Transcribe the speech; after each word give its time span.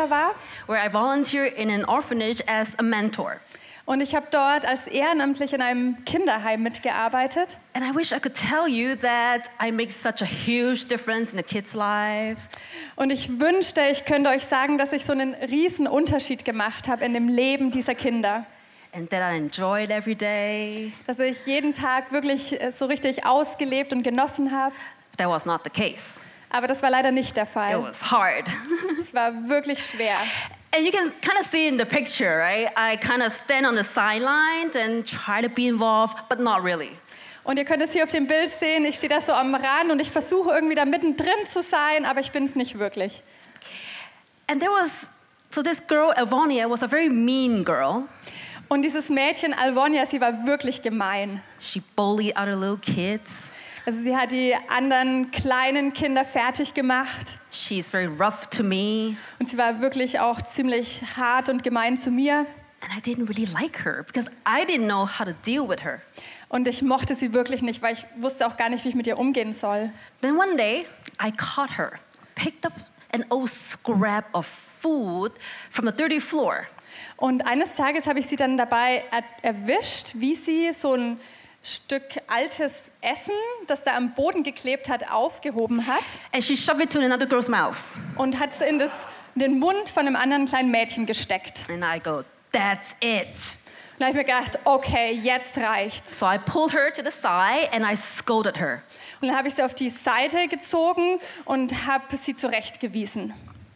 Amerika 0.00 0.10
war. 0.10 0.34
where 0.66 0.78
I 0.78 0.88
volunteered 0.88 1.52
in 1.54 1.70
an 1.70 1.84
orphanage 1.84 2.42
as 2.46 2.74
a 2.78 2.82
mentor. 2.82 3.40
Und 3.86 4.02
ich 4.02 4.14
habe 4.14 4.28
dort 4.30 4.64
als 4.64 4.86
ehrenamtlich 4.86 5.52
in 5.52 5.60
einem 5.60 6.04
Kinderheim 6.04 6.62
mitgearbeitet. 6.62 7.56
And 7.74 7.84
I 7.84 7.92
wish 7.92 8.12
I 8.12 8.20
could 8.20 8.34
tell 8.34 8.68
you 8.68 8.94
that 8.96 9.50
I 9.60 9.72
make 9.72 9.90
such 9.90 10.22
a 10.22 10.26
huge 10.26 10.86
difference 10.86 11.32
in 11.32 11.36
the 11.38 11.42
kids' 11.42 11.74
lives. 11.74 12.42
Und 12.94 13.10
ich 13.10 13.40
wünschte, 13.40 13.80
ich 13.90 14.04
könnte 14.04 14.30
euch 14.30 14.44
sagen, 14.46 14.78
dass 14.78 14.92
ich 14.92 15.04
so 15.04 15.12
einen 15.12 15.34
riesen 15.34 15.88
Unterschied 15.88 16.44
gemacht 16.44 16.86
habe 16.86 17.04
in 17.04 17.14
dem 17.14 17.28
Leben 17.28 17.72
dieser 17.72 17.94
Kinder. 17.96 18.46
And 18.92 19.10
that 19.10 19.22
I 19.22 19.36
enjoy 19.36 19.84
it 19.84 19.90
every 19.90 20.14
day. 20.14 20.92
Dass 21.06 21.18
ich 21.18 21.44
jeden 21.46 21.72
Tag 21.72 22.12
wirklich 22.12 22.60
äh, 22.60 22.72
so 22.72 22.86
richtig 22.86 23.24
ausgelebt 23.24 23.92
und 23.92 24.02
genossen 24.02 24.52
habe. 24.52 24.74
That 25.16 25.28
was 25.28 25.44
not 25.46 25.62
the 25.64 25.70
case. 25.70 26.19
Aber 26.50 26.66
das 26.66 26.82
war 26.82 26.90
leider 26.90 27.10
nicht 27.12 27.36
der 27.36 27.44
It 27.44 27.50
Fall. 27.50 27.82
was 27.82 28.10
hard. 28.10 28.46
Es 29.00 29.14
war 29.14 29.32
wirklich 29.48 29.84
schwer. 29.86 30.16
and 30.72 30.84
you 30.84 30.92
can 30.92 31.10
kind 31.20 31.38
of 31.40 31.46
see 31.46 31.66
in 31.66 31.78
the 31.78 31.84
picture, 31.84 32.38
right? 32.38 32.68
I 32.76 32.96
kind 32.96 33.22
of 33.22 33.32
stand 33.32 33.66
on 33.66 33.74
the 33.76 33.82
sidelines 33.84 34.76
and 34.76 35.04
try 35.04 35.40
to 35.42 35.48
be 35.48 35.66
involved, 35.66 36.16
but 36.28 36.38
not 36.40 36.62
really. 36.62 36.96
Und 37.42 37.58
ihr 37.58 37.64
könnt 37.64 37.82
es 37.82 37.92
hier 37.92 38.04
auf 38.04 38.10
dem 38.10 38.26
Bild 38.26 38.52
sehen, 38.60 38.84
ich 38.84 38.96
stehe 38.96 39.08
da 39.08 39.20
so 39.20 39.32
am 39.32 39.54
Rand 39.54 39.90
und 39.90 40.00
ich 40.00 40.10
versuche 40.10 40.50
irgendwie 40.50 40.74
da 40.74 40.84
mittendrin 40.84 41.46
zu 41.50 41.62
sein, 41.62 42.04
aber 42.04 42.20
ich 42.20 42.30
bin 42.32 42.44
es 42.44 42.54
nicht 42.54 42.78
wirklich. 42.78 43.22
And 44.46 44.60
there 44.60 44.70
was, 44.72 45.08
so 45.50 45.62
this 45.62 45.80
girl, 45.86 46.12
Evonia, 46.16 46.68
was 46.68 46.82
a 46.82 46.88
very 46.88 47.08
mean 47.08 47.64
girl. 47.64 48.04
Und 48.68 48.82
dieses 48.82 49.08
Mädchen 49.08 49.52
Alvonia, 49.54 50.06
sie 50.06 50.20
war 50.20 50.46
wirklich 50.46 50.82
gemein. 50.82 51.42
She 51.58 51.82
bullied 51.96 52.36
other 52.36 52.54
little 52.54 52.76
kids. 52.78 53.32
Also 53.90 54.02
sie 54.04 54.16
hat 54.16 54.30
die 54.30 54.54
anderen 54.68 55.32
kleinen 55.32 55.92
Kinder 55.92 56.24
fertig 56.24 56.74
gemacht 56.74 57.40
She's 57.50 57.90
very 57.90 58.06
rough 58.06 58.46
to 58.50 58.62
me. 58.62 59.16
und 59.40 59.50
sie 59.50 59.58
war 59.58 59.80
wirklich 59.80 60.20
auch 60.20 60.40
ziemlich 60.42 61.02
hart 61.16 61.48
und 61.48 61.64
gemein 61.64 61.98
zu 61.98 62.12
mir. 62.12 62.46
And 62.82 62.92
I 62.96 63.00
didn't 63.00 63.28
really 63.28 63.46
like 63.52 63.84
her 63.84 64.04
because 64.04 64.30
I 64.46 64.64
didn't 64.64 64.86
know 64.86 65.08
how 65.08 65.24
to 65.24 65.32
deal 65.44 65.68
with 65.68 65.82
her. 65.82 66.02
Und 66.48 66.68
ich 66.68 66.82
mochte 66.82 67.16
sie 67.16 67.32
wirklich 67.32 67.62
nicht, 67.62 67.82
weil 67.82 67.94
ich 67.94 68.06
wusste 68.14 68.46
auch 68.46 68.56
gar 68.56 68.68
nicht, 68.68 68.84
wie 68.84 68.90
ich 68.90 68.94
mit 68.94 69.08
ihr 69.08 69.18
umgehen 69.18 69.54
soll. 69.54 69.90
Then 70.20 70.36
one 70.36 70.54
day, 70.54 70.86
I 71.20 71.32
caught 71.32 71.76
her, 71.76 71.94
picked 72.36 72.64
up 72.64 72.74
an 73.12 73.24
old 73.28 73.50
scrap 73.50 74.26
of 74.32 74.46
food 74.80 75.32
from 75.68 75.84
the 75.86 75.92
dirty 75.92 76.20
floor. 76.20 76.68
Und 77.16 77.44
eines 77.44 77.74
Tages 77.74 78.06
habe 78.06 78.20
ich 78.20 78.28
sie 78.28 78.36
dann 78.36 78.56
dabei 78.56 79.02
er 79.10 79.24
erwischt, 79.42 80.12
wie 80.14 80.36
sie 80.36 80.70
so 80.72 80.94
ein 80.94 81.18
Stück 81.62 82.04
altes 82.26 82.72
Essen, 83.02 83.34
das 83.66 83.82
da 83.82 83.94
am 83.96 84.14
Boden 84.14 84.42
geklebt 84.42 84.88
hat, 84.88 85.10
aufgehoben 85.10 85.86
hat 85.86 86.04
And 86.32 86.42
she 86.42 86.56
shoved 86.56 86.82
it 86.82 86.90
to 86.92 87.00
another 87.00 87.26
girl's 87.26 87.48
mouth. 87.48 87.76
und 88.16 88.38
hat 88.40 88.50
es 88.58 88.66
in, 88.66 88.78
das, 88.78 88.90
in 89.34 89.40
den 89.42 89.58
Mund 89.58 89.90
von 89.90 90.06
einem 90.06 90.16
anderen 90.16 90.46
kleinen 90.46 90.70
Mädchen 90.70 91.04
gesteckt. 91.06 91.64
And 91.68 91.84
I 91.84 92.00
go, 92.00 92.24
that's 92.52 92.94
it. 93.00 93.38
Und 93.98 94.06
habe 94.06 94.18
ich 94.18 94.26
mir 94.26 94.32
gedacht, 94.32 94.58
okay, 94.64 95.12
jetzt 95.12 95.54
reicht's. 95.58 96.18
So 96.18 96.24
I 96.26 96.38
pulled 96.38 96.72
her 96.72 96.90
to 96.94 97.02
the 97.04 97.10
side 97.10 97.70
and 97.72 97.84
I 97.84 97.94
scolded 97.94 98.58
her. 98.58 98.82
Und 99.20 99.28
dann 99.28 99.36
habe 99.36 99.48
ich 99.48 99.54
sie 99.54 99.62
auf 99.62 99.74
die 99.74 99.90
Seite 99.90 100.48
gezogen 100.48 101.20
und 101.44 101.86
habe 101.86 102.16
sie 102.16 102.34
zurechtgewiesen. 102.34 103.34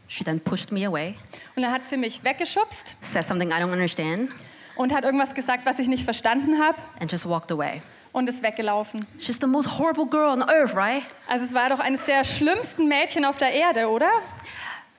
She 0.08 0.24
then 0.24 0.40
pushed 0.40 0.72
me 0.72 0.86
away, 0.86 1.16
Und 1.56 1.62
dann 1.62 1.72
hat 1.72 1.82
sie 1.90 1.96
mich 1.98 2.22
weggeschubst 2.24 2.96
said 3.12 3.26
something 3.26 3.50
I 3.50 3.54
don't 3.54 3.72
understand, 3.72 4.30
und 4.76 4.94
hat 4.94 5.04
irgendwas 5.04 5.34
gesagt, 5.34 5.66
was 5.66 5.78
ich 5.78 5.88
nicht 5.88 6.04
verstanden 6.04 6.60
habe 6.62 6.78
and 7.00 7.10
just 7.10 7.28
walked 7.28 7.50
away. 7.52 7.82
und 8.12 8.28
ist 8.28 8.42
weggelaufen. 8.42 9.06
She's 9.18 9.38
the 9.40 9.46
most 9.46 9.78
horrible 9.78 10.06
girl 10.06 10.30
on 10.30 10.42
earth, 10.42 10.74
right? 10.74 11.02
Also 11.28 11.44
es 11.44 11.54
war 11.54 11.68
doch 11.68 11.80
eines 11.80 12.04
der 12.04 12.24
schlimmsten 12.24 12.86
Mädchen 12.88 13.24
auf 13.24 13.36
der 13.36 13.52
Erde, 13.52 13.88
oder? 13.88 14.10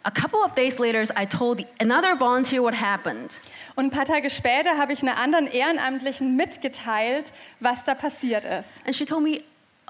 A 0.04 0.12
couple 0.12 0.40
of 0.40 0.54
days 0.54 0.78
later, 0.78 1.02
I 1.20 1.26
told 1.26 1.66
another 1.80 2.16
volunteer 2.16 2.62
what 2.62 2.76
happened. 2.80 3.42
Und 3.76 3.86
ein 3.86 3.90
paar 3.90 4.06
Tage 4.06 4.30
später 4.30 4.78
habe 4.78 4.94
ich 4.94 5.02
einer 5.02 5.18
anderen 5.18 5.48
Ehrenamtlichen 5.48 6.36
mitgeteilt, 6.36 7.32
was 7.60 7.84
da 7.86 7.96
passiert 7.96 8.46
ist. 8.46 8.70
And 8.86 8.96
she 8.96 9.04
told 9.06 9.24
me, 9.24 9.42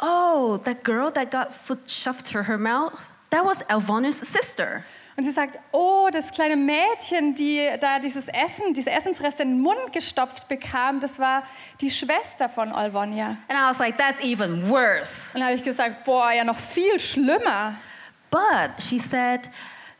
oh, 0.01 0.57
that 0.63 0.85
girl 0.85 1.11
that 1.11 1.31
got 1.31 1.53
food 1.53 1.79
shoved 1.89 2.31
to 2.31 2.43
her 2.43 2.57
mouth, 2.57 2.93
that 3.31 3.43
was 3.43 3.57
Alvonia's 3.67 4.19
sister. 4.19 4.85
Und 5.17 5.23
sie 5.23 5.31
sagt, 5.31 5.57
oh, 5.71 6.09
das 6.11 6.29
kleine 6.31 6.57
Mädchen, 6.57 7.35
die 7.35 7.69
da 7.79 7.99
dieses 7.99 8.27
Essen, 8.27 8.73
diese 8.73 8.91
Essensreste 8.91 9.43
in 9.43 9.49
den 9.49 9.61
Mund 9.61 9.93
gestopft 9.93 10.47
bekam, 10.49 10.99
das 10.99 11.17
war 11.19 11.43
die 11.79 11.89
Schwester 11.89 12.49
von 12.49 12.73
Alvonia. 12.73 13.37
And 13.47 13.57
I 13.57 13.69
was 13.69 13.79
like, 13.79 13.97
that's 13.97 14.19
even 14.21 14.69
worse. 14.69 15.29
Und 15.33 15.39
dann 15.39 15.43
habe 15.43 15.55
ich 15.55 15.63
gesagt, 15.63 16.03
boah, 16.03 16.31
ja 16.31 16.43
noch 16.43 16.59
viel 16.59 16.99
schlimmer. 16.99 17.75
But 18.29 18.81
she 18.81 18.99
said, 18.99 19.49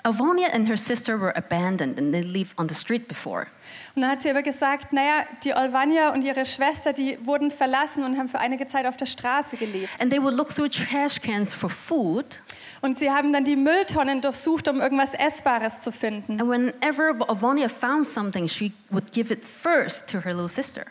Alvonia 0.05 0.49
and 0.53 0.67
her 0.67 0.77
sister 0.77 1.19
were 1.19 1.35
abandoned 1.35 1.97
and 1.97 2.13
they 2.13 2.21
lived 2.21 2.53
on 2.59 2.67
the 2.67 2.75
street 2.75 3.07
before. 3.07 3.47
Und 3.95 4.01
dann 4.01 4.11
hat 4.11 4.21
sie 4.21 4.29
aber 4.29 4.43
gesagt, 4.43 4.93
naja, 4.93 5.25
die 5.43 5.53
Alvania 5.53 6.09
und 6.09 6.23
ihre 6.23 6.45
Schwester, 6.45 6.93
die 6.93 7.17
wurden 7.25 7.49
verlassen 7.49 8.03
und 8.03 8.17
haben 8.17 8.29
für 8.29 8.39
einige 8.39 8.67
Zeit 8.67 8.85
auf 8.85 8.97
der 8.97 9.07
Straße 9.07 9.55
gelebt. 9.57 9.89
And 9.99 10.11
they 10.11 10.21
would 10.21 10.35
look 10.35 10.53
through 10.53 10.69
trash 10.69 11.19
cans 11.21 11.53
for 11.53 11.69
food. 11.69 12.41
Und 12.85 12.99
sie 12.99 13.09
haben 13.09 13.33
dann 13.33 13.43
die 13.43 13.55
Mülltonnen 13.55 14.21
durchsucht, 14.21 14.67
um 14.67 14.79
irgendwas 14.79 15.09
Essbares 15.15 15.81
zu 15.81 15.91
finden. 15.91 16.39
And 16.39 16.47
whenever 16.47 17.15
Alvonia 17.27 17.67
found 17.67 18.05
something, 18.05 18.47
she 18.47 18.73
would 18.91 19.11
give 19.11 19.33
it 19.33 19.43
first 19.43 20.07
to 20.11 20.19
her 20.19 20.35
little 20.35 20.47
sister. 20.47 20.85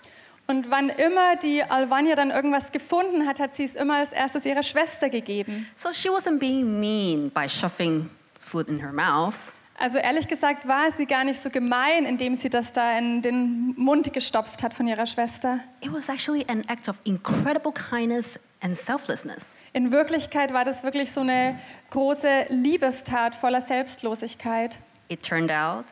Und 0.49 0.73
wann 0.73 0.89
immer 0.89 1.37
die 1.37 1.63
Alvania 1.63 2.17
dann 2.17 2.33
irgendwas 2.33 2.73
gefunden 2.73 3.29
hat, 3.29 3.39
hat 3.39 3.55
sie 3.55 3.63
es 3.63 3.77
immer 3.77 3.99
als 3.99 4.11
erstes 4.11 4.45
ihrer 4.45 4.65
Schwester 4.65 5.09
gegeben. 5.09 5.69
So 5.77 5.93
she 5.93 6.09
wasn't 6.09 6.41
being 6.41 6.81
mean 6.81 7.31
by 7.31 7.49
shoving 7.49 8.11
food 8.45 8.69
in 8.69 8.81
her 8.81 8.93
mouth. 8.93 9.37
Also 9.79 9.99
ehrlich 9.99 10.27
gesagt 10.27 10.67
war 10.67 10.91
sie 10.97 11.07
gar 11.07 11.23
nicht 11.23 11.41
so 11.41 11.49
gemein, 11.49 12.07
indem 12.07 12.35
sie 12.35 12.51
das 12.51 12.73
da 12.73 12.99
in 12.99 13.23
den 13.23 13.73
Mund 13.77 14.13
gestopft 14.13 14.65
hat 14.65 14.75
von 14.75 14.89
ihrer 14.89 15.07
Schwester. 15.07 15.61
It 15.81 15.93
was 15.93 16.09
actually 16.09 16.45
an 16.49 16.65
act 16.67 16.89
of 16.89 16.97
incredible 17.05 17.73
kindness 17.73 18.41
and 18.61 18.77
selflessness. 18.77 19.45
In 19.75 19.91
Wirklichkeit 19.91 20.53
war 20.53 20.65
das 20.65 20.85
wirklich 20.85 21.13
so 21.13 21.21
eine 21.21 21.59
große 21.91 22.47
Liebestat 22.49 23.35
voller 23.35 23.61
Selbstlosigkeit. 23.61 24.79
It 25.09 25.23
turned 25.23 25.51
out 25.51 25.85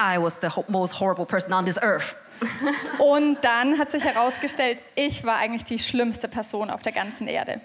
I 0.00 0.18
was 0.20 0.36
the 0.40 0.48
most 0.68 1.00
horrible 1.00 1.26
person 1.26 1.52
on 1.52 1.64
this 1.64 1.76
earth. 1.82 2.14
Und 2.98 3.42
dann 3.42 3.78
hat 3.78 3.90
sich 3.90 4.04
herausgestellt, 4.04 4.78
ich 4.94 5.24
war 5.24 5.36
eigentlich 5.36 5.64
die 5.64 5.80
schlimmste 5.80 6.28
Person 6.28 6.70
auf 6.70 6.82
der 6.82 6.92
ganzen 6.92 7.26
Erde. 7.26 7.60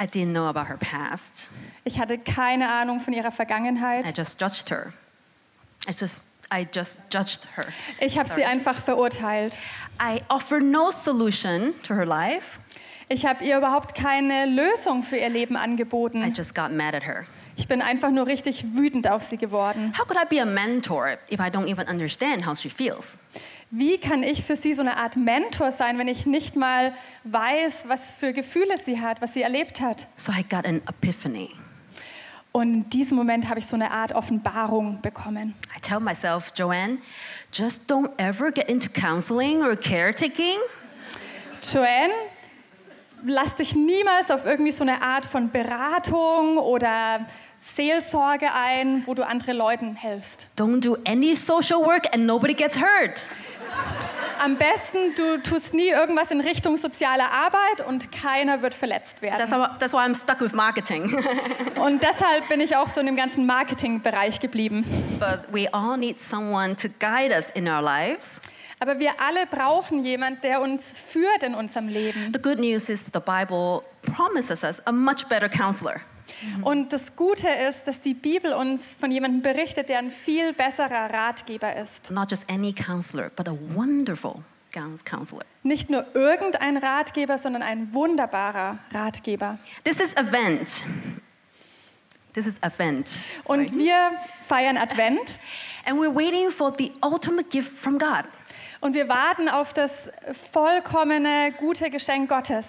I 0.00 0.04
didn't 0.04 0.32
know 0.32 0.46
about 0.46 0.68
her 0.68 0.76
past. 0.76 1.48
Ich 1.84 1.98
hatte 1.98 2.18
keine 2.18 2.70
Ahnung 2.70 3.00
von 3.00 3.14
ihrer 3.14 3.32
Vergangenheit. 3.32 4.04
I 4.04 4.12
just 4.14 4.38
judged 4.40 4.70
her. 4.70 4.92
I 5.88 5.94
just 5.98 6.22
I 6.50 6.66
just 6.72 6.96
judged 7.10 7.46
her. 7.56 7.66
Ich 8.00 8.18
habe 8.18 8.34
sie 8.34 8.44
einfach 8.44 8.82
verurteilt. 8.82 9.56
I 10.00 10.22
offered 10.28 10.62
no 10.62 10.90
solution 10.90 11.74
to 11.82 11.94
her 11.94 12.06
life. 12.06 12.58
Ich 13.10 13.24
habe 13.24 13.42
ihr 13.44 13.56
überhaupt 13.56 13.94
keine 13.94 14.44
Lösung 14.46 15.02
für 15.02 15.16
ihr 15.16 15.28
Leben 15.30 15.54
I 15.54 15.58
angeboten. 15.58 16.32
just 16.36 16.54
got 16.54 16.72
mad 16.72 16.94
at 16.94 17.06
her. 17.06 17.24
Ich 17.56 17.66
bin 17.66 17.80
einfach 17.82 18.10
nur 18.10 18.26
richtig 18.26 18.74
wütend 18.74 19.08
auf 19.10 19.24
sie 19.24 19.36
geworden. 19.36 19.92
How 19.98 20.06
could 20.06 20.18
I 20.20 20.26
be 20.28 20.40
a 20.40 20.44
mentor 20.46 21.18
if 21.30 21.40
I 21.40 21.50
don't 21.50 21.66
even 21.68 21.88
understand 21.88 22.46
how 22.46 22.56
she 22.58 22.68
feels? 22.70 23.06
Wie 23.70 23.98
kann 23.98 24.22
ich 24.22 24.44
für 24.44 24.56
sie 24.56 24.74
so 24.74 24.80
eine 24.82 24.96
Art 24.96 25.16
Mentor 25.16 25.72
sein, 25.72 25.98
wenn 25.98 26.08
ich 26.08 26.24
nicht 26.24 26.56
mal 26.56 26.94
weiß, 27.24 27.84
was 27.86 28.10
für 28.10 28.32
Gefühle 28.32 28.78
sie 28.84 29.00
hat, 29.00 29.20
was 29.20 29.34
sie 29.34 29.42
erlebt 29.42 29.80
hat? 29.80 30.06
So 30.16 30.32
I 30.32 30.42
got 30.42 30.64
an 30.66 30.80
epiphany. 30.88 31.50
Und 32.52 32.74
in 32.74 32.90
diesem 32.90 33.16
Moment 33.16 33.48
habe 33.48 33.58
ich 33.58 33.66
so 33.66 33.74
eine 33.76 33.90
Art 33.90 34.14
Offenbarung 34.14 35.00
bekommen. 35.02 35.54
I 35.76 35.80
tell 35.80 36.00
myself, 36.00 36.50
Joanne, 36.54 36.98
just 37.52 37.82
don't 37.90 38.10
ever 38.16 38.50
get 38.50 38.68
into 38.70 38.88
counseling 38.88 39.62
or 39.62 39.76
caretaking. 39.76 40.58
Joanne, 41.60 42.12
lass 43.24 43.54
dich 43.56 43.74
niemals 43.74 44.30
auf 44.30 44.44
irgendwie 44.44 44.72
so 44.72 44.82
eine 44.82 45.02
Art 45.02 45.26
von 45.26 45.50
Beratung 45.50 46.58
oder 46.58 47.26
Seelsorge 47.60 48.52
ein, 48.54 49.02
wo 49.06 49.14
du 49.14 49.26
anderen 49.26 49.56
Leuten 49.56 49.96
helfst. 49.96 50.46
Don't 50.56 50.80
do 50.80 50.96
any 51.06 51.34
social 51.34 51.80
work 51.80 52.06
and 52.14 52.26
nobody 52.26 52.54
gets 52.54 52.76
hurt. 52.76 53.22
Am 54.40 54.56
besten, 54.56 55.14
du 55.16 55.38
tust 55.42 55.74
nie 55.74 55.88
irgendwas 55.88 56.30
in 56.30 56.40
Richtung 56.40 56.76
soziale 56.76 57.28
Arbeit 57.28 57.84
und 57.86 58.12
keiner 58.12 58.62
wird 58.62 58.72
verletzt 58.72 59.16
That's, 59.20 59.50
werden. 59.50 59.52
how, 59.52 59.78
that's 59.78 59.92
why 59.92 59.98
I'm 59.98 60.14
stuck 60.14 60.40
with 60.40 60.52
marketing. 60.52 61.12
Und 61.74 62.02
deshalb 62.04 62.48
bin 62.48 62.60
ich 62.60 62.76
auch 62.76 62.88
so 62.88 63.00
in 63.00 63.06
dem 63.06 63.16
ganzen 63.16 63.46
Marketingbereich 63.46 64.38
geblieben. 64.38 64.84
but 65.18 65.40
we 65.52 65.68
all 65.74 65.96
need 65.96 66.20
someone 66.20 66.76
to 66.76 66.88
guide 67.00 67.32
us 67.36 67.50
in 67.50 67.68
our 67.68 67.82
lives. 67.82 68.40
Aber 68.80 68.98
wir 68.98 69.20
alle 69.20 69.46
brauchen 69.46 70.04
jemand, 70.04 70.44
der 70.44 70.60
uns 70.60 70.84
führt 71.10 71.42
in 71.42 71.54
unserem 71.54 71.88
Leben. 71.88 72.32
The 72.32 72.40
good 72.40 72.58
news 72.58 72.88
is 72.88 73.04
the 73.12 73.20
Bible 73.20 73.82
promises 74.02 74.62
us 74.62 74.80
a 74.86 74.92
much 74.92 75.26
better 75.28 75.48
counselor. 75.48 76.00
Und 76.62 76.92
das 76.92 77.16
Gute 77.16 77.48
ist, 77.48 77.84
dass 77.86 78.00
die 78.00 78.14
Bibel 78.14 78.52
uns 78.52 78.82
von 79.00 79.10
jemandem 79.10 79.42
berichtet, 79.42 79.88
der 79.88 79.98
ein 79.98 80.10
viel 80.10 80.52
besserer 80.52 81.12
Ratgeber 81.12 81.74
ist. 81.76 82.10
Not 82.10 82.30
just 82.30 82.44
any 82.50 82.72
counselor, 82.72 83.30
but 83.34 83.48
a 83.48 83.56
wonderful 83.74 84.42
counselor. 85.04 85.44
Nicht 85.62 85.90
nur 85.90 86.04
irgendein 86.14 86.76
Ratgeber, 86.76 87.38
sondern 87.38 87.62
ein 87.62 87.92
wunderbarer 87.94 88.78
Ratgeber. 88.92 89.58
This 89.84 89.98
is 89.98 90.12
event. 90.16 90.84
This 92.34 92.46
is 92.46 92.54
Advent. 92.60 93.16
Und 93.44 93.70
Sorry. 93.70 93.78
wir 93.78 94.10
feiern 94.46 94.76
Advent 94.76 95.38
And 95.88 95.98
we're 95.98 96.14
waiting 96.14 96.50
for 96.50 96.70
the 96.76 96.92
ultimate 97.02 97.48
gift 97.48 97.72
from 97.78 97.98
God. 97.98 98.24
Und 98.80 98.94
wir 98.94 99.08
warten 99.08 99.48
auf 99.48 99.72
das 99.72 99.90
vollkommene, 100.52 101.52
gute 101.58 101.90
Geschenk 101.90 102.28
Gottes. 102.28 102.66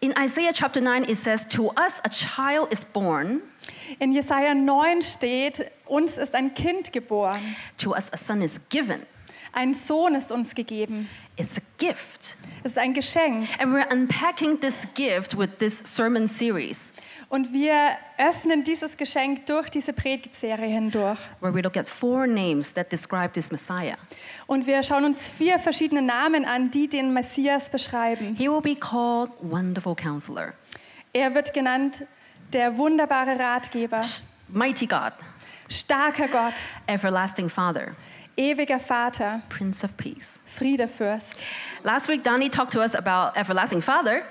In 0.00 0.12
Isaiah 0.12 0.52
chapter 0.52 0.80
9, 0.80 1.04
it 1.04 1.16
says, 1.18 1.46
To 1.48 1.70
us 1.70 2.00
a 2.04 2.08
child 2.10 2.70
is 2.72 2.84
born, 2.84 3.40
In 3.98 4.12
Jesaja 4.12 4.54
9 4.54 5.02
steht, 5.02 5.70
uns 5.86 6.16
ist 6.18 6.34
ein 6.34 6.54
Kind 6.54 6.92
geboren, 6.92 7.56
to 7.78 7.92
us 7.94 8.04
a 8.12 8.18
son 8.18 8.42
is 8.42 8.60
given. 8.68 9.06
ein 9.52 9.74
Sohn 9.74 10.14
ist 10.14 10.30
uns 10.32 10.54
gegeben. 10.54 11.08
It's 11.36 11.56
a 11.56 11.62
gift. 11.78 12.36
Es 12.64 12.72
ist 12.72 12.78
ein 12.78 12.92
Geschenk. 12.92 13.48
And 13.58 13.72
we're 13.72 13.90
unpacking 13.90 14.60
this 14.60 14.74
gift 14.94 15.38
with 15.38 15.58
this 15.58 15.80
sermon 15.84 16.28
series, 16.28 16.90
Und 17.28 17.52
wir 17.52 17.96
öffnen 18.18 18.64
dieses 18.64 18.96
Geschenk 18.96 19.46
durch 19.46 19.70
diese 19.70 19.92
Predigtserie 19.92 20.66
hindurch. 20.66 21.18
where 21.40 21.52
we 21.54 21.60
look 21.60 21.76
at 21.76 21.88
four 21.88 22.26
names 22.26 22.72
that 22.74 22.90
describe 22.92 23.32
this 23.32 23.50
Messiah. 23.50 23.96
Und 24.46 24.66
wir 24.66 24.82
schauen 24.82 25.04
uns 25.04 25.26
vier 25.28 25.58
verschiedene 25.58 26.02
Namen 26.02 26.44
an, 26.44 26.70
die 26.70 26.88
den 26.88 27.12
Messias 27.12 27.68
beschreiben. 27.68 28.34
He 28.36 28.48
will 28.48 28.60
be 28.60 28.76
called 28.76 29.30
Wonderful 29.40 29.94
Counselor, 29.94 30.52
Er 31.12 31.34
wird 31.34 31.54
genannt 31.54 32.06
der 32.52 32.76
wunderbare 32.76 33.38
Ratgeber, 33.38 34.02
Mighty 34.48 34.86
God, 34.86 35.12
starker 35.68 36.28
Gott, 36.28 36.54
Everlasting 36.86 37.48
Father, 37.48 37.96
ewiger 38.36 38.78
Vater, 38.78 39.42
Prince 39.48 39.82
of 39.84 39.96
Peace. 39.96 40.28
Friedefürst. 40.58 41.26
Last 41.82 42.06
week, 42.08 42.22
Donnie 42.22 42.48
talked 42.48 42.72
to 42.72 42.80
us 42.80 42.94
about 42.94 43.36
Everlasting 43.36 43.82
Father, 43.82 44.22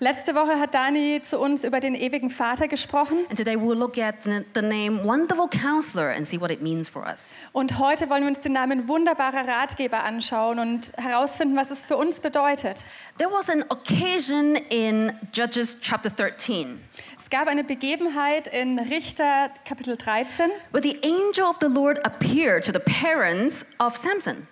Letzte 0.00 0.36
Woche 0.36 0.60
hat 0.60 0.74
Dani 0.74 1.22
zu 1.24 1.40
uns 1.40 1.64
über 1.64 1.80
den 1.80 1.96
ewigen 1.96 2.30
Vater 2.30 2.68
gesprochen 2.68 3.26
and 3.30 3.36
today 3.36 3.56
we'll 3.56 3.74
look 3.76 3.98
at 3.98 4.14
the, 4.22 4.44
the 4.54 4.62
name 4.62 5.02
Wonderful 5.02 5.48
Counselor 5.48 6.10
and 6.10 6.24
see 6.24 6.40
what 6.40 6.52
it 6.52 6.62
means 6.62 6.88
for 6.88 7.02
us. 7.04 7.26
und 7.50 7.80
heute 7.80 8.08
wollen 8.08 8.22
wir 8.22 8.28
uns 8.28 8.40
den 8.40 8.52
Namen 8.52 8.86
wunderbarer 8.86 9.48
Ratgeber 9.48 10.04
anschauen 10.04 10.60
und 10.60 10.92
herausfinden, 10.96 11.56
was 11.56 11.72
es 11.72 11.80
für 11.80 11.96
uns 11.96 12.20
bedeutet. 12.20 12.84
There 13.18 13.28
was 13.32 13.50
an 13.50 13.64
occasion 13.70 14.54
in 14.54 15.14
Judges 15.32 15.76
chapter 15.80 16.10
13 16.10 16.80
Es 17.16 17.28
gab 17.28 17.48
eine 17.48 17.64
Begebenheit 17.64 18.46
in 18.46 18.78
Richter 18.78 19.50
Kapitel 19.64 19.96
13 19.96 20.52
where 20.70 20.80
the 20.80 21.00
angel 21.02 21.44
of 21.44 21.56
the 21.60 21.66
Lord 21.66 21.98
appeared 22.06 22.62
to 22.64 22.72
the 22.72 22.78
parents 22.78 23.66
of 23.80 23.96
Samson. 23.96 24.46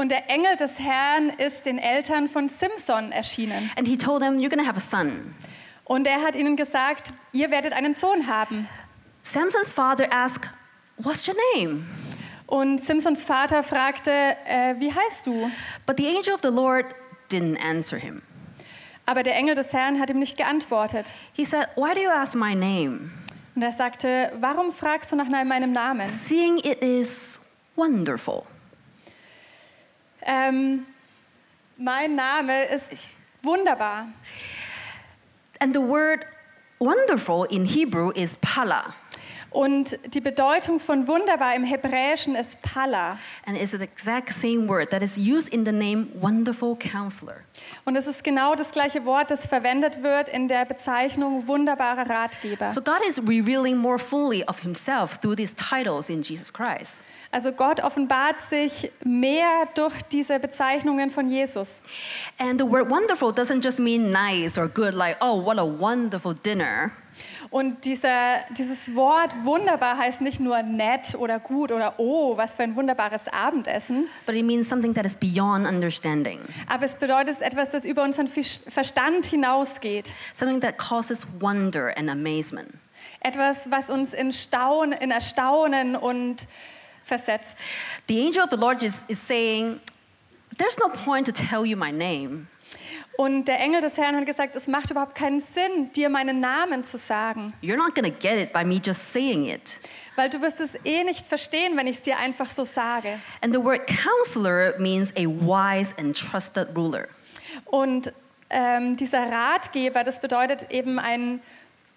Und 0.00 0.08
der 0.08 0.30
Engel 0.30 0.56
des 0.56 0.70
Herrn 0.78 1.28
ist 1.28 1.66
den 1.66 1.78
Eltern 1.78 2.30
von 2.30 2.48
Simson 2.48 3.12
erschienen. 3.12 3.70
And 3.76 3.86
he 3.86 3.98
told 3.98 4.22
them, 4.22 4.38
You're 4.38 4.48
going 4.48 4.64
to 4.64 4.66
have 4.66 4.78
a 4.78 4.80
son. 4.80 5.34
Und 5.84 6.06
er 6.06 6.22
hat 6.22 6.36
ihnen 6.36 6.56
gesagt, 6.56 7.12
ihr 7.32 7.50
werdet 7.50 7.74
einen 7.74 7.94
Sohn 7.94 8.26
haben. 8.26 8.66
Samson's 9.22 9.74
father 9.74 10.08
asked, 10.10 10.48
What's 10.96 11.28
your 11.28 11.34
name? 11.54 11.84
Und 12.46 12.80
Simsons 12.80 13.22
Vater 13.22 13.62
fragte, 13.62 14.10
äh, 14.10 14.74
wie 14.78 14.90
heißt 14.92 15.26
du? 15.26 15.50
But 15.84 15.98
the 15.98 16.08
angel 16.08 16.32
of 16.32 16.40
the 16.42 16.48
Lord 16.48 16.86
didn't 17.30 17.58
answer 17.62 17.98
him. 17.98 18.22
Aber 19.04 19.22
der 19.22 19.36
Engel 19.36 19.54
des 19.54 19.70
Herrn 19.70 20.00
hat 20.00 20.08
ihm 20.08 20.18
nicht 20.18 20.38
geantwortet. 20.38 21.12
He 21.34 21.44
said, 21.44 21.68
Why 21.76 21.94
do 21.94 22.00
you 22.00 22.10
ask 22.10 22.34
my 22.34 22.54
name? 22.54 23.10
Und 23.54 23.62
er 23.62 23.72
sagte, 23.72 24.32
warum 24.40 24.72
fragst 24.72 25.12
du 25.12 25.16
nach 25.16 25.28
meinem 25.28 25.72
Namen? 25.72 26.08
Seeing 26.08 26.56
it 26.58 26.82
is 26.82 27.38
wonderful. 27.76 28.44
Ähm, 30.22 30.86
mein 31.76 32.14
Name 32.14 32.64
ist 32.66 32.84
wunderbar. 33.42 34.08
And 35.60 35.74
the 35.74 35.80
word 35.80 36.26
wonderful 36.78 37.44
in 37.44 37.64
Hebrew 37.64 38.10
is 38.10 38.36
pala. 38.40 38.94
Und 39.50 39.98
die 40.14 40.20
Bedeutung 40.20 40.78
von 40.78 41.08
wunderbar 41.08 41.56
im 41.56 41.64
Hebräischen 41.64 42.36
ist 42.36 42.60
Palla. 42.62 43.18
And 43.44 43.60
it's 43.60 43.72
the 43.72 43.82
exact 43.82 44.32
same 44.32 44.68
word 44.68 44.90
that 44.90 45.02
is 45.02 45.16
used 45.16 45.48
in 45.48 45.64
the 45.64 45.72
name 45.72 46.06
Wonderful 46.20 46.76
Counselor. 46.76 47.38
Und 47.84 47.96
es 47.96 48.06
ist 48.06 48.22
genau 48.22 48.54
das 48.54 48.70
gleiche 48.70 49.04
Wort, 49.04 49.30
das 49.32 49.44
verwendet 49.46 50.04
wird 50.04 50.28
in 50.28 50.46
der 50.46 50.64
Bezeichnung 50.64 51.48
wunderbarer 51.48 52.08
Ratgeber. 52.08 52.70
So 52.70 52.80
God 52.80 53.00
is 53.08 53.18
revealing 53.18 53.76
more 53.76 53.98
fully 53.98 54.44
of 54.44 54.60
himself 54.60 55.18
through 55.18 55.34
these 55.34 55.52
titles 55.54 56.08
in 56.08 56.22
Jesus 56.22 56.52
Christ. 56.52 56.92
Also 57.32 57.52
Gott 57.52 57.80
offenbart 57.80 58.40
sich 58.50 58.90
mehr 59.04 59.68
durch 59.74 59.94
diese 60.10 60.40
Bezeichnungen 60.40 61.10
von 61.10 61.30
Jesus. 61.30 61.70
And 62.38 62.60
the 62.60 62.66
word 62.68 62.90
wonderful 62.90 63.30
doesn't 63.30 63.62
just 63.64 63.78
mean 63.78 64.10
nice 64.10 64.58
or 64.58 64.68
good, 64.68 64.94
like, 64.94 65.16
oh, 65.20 65.44
what 65.44 65.58
a 65.58 65.64
wonderful 65.64 66.34
dinner. 66.34 66.90
Und 67.50 67.84
dieser, 67.84 68.40
dieses 68.56 68.78
Wort 68.94 69.30
wunderbar 69.44 69.98
heißt 69.98 70.20
nicht 70.20 70.38
nur 70.40 70.62
nett 70.62 71.14
oder 71.16 71.40
gut 71.40 71.72
oder 71.72 71.94
oh, 71.98 72.36
was 72.36 72.54
für 72.54 72.62
ein 72.62 72.76
wunderbares 72.76 73.22
Abendessen, 73.30 74.06
But 74.24 74.36
it 74.36 74.44
means 74.44 74.68
something 74.68 74.94
that 74.94 75.04
is 75.04 75.16
beyond 75.16 75.66
understanding, 75.66 76.38
aber 76.68 76.86
es 76.86 76.94
bedeutet 76.94 77.40
etwas, 77.42 77.70
das 77.70 77.84
über 77.84 78.04
unseren 78.04 78.28
Verstand 78.28 79.26
hinausgeht. 79.26 80.12
something 80.34 80.60
that 80.60 80.78
causes 80.78 81.26
wonder 81.40 81.92
and 81.96 82.08
amazement. 82.08 82.70
Etwas, 83.20 83.68
was 83.70 83.90
uns 83.90 84.14
in, 84.14 84.30
Staun, 84.32 84.92
in 84.92 85.10
Erstaunen 85.10 85.96
und 85.96 86.46
versetzt. 87.10 87.56
The 88.08 88.18
angel 88.20 88.42
of 88.44 88.50
the 88.50 88.56
Lord 88.56 88.82
is, 88.82 88.94
is 89.08 89.18
saying, 89.26 89.80
There's 90.56 90.78
no 90.78 90.88
point 90.88 91.26
to 91.26 91.32
tell 91.32 91.64
you 91.64 91.76
my 91.76 91.90
name. 91.90 92.46
Und 93.16 93.48
der 93.48 93.58
Engel 93.60 93.82
des 93.82 93.96
Herrn 93.96 94.16
hat 94.16 94.24
gesagt, 94.24 94.56
es 94.56 94.66
macht 94.66 94.90
überhaupt 94.90 95.14
keinen 95.14 95.42
Sinn, 95.54 95.92
dir 95.92 96.08
meinen 96.08 96.40
Namen 96.40 96.84
zu 96.84 96.96
sagen, 96.96 97.52
You're 97.62 97.76
not 97.76 97.94
going 97.94 98.10
to 98.10 98.18
get 98.18 98.38
it 98.38 98.52
by 98.52 98.64
me 98.64 98.80
just 98.82 99.12
saying 99.12 99.46
it. 99.46 99.78
weil 100.16 100.28
du 100.30 100.40
wirst 100.42 100.60
es 100.60 100.70
eh 100.84 101.02
nicht 101.04 101.26
verstehen, 101.26 101.76
wenn 101.76 101.86
ich 101.86 101.96
es 101.96 102.02
dir 102.02 102.18
einfach 102.18 102.50
so 102.50 102.64
sage. 102.64 103.20
And 103.42 103.54
the 103.54 103.62
word 103.62 103.86
counselor 103.86 104.74
means 104.78 105.10
a 105.16 105.26
wise 105.26 105.94
and 105.98 106.16
trusted 106.16 106.76
ruler. 106.76 107.08
Und 107.64 108.12
ähm, 108.50 108.96
dieser 108.96 109.30
Ratgeber, 109.30 110.04
das 110.04 110.20
bedeutet 110.20 110.70
eben 110.70 110.98
ein 110.98 111.40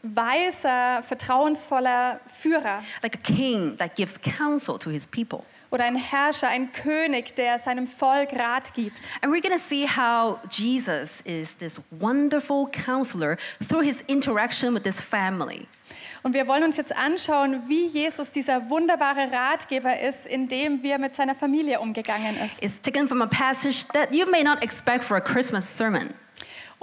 weiser, 0.03 1.03
vertrauensvoller 1.03 2.19
Führer 2.41 2.83
like 3.01 3.15
a 3.15 3.21
king 3.21 3.75
that 3.77 3.95
gives 3.95 4.19
counsel 4.21 4.77
to 4.77 4.89
his 4.89 5.07
people. 5.07 5.43
oder 5.73 5.85
ein 5.85 5.95
Herrscher, 5.95 6.47
ein 6.49 6.71
König, 6.71 7.35
der 7.35 7.57
seinem 7.57 7.87
Volk 7.87 8.33
Rat 8.33 8.73
gibt. 8.75 8.95
And 9.21 9.33
we're 9.33 9.41
going 9.41 9.57
to 9.57 9.63
see 9.63 9.87
how 9.87 10.37
Jesus 10.49 11.21
is 11.21 11.57
this 11.57 11.81
wonderful 11.89 12.67
counselor 12.67 13.37
through 13.67 13.83
his 13.83 14.01
interaction 14.07 14.75
with 14.75 14.83
this 14.83 15.01
family. 15.01 15.67
Und 16.21 16.33
wir 16.33 16.47
wollen 16.47 16.63
uns 16.63 16.77
jetzt 16.77 16.95
anschauen, 16.95 17.63
wie 17.67 17.87
Jesus 17.87 18.31
dieser 18.31 18.69
wunderbare 18.69 19.29
Ratgeber 19.31 19.99
ist, 19.99 20.25
indem 20.25 20.81
wir 20.81 20.97
mit 20.97 21.15
seiner 21.15 21.35
Familie 21.35 21.79
umgegangen 21.81 22.37
ist. 22.37 22.61
It's 22.61 22.79
taken 22.81 23.07
from 23.07 23.21
a 23.21 23.27
passage 23.27 23.85
that 23.93 24.13
you 24.13 24.25
may 24.29 24.43
not 24.43 24.63
expect 24.63 25.03
for 25.03 25.17
a 25.17 25.21
Christmas 25.21 25.65
sermon. 25.65 26.13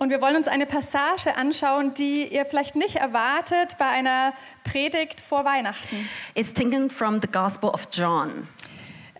Und 0.00 0.08
wir 0.08 0.22
wollen 0.22 0.36
uns 0.36 0.48
eine 0.48 0.64
Passage 0.64 1.36
anschauen, 1.36 1.92
die 1.92 2.26
ihr 2.28 2.46
vielleicht 2.46 2.74
nicht 2.74 2.96
erwartet 2.96 3.76
bei 3.78 3.84
einer 3.84 4.32
Predigt 4.64 5.20
vor 5.20 5.44
Weihnachten. 5.44 6.08
It's 6.34 6.54
taken 6.54 6.88
from 6.88 7.20
the 7.20 7.28
Gospel 7.30 7.68
of 7.68 7.86
John. 7.92 8.48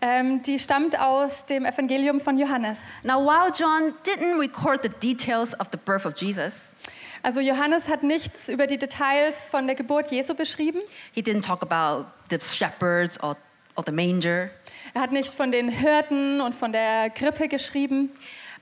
Ähm, 0.01 0.41
die 0.41 0.57
stammt 0.57 0.99
aus 0.99 1.45
dem 1.45 1.65
Evangelium 1.65 2.19
von 2.19 2.35
Johannes. 2.39 2.79
Now, 3.03 3.23
while 3.23 3.51
John 3.55 3.93
didn't 4.03 4.39
record 4.39 4.81
the 4.81 4.89
details 4.89 5.53
of 5.59 5.67
the 5.71 5.77
birth 5.77 6.07
of 6.07 6.15
Jesus, 6.19 6.55
Also 7.21 7.39
Johannes 7.39 7.87
hat 7.87 8.01
nichts 8.01 8.49
über 8.49 8.65
die 8.65 8.79
Details 8.79 9.43
von 9.51 9.67
der 9.67 9.75
Geburt 9.75 10.09
Jesu 10.09 10.33
beschrieben. 10.33 10.81
he 11.11 11.21
didn't 11.21 11.45
talk 11.45 11.61
about 11.61 12.07
the 12.31 12.39
shepherds 12.39 13.21
or, 13.21 13.37
or 13.75 13.83
the 13.85 13.91
manger, 13.91 14.49
Er 14.95 15.01
hat 15.01 15.11
nicht 15.11 15.31
von 15.31 15.51
den 15.51 15.69
Hirten 15.69 16.41
und 16.41 16.55
von 16.55 16.71
der 16.71 17.11
Krippe 17.11 17.47
geschrieben, 17.47 18.09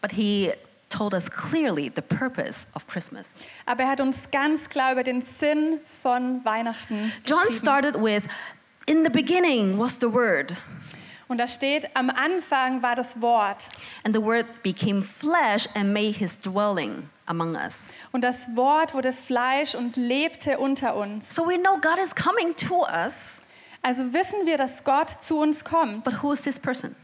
but 0.01 0.11
he 0.11 0.51
told 0.89 1.13
us 1.13 1.29
clearly 1.29 1.91
the 1.95 2.01
purpose 2.01 2.65
of 2.75 2.85
Christmas. 2.87 3.27
aber 3.65 3.83
er 3.83 3.89
hat 3.91 4.01
uns 4.01 4.17
ganz 4.31 4.67
klar 4.69 4.91
über 4.93 5.03
den 5.03 5.21
Sinn 5.21 5.79
von 6.01 6.43
Weihnachten 6.45 7.11
John 7.25 7.51
started 7.51 7.95
with, 7.95 8.23
In 8.87 9.03
the 9.03 9.09
beginning 9.09 9.77
was 9.77 9.95
the 10.01 10.11
Word, 10.11 10.53
Und 11.27 11.37
da 11.37 11.47
steht, 11.47 11.95
am 11.95 12.09
Anfang 12.09 12.81
war 12.81 12.95
das 12.95 13.21
Wort. 13.21 13.69
and 14.03 14.15
the 14.15 14.21
Word 14.21 14.45
became 14.63 15.03
flesh 15.03 15.67
and 15.75 15.93
made 15.93 16.13
his 16.17 16.35
dwelling 16.39 17.07
among 17.27 17.55
us. 17.55 17.85
Und 18.11 18.21
das 18.23 18.35
Wort 18.55 18.95
wurde 18.95 19.13
Fleisch 19.13 19.75
und 19.75 19.95
lebte 19.95 20.57
unter 20.57 20.95
uns. 20.95 21.29
So 21.35 21.45
we 21.45 21.57
know 21.59 21.77
God 21.79 21.99
is 22.03 22.15
coming 22.15 22.55
to 22.67 22.81
us, 22.87 23.39
Also 23.83 24.11
wissen 24.11 24.45
wir, 24.45 24.57
dass 24.57 24.83
Gott 24.83 25.21
zu 25.23 25.37
uns 25.39 25.63
kommt. 25.63 26.03
but 26.03 26.23
who 26.23 26.33
is 26.33 26.41
this 26.41 26.57
person? 26.57 26.95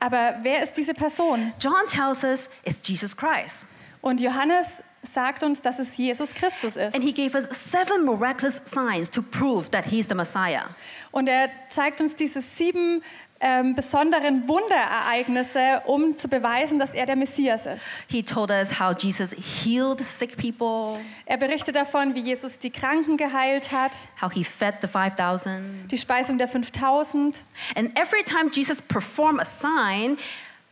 Aber 0.00 0.36
wer 0.42 0.62
ist 0.62 0.74
diese 0.76 0.94
Person? 0.94 1.52
John 1.60 1.86
tells 1.86 2.24
us 2.24 2.48
it's 2.64 2.86
Jesus 2.86 3.16
Christ. 3.16 3.54
Und 4.00 4.20
Johannes 4.20 4.66
sagt 5.02 5.42
uns, 5.42 5.60
dass 5.60 5.78
es 5.78 5.96
Jesus 5.96 6.32
Christus 6.34 6.76
ist. 6.76 6.94
And 6.94 7.04
he 7.04 7.12
gave 7.12 7.36
us 7.36 7.46
seven 7.70 8.04
miraculous 8.04 8.60
signs 8.64 9.10
to 9.10 9.22
prove 9.22 9.70
that 9.70 9.84
he's 9.86 10.08
the 10.08 10.14
Messiah. 10.14 10.74
Und 11.10 11.28
er 11.28 11.50
zeigt 11.68 12.00
uns 12.00 12.14
diese 12.14 12.42
sieben 12.56 13.02
ähm, 13.40 13.74
besonderen 13.74 14.46
Wunderereignisse, 14.48 15.82
um 15.86 16.16
zu 16.16 16.28
beweisen, 16.28 16.78
dass 16.78 16.92
er 16.92 17.06
der 17.06 17.16
Messias 17.16 17.64
ist. 17.66 17.82
He 18.08 18.22
told 18.22 18.50
us 18.50 18.78
how 18.78 18.94
Jesus 18.96 19.30
healed 19.32 20.00
sick 20.00 20.36
people, 20.36 21.00
Er 21.26 21.38
berichtet 21.38 21.74
davon, 21.76 22.14
wie 22.14 22.20
Jesus 22.20 22.58
die 22.58 22.70
Kranken 22.70 23.16
geheilt 23.16 23.72
hat, 23.72 23.92
how 24.20 24.30
he 24.32 24.44
fed 24.44 24.74
the 24.82 24.88
5,000. 24.88 25.88
die 25.90 25.98
Speisung 25.98 26.38
der 26.38 26.48
5000. 26.48 27.42
And 27.76 27.98
every 27.98 28.22
time 28.24 28.50
Jesus 28.52 28.82
performed 28.82 29.40
a 29.40 29.46
sign, 29.46 30.18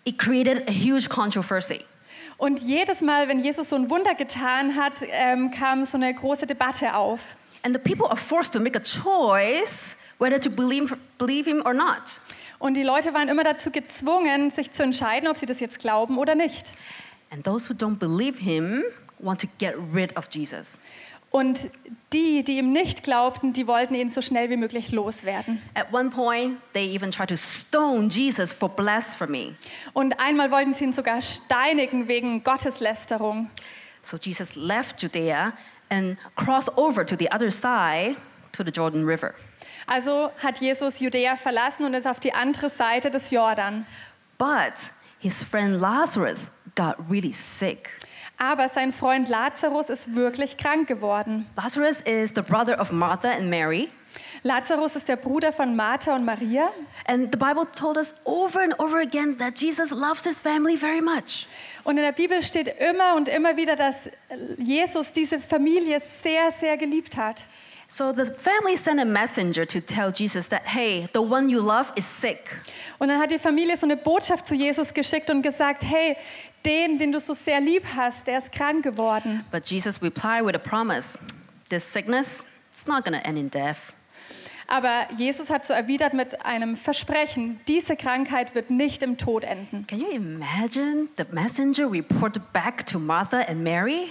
it 0.04 0.18
created 0.18 0.68
a 0.68 0.72
huge 0.72 1.08
controversy. 1.08 1.84
Und 2.36 2.60
jedes 2.60 3.00
Mal, 3.00 3.28
wenn 3.28 3.40
Jesus 3.40 3.70
so 3.70 3.76
ein 3.76 3.90
Wunder 3.90 4.14
getan 4.14 4.76
hat, 4.76 5.02
ähm, 5.10 5.50
kam 5.50 5.84
so 5.84 5.96
eine 5.96 6.12
große 6.14 6.46
Debatte 6.46 6.94
auf. 6.94 7.20
And 7.64 7.74
the 7.74 7.80
people 7.80 8.06
are 8.06 8.16
forced 8.16 8.52
to 8.52 8.60
make 8.60 8.78
a 8.78 8.82
choice 8.82 9.96
whether 10.20 10.38
to 10.38 10.50
believe, 10.50 10.96
believe 11.18 11.48
him 11.48 11.62
or 11.64 11.74
not. 11.74 12.20
Und 12.58 12.76
die 12.76 12.82
Leute 12.82 13.14
waren 13.14 13.28
immer 13.28 13.44
dazu 13.44 13.70
gezwungen, 13.70 14.50
sich 14.50 14.72
zu 14.72 14.82
entscheiden, 14.82 15.28
ob 15.28 15.38
sie 15.38 15.46
das 15.46 15.60
jetzt 15.60 15.78
glauben 15.78 16.18
oder 16.18 16.34
nicht. 16.34 16.66
And 17.30 17.44
those 17.44 17.68
who 17.68 17.74
don't 17.74 17.98
believe 17.98 18.38
him 18.40 18.82
want 19.18 19.40
to 19.40 19.48
get 19.58 19.74
rid 19.94 20.16
of 20.16 20.28
Jesus. 20.30 20.78
Und 21.30 21.68
die, 22.14 22.42
die 22.42 22.56
ihm 22.56 22.72
nicht 22.72 23.02
glaubten, 23.02 23.52
die 23.52 23.66
wollten 23.66 23.94
ihn 23.94 24.08
so 24.08 24.22
schnell 24.22 24.48
wie 24.48 24.56
möglich 24.56 24.92
loswerden. 24.92 25.60
At 25.74 25.92
one 25.92 26.08
point, 26.08 26.56
they 26.72 26.94
even 26.94 27.10
tried 27.10 27.28
to 27.28 27.36
stone 27.36 28.08
Jesus 28.08 28.52
for 28.52 28.68
blasphemy. 28.68 29.54
Und 29.92 30.18
einmal 30.18 30.50
wollten 30.50 30.72
sie 30.72 30.84
ihn 30.84 30.92
sogar 30.94 31.20
steinigen 31.20 32.08
wegen 32.08 32.42
Gotteslästerung. 32.44 33.50
So 34.00 34.16
Jesus 34.16 34.56
left 34.56 35.02
Judea 35.02 35.52
and 35.90 36.16
crossed 36.34 36.70
over 36.78 37.04
to 37.04 37.14
the 37.14 37.30
other 37.30 37.50
side 37.50 38.16
to 38.52 38.64
the 38.64 38.70
Jordan 38.70 39.04
River. 39.04 39.34
Also 39.88 40.30
hat 40.42 40.60
Jesus 40.60 41.00
Judäa 41.00 41.36
verlassen 41.36 41.86
und 41.86 41.94
ist 41.94 42.06
auf 42.06 42.20
die 42.20 42.34
andere 42.34 42.68
Seite 42.68 43.10
des 43.10 43.30
Jordan. 43.30 43.86
But 44.36 44.92
his 45.18 45.42
friend 45.42 45.80
Lazarus 45.80 46.50
got 46.76 46.96
really 47.10 47.32
sick. 47.32 47.90
Aber 48.36 48.68
sein 48.68 48.92
Freund 48.92 49.28
Lazarus 49.28 49.88
ist 49.88 50.14
wirklich 50.14 50.58
krank 50.58 50.86
geworden. 50.86 51.46
Lazarus 51.56 52.02
is 52.02 52.32
the 52.34 52.42
brother 52.42 52.78
of 52.78 52.92
Martha 52.92 53.30
and 53.30 53.48
Mary. 53.48 53.88
Lazarus 54.42 54.94
ist 54.94 55.08
der 55.08 55.16
Bruder 55.16 55.52
von 55.52 55.74
Martha 55.74 56.14
und 56.14 56.24
Maria. 56.24 56.70
And 57.06 57.32
the 57.32 57.38
Bible 57.38 57.66
told 57.72 57.96
us 57.96 58.12
over 58.24 58.60
and 58.60 58.78
over 58.78 59.00
again 59.00 59.38
that 59.38 59.58
Jesus 59.58 59.90
loves 59.90 60.22
his 60.24 60.38
family 60.38 60.76
very 60.76 61.00
much. 61.00 61.48
Und 61.82 61.96
in 61.96 62.04
der 62.04 62.12
Bibel 62.12 62.42
steht 62.42 62.68
immer 62.78 63.16
und 63.16 63.28
immer 63.28 63.56
wieder, 63.56 63.74
dass 63.74 63.96
Jesus 64.58 65.12
diese 65.12 65.40
Familie 65.40 66.00
sehr, 66.22 66.52
sehr 66.60 66.76
geliebt 66.76 67.16
hat. 67.16 67.44
So 67.90 68.12
the 68.12 68.26
family 68.26 68.76
sent 68.76 69.00
a 69.00 69.04
messenger 69.06 69.64
to 69.64 69.80
tell 69.80 70.12
Jesus 70.12 70.48
that, 70.48 70.66
hey, 70.66 71.08
the 71.14 71.22
one 71.22 71.48
you 71.48 71.58
love 71.58 71.90
is 71.96 72.04
sick. 72.04 72.50
Und 72.98 73.08
dann 73.08 73.18
hat 73.18 73.30
die 73.30 73.38
Familie 73.38 73.78
so 73.78 73.86
eine 73.86 73.96
Botschaft 73.96 74.46
zu 74.46 74.54
Jesus 74.54 74.92
geschickt 74.92 75.30
und 75.30 75.40
gesagt, 75.40 75.84
hey, 75.84 76.14
den, 76.66 76.98
den 76.98 77.12
du 77.12 77.18
so 77.18 77.32
sehr 77.32 77.60
lieb 77.60 77.84
hast, 77.96 78.26
der 78.26 78.38
ist 78.38 78.52
krank 78.52 78.82
geworden. 78.84 79.42
But 79.50 79.70
Jesus 79.70 80.02
replied 80.02 80.44
with 80.44 80.54
a 80.54 80.58
promise 80.58 81.18
this 81.70 81.90
sickness, 81.90 82.44
it's 82.72 82.86
not 82.86 83.06
going 83.06 83.18
to 83.18 83.26
end 83.26 83.38
in 83.38 83.48
death. 83.48 83.78
Aber 84.66 85.06
Jesus 85.16 85.48
hat 85.48 85.64
so 85.64 85.72
erwidert 85.72 86.12
mit 86.12 86.44
einem 86.44 86.76
Versprechen, 86.76 87.58
diese 87.68 87.96
Krankheit 87.96 88.54
wird 88.54 88.70
nicht 88.70 89.02
im 89.02 89.16
Tod 89.16 89.44
enden. 89.44 89.86
Can 89.86 90.00
you 90.00 90.10
imagine 90.10 91.08
the 91.16 91.24
messenger 91.32 91.90
reported 91.90 92.52
back 92.52 92.84
to 92.84 92.98
Martha 92.98 93.38
and 93.48 93.64
Mary? 93.64 94.10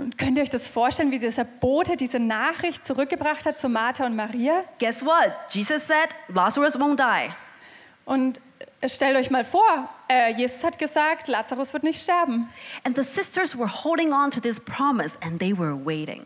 Und 0.00 0.16
könnt 0.16 0.38
ihr 0.38 0.42
euch 0.42 0.50
das 0.50 0.66
vorstellen, 0.66 1.10
wie 1.10 1.18
dieser 1.18 1.44
Bote 1.44 1.96
diese 1.96 2.18
Nachricht 2.18 2.86
zurückgebracht 2.86 3.44
hat 3.44 3.60
zu 3.60 3.68
Martha 3.68 4.06
und 4.06 4.16
Maria? 4.16 4.64
Guess 4.78 5.04
what? 5.04 5.30
Jesus 5.50 5.86
said 5.86 6.08
Lazarus 6.28 6.78
won't 6.78 6.96
die. 6.96 7.30
Und 8.06 8.40
stellt 8.86 9.14
euch 9.16 9.30
mal 9.30 9.44
vor, 9.44 9.90
äh, 10.08 10.32
Jesus 10.32 10.64
hat 10.64 10.78
gesagt, 10.78 11.28
Lazarus 11.28 11.74
wird 11.74 11.82
nicht 11.82 12.00
sterben. 12.00 12.48
And 12.82 12.96
the 12.96 13.02
sisters 13.02 13.56
were 13.58 13.68
holding 13.68 14.12
on 14.14 14.30
to 14.30 14.40
this 14.40 14.58
promise 14.58 15.14
and 15.20 15.38
they 15.38 15.56
were 15.56 15.76
waiting. 15.84 16.24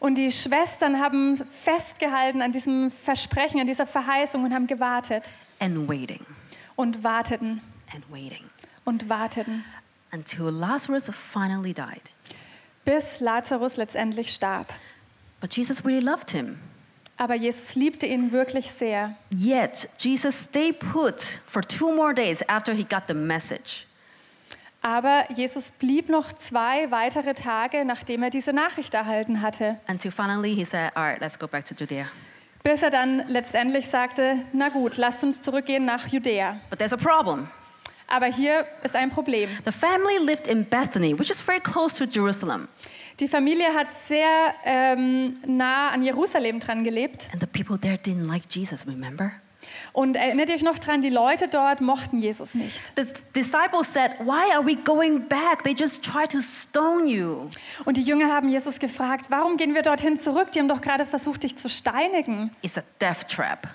Und 0.00 0.18
die 0.18 0.30
Schwestern 0.30 1.00
haben 1.00 1.42
festgehalten 1.62 2.42
an 2.42 2.52
diesem 2.52 2.90
Versprechen, 2.90 3.58
an 3.58 3.66
dieser 3.66 3.86
Verheißung 3.86 4.44
und 4.44 4.52
haben 4.52 4.66
gewartet 4.66 5.32
and 5.60 5.88
waiting 5.88 6.20
und 6.76 7.02
warteten 7.02 7.62
and 7.94 8.04
waiting 8.10 8.44
und 8.84 9.08
warteten, 9.08 9.64
until 10.12 10.50
Lazarus 10.50 11.10
finally 11.32 11.72
died. 11.72 12.13
Bis 12.84 13.04
Lazarus 13.20 13.76
letztendlich 13.76 14.32
starb. 14.32 14.72
But 15.40 15.54
Jesus 15.56 15.84
really 15.84 16.00
loved 16.04 16.30
him. 16.30 16.58
Aber 17.16 17.34
Jesus 17.34 17.74
liebte 17.74 18.06
ihn 18.06 18.32
wirklich 18.32 18.70
sehr. 18.78 19.14
Yet, 19.30 19.88
Jesus 19.98 20.44
stayed 20.44 20.80
put 20.80 21.22
for 21.46 21.62
two 21.62 21.94
more 21.94 22.12
days 22.12 22.42
after 22.48 22.72
he 22.72 22.82
got 22.84 23.04
the 23.06 23.14
message. 23.14 23.86
Aber 24.82 25.24
Jesus 25.34 25.70
blieb 25.78 26.08
noch 26.10 26.32
zwei 26.34 26.90
weitere 26.90 27.32
Tage, 27.34 27.84
nachdem 27.86 28.22
er 28.22 28.30
diese 28.30 28.52
Nachricht 28.52 28.92
erhalten 28.94 29.40
hatte, 29.40 29.78
Until 29.88 30.10
finally 30.10 30.54
he 30.54 30.64
said, 30.64 30.90
All 30.94 31.04
right, 31.04 31.20
let's 31.20 31.38
go 31.38 31.46
back 31.46 31.64
to 31.66 31.74
Judea. 31.74 32.06
bis 32.64 32.82
er 32.82 32.90
dann 32.90 33.28
letztendlich 33.28 33.86
sagte, 33.88 34.36
na 34.52 34.70
gut, 34.70 34.96
lasst 34.96 35.22
uns 35.22 35.40
zurückgehen 35.40 35.84
nach 35.84 36.08
Judäa. 36.08 36.56
But 36.70 36.78
there's 36.80 36.92
a 36.92 36.96
problem. 36.96 37.48
Aber 38.14 38.26
hier 38.26 38.64
ist 38.84 38.94
ein 38.94 39.10
Problem. 39.10 39.50
The 39.64 39.72
family 39.72 40.18
lived 40.24 40.46
in 40.46 40.64
Bethany, 40.64 41.18
which 41.18 41.30
is 41.30 41.40
very 41.40 41.58
close 41.58 41.96
to 41.98 42.04
Jerusalem. 42.04 42.68
Die 43.18 43.26
Familie 43.26 43.74
hat 43.74 43.88
sehr 44.06 44.54
ähm, 44.64 45.38
nah 45.44 45.90
an 45.90 46.04
Jerusalem 46.04 46.60
dran 46.60 46.84
gelebt. 46.84 47.28
And 47.32 47.40
the 47.40 47.48
people 47.48 47.76
there 47.76 47.96
didn't 47.96 48.28
like 48.28 48.44
Jesus, 48.48 48.86
remember? 48.86 49.32
Und 49.92 50.14
erinnert 50.14 50.48
ihr 50.48 50.54
euch 50.54 50.62
noch 50.62 50.78
dran, 50.78 51.00
die 51.00 51.10
Leute 51.10 51.48
dort 51.48 51.80
mochten 51.80 52.20
Jesus 52.20 52.54
nicht. 52.54 52.80
The 52.94 53.04
disciples 53.34 53.92
said, 53.92 54.12
Why 54.20 54.54
are 54.54 54.64
we 54.64 54.76
going 54.76 55.26
back? 55.28 55.64
They 55.64 55.74
just 55.76 56.04
tried 56.04 56.30
to 56.30 56.40
stone 56.40 57.08
you. 57.08 57.50
Und 57.84 57.96
die 57.96 58.02
Jünger 58.02 58.28
haben 58.28 58.48
Jesus 58.48 58.78
gefragt, 58.78 59.26
warum 59.28 59.56
gehen 59.56 59.74
wir 59.74 59.82
dorthin 59.82 60.20
zurück? 60.20 60.52
Die 60.52 60.60
haben 60.60 60.68
doch 60.68 60.82
gerade 60.82 61.04
versucht, 61.04 61.42
dich 61.42 61.56
zu 61.56 61.68
steinigen. 61.68 62.52
It's 62.62 62.78
a 62.78 62.84
death 63.00 63.28
trap. 63.28 63.66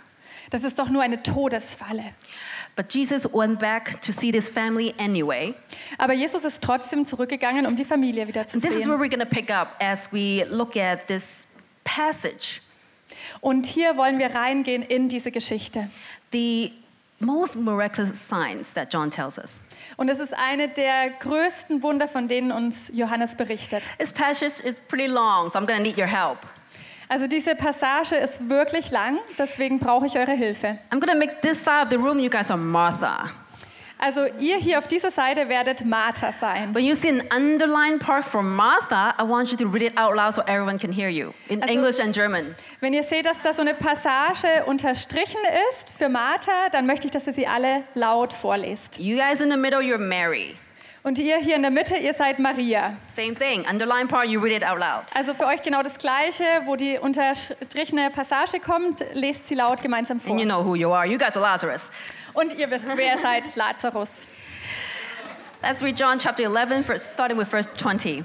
Das 0.49 0.63
ist 0.63 0.79
doch 0.79 0.89
nur 0.89 1.01
eine 1.01 1.21
Todesfalle. 1.21 2.13
But 2.79 2.93
Jesus 2.93 3.25
went 3.33 3.59
back 3.59 4.01
to 4.03 4.13
see 4.13 4.31
this 4.31 4.47
family 4.47 4.93
anyway. 4.97 5.53
Aber 5.97 6.13
Jesus 6.13 6.45
ist 6.45 6.61
trotzdem 6.61 7.05
zurückgegangen, 7.05 7.65
um 7.65 7.75
die 7.75 7.83
Familie 7.83 8.25
wieder 8.25 8.47
zu 8.47 8.55
And 8.55 8.63
this 8.63 8.71
is 8.73 8.87
where 8.87 8.97
sehen. 8.97 9.01
we're 9.01 9.09
going 9.09 9.19
to 9.19 9.25
pick 9.25 9.51
up 9.51 9.75
as 9.81 10.09
we 10.13 10.45
look 10.49 10.77
at 10.77 11.05
this 11.07 11.45
passage. 11.83 12.61
Und 13.41 13.65
hier 13.65 13.97
wollen 13.97 14.17
wir 14.17 14.33
reingehen 14.33 14.81
in 14.81 15.09
diese 15.09 15.29
Geschichte. 15.29 15.89
The 16.31 16.71
most 17.19 17.57
miraculous 17.57 18.17
signs 18.17 18.73
that 18.75 18.93
John 18.93 19.11
tells 19.11 19.37
us. 19.37 19.59
Und 19.97 20.07
es 20.07 20.19
ist 20.19 20.33
eine 20.33 20.69
der 20.69 21.09
größten 21.19 21.83
Wunder, 21.83 22.07
von 22.07 22.29
denen 22.29 22.53
uns 22.53 22.77
Johannes 22.93 23.35
berichtet. 23.35 23.83
This 23.97 24.13
passage 24.13 24.63
is 24.63 24.79
pretty 24.87 25.07
long, 25.07 25.49
so 25.49 25.59
I'm 25.59 25.65
going 25.65 25.79
to 25.79 25.83
need 25.83 25.97
your 25.97 26.07
help. 26.07 26.37
Also 27.11 27.25
diese 27.27 27.55
Passage 27.55 28.15
ist 28.15 28.49
wirklich 28.49 28.91
lang, 28.91 29.17
deswegen 29.39 29.79
brauche 29.79 30.05
ich 30.05 30.15
eure 30.17 30.33
Hilfe. 30.33 30.77
I'm 30.91 30.99
going 30.99 31.11
to 31.11 31.17
make 31.17 31.41
this 31.41 31.63
side 31.63 31.81
of 31.83 31.89
the 31.89 31.95
room, 31.97 32.19
you 32.19 32.29
guys 32.29 32.51
are 32.51 32.57
Martha. 32.59 33.31
Also 34.01 34.25
ihr 34.39 34.55
hier 34.57 34.77
auf 34.79 34.87
dieser 34.87 35.11
Seite 35.11 35.49
werdet 35.49 35.83
Martha 35.83 36.31
sein. 36.39 36.73
When 36.73 36.85
you 36.85 36.95
see 36.95 37.09
an 37.09 37.21
underlined 37.35 37.99
part 37.99 38.23
for 38.23 38.41
Martha, 38.41 39.13
I 39.19 39.23
want 39.27 39.51
you 39.51 39.57
to 39.57 39.67
read 39.67 39.81
it 39.81 39.97
out 39.97 40.15
loud 40.15 40.35
so 40.35 40.41
everyone 40.43 40.77
can 40.79 40.91
hear 40.93 41.09
you 41.09 41.33
in 41.49 41.61
Also- 41.61 41.73
English 41.73 41.99
and 41.99 42.13
German. 42.15 42.55
Wenn 42.79 42.93
ihr 42.93 43.03
seht, 43.03 43.25
dass 43.25 43.35
da 43.43 43.51
so 43.53 43.61
eine 43.61 43.73
Passage 43.73 44.63
unterstrichen 44.67 45.41
ist 45.71 45.89
für 45.97 46.07
Martha, 46.07 46.69
dann 46.71 46.85
möchte 46.85 47.07
ich, 47.07 47.11
dass 47.11 47.27
ihr 47.27 47.33
sie 47.33 47.47
alle 47.47 47.83
laut 47.95 48.31
vorlest. 48.31 48.97
You 48.99 49.17
guys 49.17 49.41
in 49.41 49.49
the 49.51 49.57
middle, 49.57 49.79
you're 49.81 49.97
Mary. 49.97 50.55
Und 51.01 51.17
ihr 51.17 51.37
hier 51.37 51.55
in 51.55 51.61
der 51.61 51.71
Mitte, 51.71 51.95
ihr 51.95 52.13
seid 52.13 52.39
Maria. 52.39 52.97
Same 53.15 53.33
thing. 53.33 53.65
Underlined 53.69 54.09
part, 54.09 54.27
you 54.27 54.39
read 54.39 54.51
it 54.51 54.65
out 54.65 54.79
loud. 54.79 55.03
Also 55.13 55.33
für 55.33 55.45
euch 55.45 55.61
genau 55.63 55.81
das 55.81 55.97
Gleiche, 55.97 56.43
wo 56.65 56.75
die 56.75 56.97
unterstrichene 56.97 58.09
Passage 58.09 58.59
kommt, 58.59 59.03
lest 59.13 59.47
sie 59.47 59.55
laut 59.55 59.81
gemeinsam 59.81 60.19
vor. 60.19 60.31
And 60.31 60.41
you 60.41 60.45
know 60.45 60.63
who 60.63 60.75
you 60.75 60.91
are. 60.91 61.05
You 61.07 61.17
guys 61.17 61.35
are 61.37 61.41
Lazarus. 61.41 61.81
Und 62.33 62.53
ihr 62.53 62.69
wisst, 62.69 62.85
wer 62.85 63.15
ihr 63.15 63.21
seid, 63.21 63.55
Lazarus. 63.55 64.09
Let's 65.61 65.81
read 65.81 65.97
John 65.97 66.19
chapter 66.19 66.43
11, 66.43 66.83
verse, 66.83 67.03
starting 67.03 67.35
with 67.35 67.49
verse 67.49 67.67
20. 67.77 68.23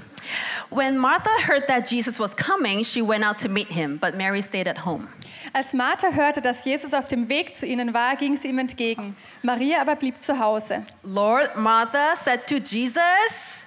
When 0.69 0.97
Martha 0.97 1.29
heard 1.41 1.67
that 1.67 1.85
Jesus 1.85 2.17
was 2.17 2.33
coming, 2.33 2.83
she 2.83 3.01
went 3.01 3.25
out 3.25 3.37
to 3.39 3.49
meet 3.49 3.67
him, 3.67 3.97
but 3.97 4.15
Mary 4.15 4.41
stayed 4.41 4.69
at 4.69 4.77
home. 4.77 5.09
Als 5.53 5.73
Martha 5.73 6.11
hörte, 6.11 6.41
dass 6.41 6.63
Jesus 6.63 6.93
auf 6.93 7.09
dem 7.09 7.27
Weg 7.27 7.57
zu 7.57 7.65
ihnen 7.65 7.93
war, 7.93 8.15
ging 8.15 8.37
sie 8.37 8.47
ihm 8.47 8.59
entgegen. 8.59 9.17
Maria 9.43 9.81
aber 9.81 9.97
blieb 9.97 10.21
zu 10.23 10.39
Hause. 10.39 10.85
Lord, 11.03 11.57
Martha 11.57 12.15
said 12.23 12.47
to 12.47 12.55
Jesus, 12.55 13.63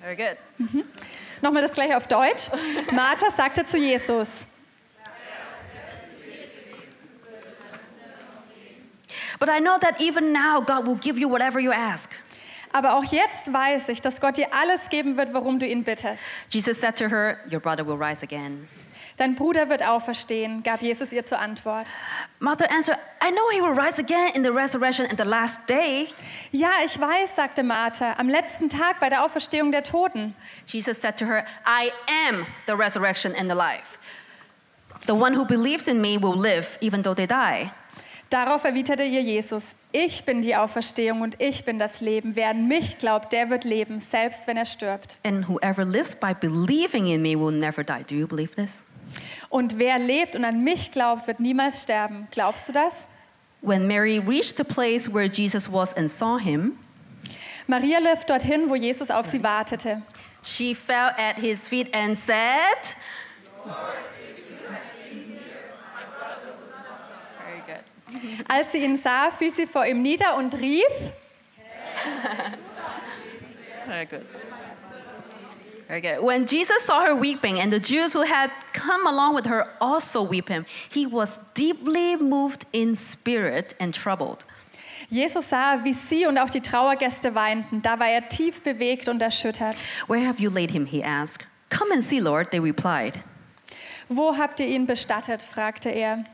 Very 0.00 0.16
good. 0.16 0.36
Mhm. 0.58 0.84
Nochmal 1.40 1.62
das 1.62 1.72
gleiche 1.72 1.96
auf 1.96 2.06
Deutsch. 2.08 2.48
Martha 2.92 3.30
sagte 3.36 3.64
zu 3.64 3.76
Jesus, 3.76 4.28
But 9.38 9.48
I 9.48 9.58
know 9.58 9.78
that 9.78 10.00
even 10.00 10.32
now 10.32 10.60
God 10.60 10.86
will 10.86 10.96
give 10.96 11.18
you 11.18 11.28
whatever 11.28 11.60
you 11.60 11.72
ask. 11.72 12.10
aber 12.76 12.94
auch 12.94 13.04
jetzt 13.04 13.50
weiß 13.50 13.88
ich, 13.88 14.02
dass 14.02 14.20
Gott 14.20 14.36
dir 14.36 14.52
alles 14.52 14.80
geben 14.90 15.16
wird, 15.16 15.32
worum 15.32 15.58
du 15.58 15.66
ihn 15.66 15.82
bittest. 15.82 16.22
Jesus 16.50 16.78
said 16.78 16.96
to 16.96 17.08
her, 17.08 17.38
Your 17.50 17.60
brother 17.60 17.86
will 17.86 17.96
rise 17.96 18.22
again. 18.22 18.68
Dein 19.16 19.34
Bruder 19.34 19.70
wird 19.70 19.82
auferstehen, 19.82 20.62
gab 20.62 20.82
Jesus 20.82 21.10
ihr 21.10 21.24
zur 21.24 21.38
Antwort. 21.38 21.86
Martha 22.38 22.66
answered, 22.66 22.98
I 23.22 23.30
know 23.30 23.48
he 23.50 23.62
will 23.62 23.72
rise 23.72 23.98
again 23.98 24.34
in 24.34 24.42
the 24.42 24.52
resurrection 24.52 25.06
and 25.06 25.18
the 25.18 25.24
last 25.24 25.58
day. 25.66 26.12
Ja, 26.52 26.84
ich 26.84 27.00
weiß, 27.00 27.34
sagte 27.34 27.62
Martha, 27.62 28.12
am 28.18 28.28
letzten 28.28 28.68
Tag 28.68 29.00
bei 29.00 29.08
der 29.08 29.24
Auferstehung 29.24 29.72
der 29.72 29.82
Toten. 29.82 30.34
Jesus 30.66 31.00
said 31.00 31.16
to 31.16 31.24
her, 31.24 31.46
I 31.64 31.92
am 32.28 32.44
the 32.66 32.74
resurrection 32.74 33.34
and 33.34 33.48
the 33.48 33.56
life. 33.56 33.98
The 35.06 35.14
one 35.14 35.34
who 35.34 35.46
believes 35.46 35.88
in 35.88 36.02
me 36.02 36.18
will 36.18 36.36
live 36.36 36.76
even 36.82 37.02
though 37.02 37.14
they 37.14 37.26
die. 37.26 37.72
Darauf 38.30 38.64
erwiderte 38.64 39.04
ihr 39.04 39.22
Jesus, 39.22 39.62
ich 39.92 40.24
bin 40.24 40.42
die 40.42 40.56
Auferstehung 40.56 41.20
und 41.20 41.40
ich 41.40 41.64
bin 41.64 41.78
das 41.78 42.00
Leben. 42.00 42.34
Wer 42.34 42.50
an 42.50 42.66
mich 42.66 42.98
glaubt, 42.98 43.32
der 43.32 43.50
wird 43.50 43.64
leben, 43.64 44.00
selbst 44.00 44.46
wenn 44.46 44.56
er 44.56 44.66
stirbt. 44.66 45.16
And 45.24 45.48
whoever 45.48 45.84
lives 45.84 46.14
by 46.14 46.34
believing 46.34 47.06
in 47.06 47.22
me 47.22 47.38
will 47.38 47.52
never 47.52 47.84
die. 47.84 48.02
Do 48.02 48.14
you 48.14 48.26
believe 48.26 48.54
this? 48.54 48.70
Und 49.48 49.78
wer 49.78 49.98
lebt 49.98 50.34
und 50.34 50.44
an 50.44 50.64
mich 50.64 50.90
glaubt, 50.90 51.26
wird 51.26 51.40
niemals 51.40 51.82
sterben. 51.82 52.26
Glaubst 52.32 52.68
du 52.68 52.72
das? 52.72 52.94
When 53.62 53.86
Mary 53.86 54.18
reached 54.18 54.56
the 54.56 54.64
place 54.64 55.12
where 55.12 55.28
Jesus 55.28 55.70
was 55.70 55.94
and 55.96 56.10
saw 56.10 56.38
him, 56.38 56.76
Maria 57.68 57.98
lief 57.98 58.24
dorthin, 58.26 58.68
wo 58.68 58.74
Jesus 58.74 59.10
auf 59.10 59.26
sie 59.26 59.42
wartete. 59.42 60.02
she 60.46 60.72
fell 60.74 61.10
at 61.18 61.36
his 61.36 61.66
feet 61.66 61.90
and 61.92 62.16
said, 62.16 62.94
Very 67.44 67.62
good. 67.66 68.05
Als 68.48 68.72
sie 68.72 68.78
ihn 68.78 68.98
sah, 68.98 69.30
fiel 69.30 69.52
sie 69.52 69.66
vor 69.66 69.86
ihm 69.86 70.02
nieder 70.02 70.36
und 70.36 70.54
rief, 70.54 70.84
Very 73.86 74.06
good. 74.06 74.26
Very 75.88 76.00
good. 76.00 76.22
When 76.22 76.46
Jesus 76.46 76.84
saw 76.84 77.04
her 77.04 77.14
weeping 77.14 77.60
and 77.60 77.72
the 77.72 77.78
Jews 77.78 78.12
who 78.12 78.22
had 78.22 78.50
come 78.72 79.06
along 79.06 79.36
with 79.36 79.46
her 79.46 79.68
also 79.80 80.22
weep 80.22 80.48
him, 80.48 80.66
he 80.90 81.06
was 81.06 81.38
deeply 81.54 82.16
moved 82.16 82.66
in 82.72 82.96
spirit 82.96 83.74
and 83.78 83.94
troubled. 83.94 84.44
Jesus 85.08 85.46
sah, 85.46 85.84
wie 85.84 85.94
sie 86.08 86.26
und 86.26 86.38
auch 86.38 86.50
die 86.50 86.60
Trauergäste 86.60 87.36
weinten. 87.36 87.80
Da 87.80 88.00
war 88.00 88.08
er 88.08 88.28
tief 88.28 88.60
bewegt 88.62 89.08
und 89.08 89.22
erschüttert. 89.22 89.76
Where 90.08 90.26
have 90.26 90.42
you 90.42 90.50
laid 90.50 90.72
him? 90.72 90.86
He 90.86 91.04
asked. 91.04 91.46
Come 91.70 91.92
and 91.92 92.02
see, 92.02 92.18
Lord, 92.18 92.50
they 92.50 92.58
replied. 92.58 93.20
Wo 94.08 94.36
habt 94.36 94.58
ihr 94.58 94.66
ihn 94.66 94.86
bestattet? 94.86 95.42
fragte 95.42 95.90
er. 95.90 96.24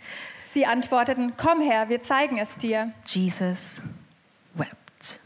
Sie 0.53 0.67
antworteten, 0.67 1.35
komm 1.37 1.61
her, 1.61 1.89
wir 1.89 2.03
zeigen 2.03 2.39
es 2.39 2.55
dir. 2.57 2.93
Jesus 3.07 3.81
wept. 4.55 5.21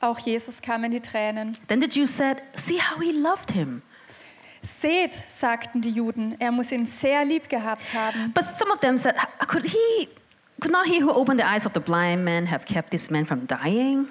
Auch 0.00 0.18
Jesus 0.18 0.60
kam 0.60 0.84
in 0.84 0.90
die 0.90 1.00
Tränen. 1.00 1.54
Then 1.68 1.80
the 1.80 1.88
Jews 1.88 2.14
said, 2.14 2.42
See 2.66 2.78
how 2.78 3.00
he 3.00 3.12
loved 3.12 3.52
him. 3.52 3.82
Seht, 4.80 5.12
sagten 5.38 5.80
die 5.80 5.90
Juden, 5.90 6.36
er 6.38 6.50
muss 6.50 6.70
ihn 6.72 6.86
sehr 7.00 7.24
lieb 7.24 7.48
gehabt 7.48 7.92
haben. 7.94 8.32
But 8.34 8.44
some 8.58 8.70
of 8.72 8.80
them 8.80 8.98
said, 8.98 9.14
Could 9.46 9.64
he, 9.64 10.08
could 10.60 10.72
not 10.72 10.86
he 10.86 11.02
who 11.02 11.10
opened 11.10 11.40
the 11.40 11.46
eyes 11.46 11.64
of 11.64 11.72
the 11.74 11.80
blind 11.80 12.24
man 12.24 12.50
have 12.50 12.66
kept 12.66 12.90
this 12.90 13.10
man 13.10 13.26
from 13.26 13.46
dying? 13.46 14.08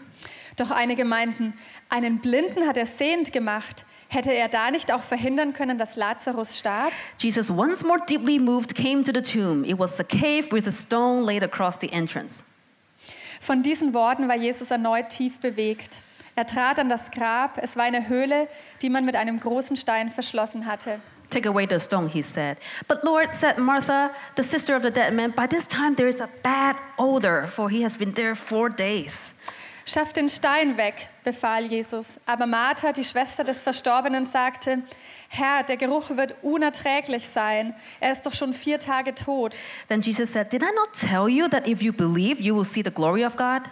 Doch 0.56 0.72
einige 0.72 1.06
meinten, 1.06 1.54
einen 1.90 2.20
Blinden 2.20 2.68
hat 2.68 2.78
er 2.78 2.86
sehend 2.86 3.32
gemacht. 3.32 3.86
Hätte 4.14 4.32
er 4.32 4.48
da 4.48 4.70
nicht 4.70 4.92
auch 4.92 5.02
verhindern 5.02 5.54
können, 5.54 5.80
dass 5.80 5.96
Lazarus 5.96 6.56
starb? 6.56 6.92
Jesus, 7.18 7.50
once 7.50 7.84
more 7.84 8.00
deeply 8.08 8.38
moved, 8.38 8.76
came 8.76 9.04
to 9.04 9.12
the 9.12 9.24
tomb. 9.24 9.66
It 9.66 9.80
was 9.80 10.00
a 10.00 10.04
cave 10.04 10.52
with 10.52 10.68
a 10.68 10.72
stone 10.72 11.26
laid 11.26 11.42
across 11.42 11.80
the 11.80 11.92
entrance. 11.92 12.44
Von 13.42 13.64
diesen 13.64 13.92
Worten 13.96 14.28
war 14.28 14.36
Jesus 14.36 14.70
erneut 14.70 15.10
tief 15.10 15.40
bewegt. 15.40 16.02
Er 16.36 16.46
trat 16.46 16.78
an 16.78 16.90
das 16.90 17.10
Grab. 17.10 17.58
Es 17.58 17.76
war 17.76 17.86
eine 17.86 18.08
Höhle, 18.08 18.48
die 18.84 18.90
man 18.90 19.04
mit 19.04 19.16
einem 19.16 19.40
großen 19.40 19.76
Stein 19.78 20.12
verschlossen 20.12 20.68
hatte. 20.68 21.00
Take 21.32 21.50
away 21.50 21.66
the 21.68 21.80
stone, 21.80 22.08
he 22.08 22.22
said. 22.22 22.58
But 22.88 23.04
Lord, 23.04 23.34
said 23.34 23.58
Martha, 23.58 24.12
the 24.36 24.44
sister 24.44 24.76
of 24.76 24.84
the 24.84 24.92
dead 24.92 25.14
man, 25.14 25.32
by 25.32 25.48
this 25.48 25.68
time 25.68 25.96
there 25.96 26.08
is 26.08 26.22
a 26.22 26.30
bad 26.44 26.76
odor, 27.00 27.48
for 27.48 27.68
he 27.68 27.84
has 27.84 27.98
been 27.98 28.14
there 28.14 28.36
four 28.36 28.70
days. 28.70 29.34
Schaff 29.86 30.14
den 30.14 30.30
Stein 30.30 30.78
weg, 30.78 31.10
befahl 31.24 31.66
Jesus. 31.66 32.08
Aber 32.26 32.46
Martha, 32.46 32.94
die 32.94 33.04
Schwester 33.04 33.44
des 33.44 33.62
Verstorbenen, 33.62 34.26
sagte, 34.26 34.84
Herr, 35.28 35.64
der 35.64 35.78
Geruch 35.78 36.12
wird 36.12 36.36
unerträglich 36.42 37.28
sein. 37.34 37.74
Er 38.00 38.12
ist 38.14 38.26
doch 38.26 38.34
schon 38.34 38.54
vier 38.54 38.80
Tage 38.80 39.16
tot. 39.16 39.56
Then 39.90 40.00
Jesus 40.00 40.32
said, 40.32 40.54
Did 40.54 40.62
I 40.62 40.72
not 40.76 40.94
tell 40.94 41.28
you 41.28 41.48
that 41.50 41.68
if 41.68 41.82
you 41.82 41.92
believe, 41.92 42.42
you 42.42 42.56
will 42.56 42.66
see 42.66 42.84
the 42.84 42.92
glory 42.92 43.26
of 43.26 43.36
God? 43.36 43.64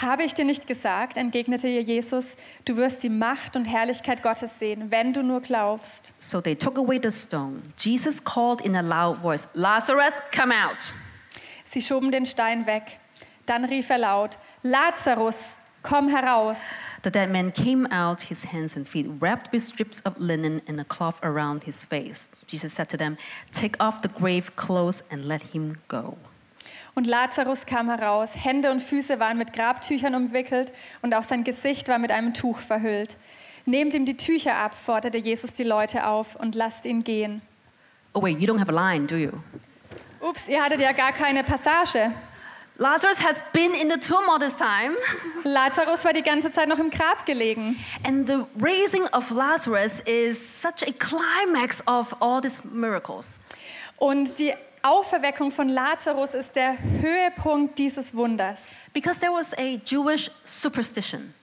Habe 0.00 0.22
ich 0.22 0.34
dir 0.34 0.44
nicht 0.44 0.66
gesagt, 0.66 1.16
entgegnete 1.16 1.68
ihr 1.68 1.82
Jesus, 1.82 2.24
du 2.64 2.76
wirst 2.76 3.02
die 3.02 3.08
Macht 3.08 3.56
und 3.56 3.66
Herrlichkeit 3.66 4.22
Gottes 4.22 4.50
sehen, 4.58 4.90
wenn 4.90 5.12
du 5.12 5.22
nur 5.22 5.40
glaubst. 5.40 6.14
So 6.16 6.40
they 6.40 6.54
took 6.54 6.78
away 6.78 6.98
the 7.02 7.12
stone. 7.12 7.62
Jesus 7.76 8.22
called 8.24 8.60
in 8.62 8.74
a 8.76 8.80
loud 8.80 9.18
voice, 9.20 9.46
Lazarus, 9.52 10.14
come 10.34 10.54
out. 10.54 10.94
Sie 11.64 11.82
schoben 11.82 12.10
den 12.10 12.24
Stein 12.24 12.66
weg. 12.66 12.98
Dann 13.46 13.64
rief 13.64 13.90
er 13.90 13.98
laut, 13.98 14.38
Lazarus, 14.62 15.36
komm 15.82 16.08
heraus. 16.08 16.58
The 17.02 17.10
dead 17.10 17.30
man 17.30 17.50
came 17.50 17.86
out, 17.86 18.22
his 18.28 18.44
hands 18.44 18.76
and 18.76 18.86
feet 18.86 19.06
wrapped 19.20 19.52
with 19.52 19.64
strips 19.64 20.00
of 20.04 20.18
linen 20.18 20.60
and 20.66 20.78
a 20.78 20.84
cloth 20.84 21.18
around 21.22 21.64
his 21.64 21.86
face. 21.86 22.28
Jesus 22.46 22.74
said 22.74 22.90
to 22.90 22.98
them, 22.98 23.16
Take 23.52 23.76
off 23.80 24.02
the 24.02 24.08
grave 24.08 24.54
clothes 24.56 25.02
and 25.10 25.24
let 25.24 25.42
him 25.54 25.78
go. 25.88 26.18
Und 26.94 27.06
Lazarus 27.06 27.64
kam 27.64 27.88
heraus, 27.88 28.30
Hände 28.34 28.70
und 28.70 28.82
Füße 28.82 29.18
waren 29.18 29.38
mit 29.38 29.54
Grabtüchern 29.54 30.14
umwickelt 30.14 30.72
und 31.00 31.14
auch 31.14 31.22
sein 31.22 31.44
Gesicht 31.44 31.88
war 31.88 31.98
mit 31.98 32.10
einem 32.10 32.34
Tuch 32.34 32.58
verhüllt. 32.58 33.16
Nehmt 33.64 33.94
ihm 33.94 34.04
die 34.04 34.16
Tücher 34.16 34.56
ab, 34.56 34.74
forderte 34.74 35.16
Jesus 35.16 35.54
die 35.54 35.64
Leute 35.64 36.06
auf 36.06 36.36
und 36.36 36.54
lasst 36.54 36.84
ihn 36.84 37.02
gehen. 37.02 37.40
Oh, 38.12 38.22
wait, 38.22 38.38
you 38.40 38.46
don't 38.46 38.58
have 38.58 38.70
a 38.70 38.74
line, 38.74 39.06
do 39.06 39.16
you? 39.16 39.30
Ups, 40.20 40.42
ihr 40.48 40.62
hattet 40.62 40.80
ja 40.80 40.92
gar 40.92 41.12
keine 41.12 41.44
Passage. 41.44 42.12
Lazarus 42.80 43.18
has 43.18 43.42
been 43.52 43.74
in 43.74 43.88
the 43.88 43.98
tomb 43.98 44.26
all 44.30 44.38
this 44.38 44.54
time. 44.56 44.96
Lazarus 45.44 46.02
war 46.02 46.14
die 46.14 46.22
ganze 46.22 46.50
Zeit 46.50 46.66
noch 46.66 46.78
im 46.78 46.88
Grab 46.88 47.26
gelegen. 47.26 47.78
And 48.04 48.26
the 48.26 48.46
raising 48.58 49.06
of 49.08 49.30
Lazarus 49.30 50.00
is 50.06 50.38
such 50.38 50.82
a 50.88 50.92
climax 50.92 51.82
of 51.86 52.14
all 52.22 52.40
these 52.40 52.58
miracles. 52.64 53.28
Und 53.98 54.38
die 54.38 54.54
Auferweckung 54.82 55.50
von 55.50 55.68
Lazarus 55.68 56.32
ist 56.32 56.56
der 56.56 56.78
Höhepunkt 56.80 57.78
dieses 57.78 58.14
Wunders. 58.14 58.60
Because 58.94 59.20
there 59.20 59.30
was 59.30 59.52
a 59.58 59.78
Jewish 59.84 60.30
superstition. 60.44 61.34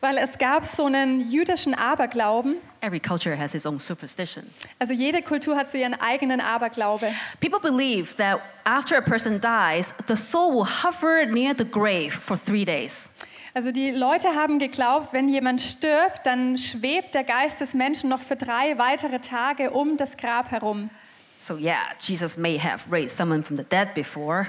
Weil 0.00 0.18
es 0.18 0.36
gab 0.38 0.64
so 0.64 0.86
einen 0.86 1.30
jüdischen 1.30 1.74
Aberglauben. 1.74 2.56
Every 2.80 3.00
culture 3.00 3.36
has 3.36 3.54
its 3.54 3.66
own 3.66 3.78
superstition. 3.78 4.44
Also 4.78 4.92
jede 4.92 5.22
Kultur 5.22 5.56
hat 5.56 5.70
so 5.70 5.78
ihren 5.78 5.94
eigenen 5.94 6.40
Aberglaube. 6.40 7.12
People 7.40 7.60
believe 7.60 8.16
that 8.16 8.40
after 8.64 8.96
a 8.96 9.00
person 9.00 9.40
dies, 9.40 9.94
the 10.06 10.16
soul 10.16 10.52
will 10.52 10.66
hover 10.66 11.26
near 11.26 11.54
the 11.56 11.64
grave 11.64 12.12
for 12.12 12.36
three 12.36 12.64
days. 12.64 13.08
Also 13.54 13.72
die 13.72 13.90
Leute 13.90 14.34
haben 14.34 14.58
geglaubt, 14.58 15.14
wenn 15.14 15.30
jemand 15.30 15.62
stirbt, 15.62 16.26
dann 16.26 16.58
schwebt 16.58 17.14
der 17.14 17.24
Geist 17.24 17.58
des 17.58 17.72
Menschen 17.72 18.10
noch 18.10 18.20
für 18.20 18.36
drei 18.36 18.76
weitere 18.76 19.18
Tage 19.18 19.70
um 19.70 19.96
das 19.96 20.18
Grab 20.18 20.50
herum. 20.50 20.90
So, 21.38 21.56
yeah, 21.56 21.94
Jesus 22.00 22.36
may 22.36 22.58
have 22.58 22.84
raised 22.90 23.16
someone 23.16 23.42
from 23.42 23.56
the 23.56 23.64
dead 23.64 23.94
before. 23.94 24.48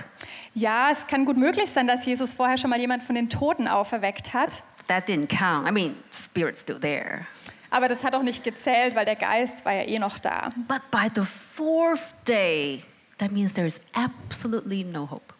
Ja, 0.53 0.89
es 0.91 1.07
kann 1.07 1.23
gut 1.23 1.37
möglich 1.37 1.69
sein, 1.73 1.87
dass 1.87 2.05
Jesus 2.05 2.33
vorher 2.33 2.57
schon 2.57 2.69
mal 2.69 2.79
jemand 2.79 3.03
von 3.03 3.15
den 3.15 3.29
Toten 3.29 3.67
auferweckt 3.67 4.33
hat. 4.33 4.63
That 4.87 5.07
didn't 5.07 5.29
count. 5.29 5.67
I 5.67 5.71
mean, 5.71 5.95
spirit's 6.11 6.59
still 6.59 6.79
there. 6.79 7.27
Aber 7.69 7.87
das 7.89 8.01
hat 8.03 8.15
auch 8.15 8.23
nicht 8.23 8.43
gezählt, 8.43 8.95
weil 8.95 9.05
der 9.05 9.15
Geist 9.15 9.65
war 9.65 9.73
ja 9.73 9.83
eh 9.83 9.99
noch 9.99 10.19
da. 10.19 10.51
But 10.67 10.89
by 10.89 11.09
the 11.13 11.27
fourth 11.55 12.13
day, 12.25 12.83
that 13.17 13.31
means 13.31 13.53
there 13.53 13.67
is 13.67 13.79
absolutely 13.93 14.83
no 14.83 15.09
hope. 15.09 15.33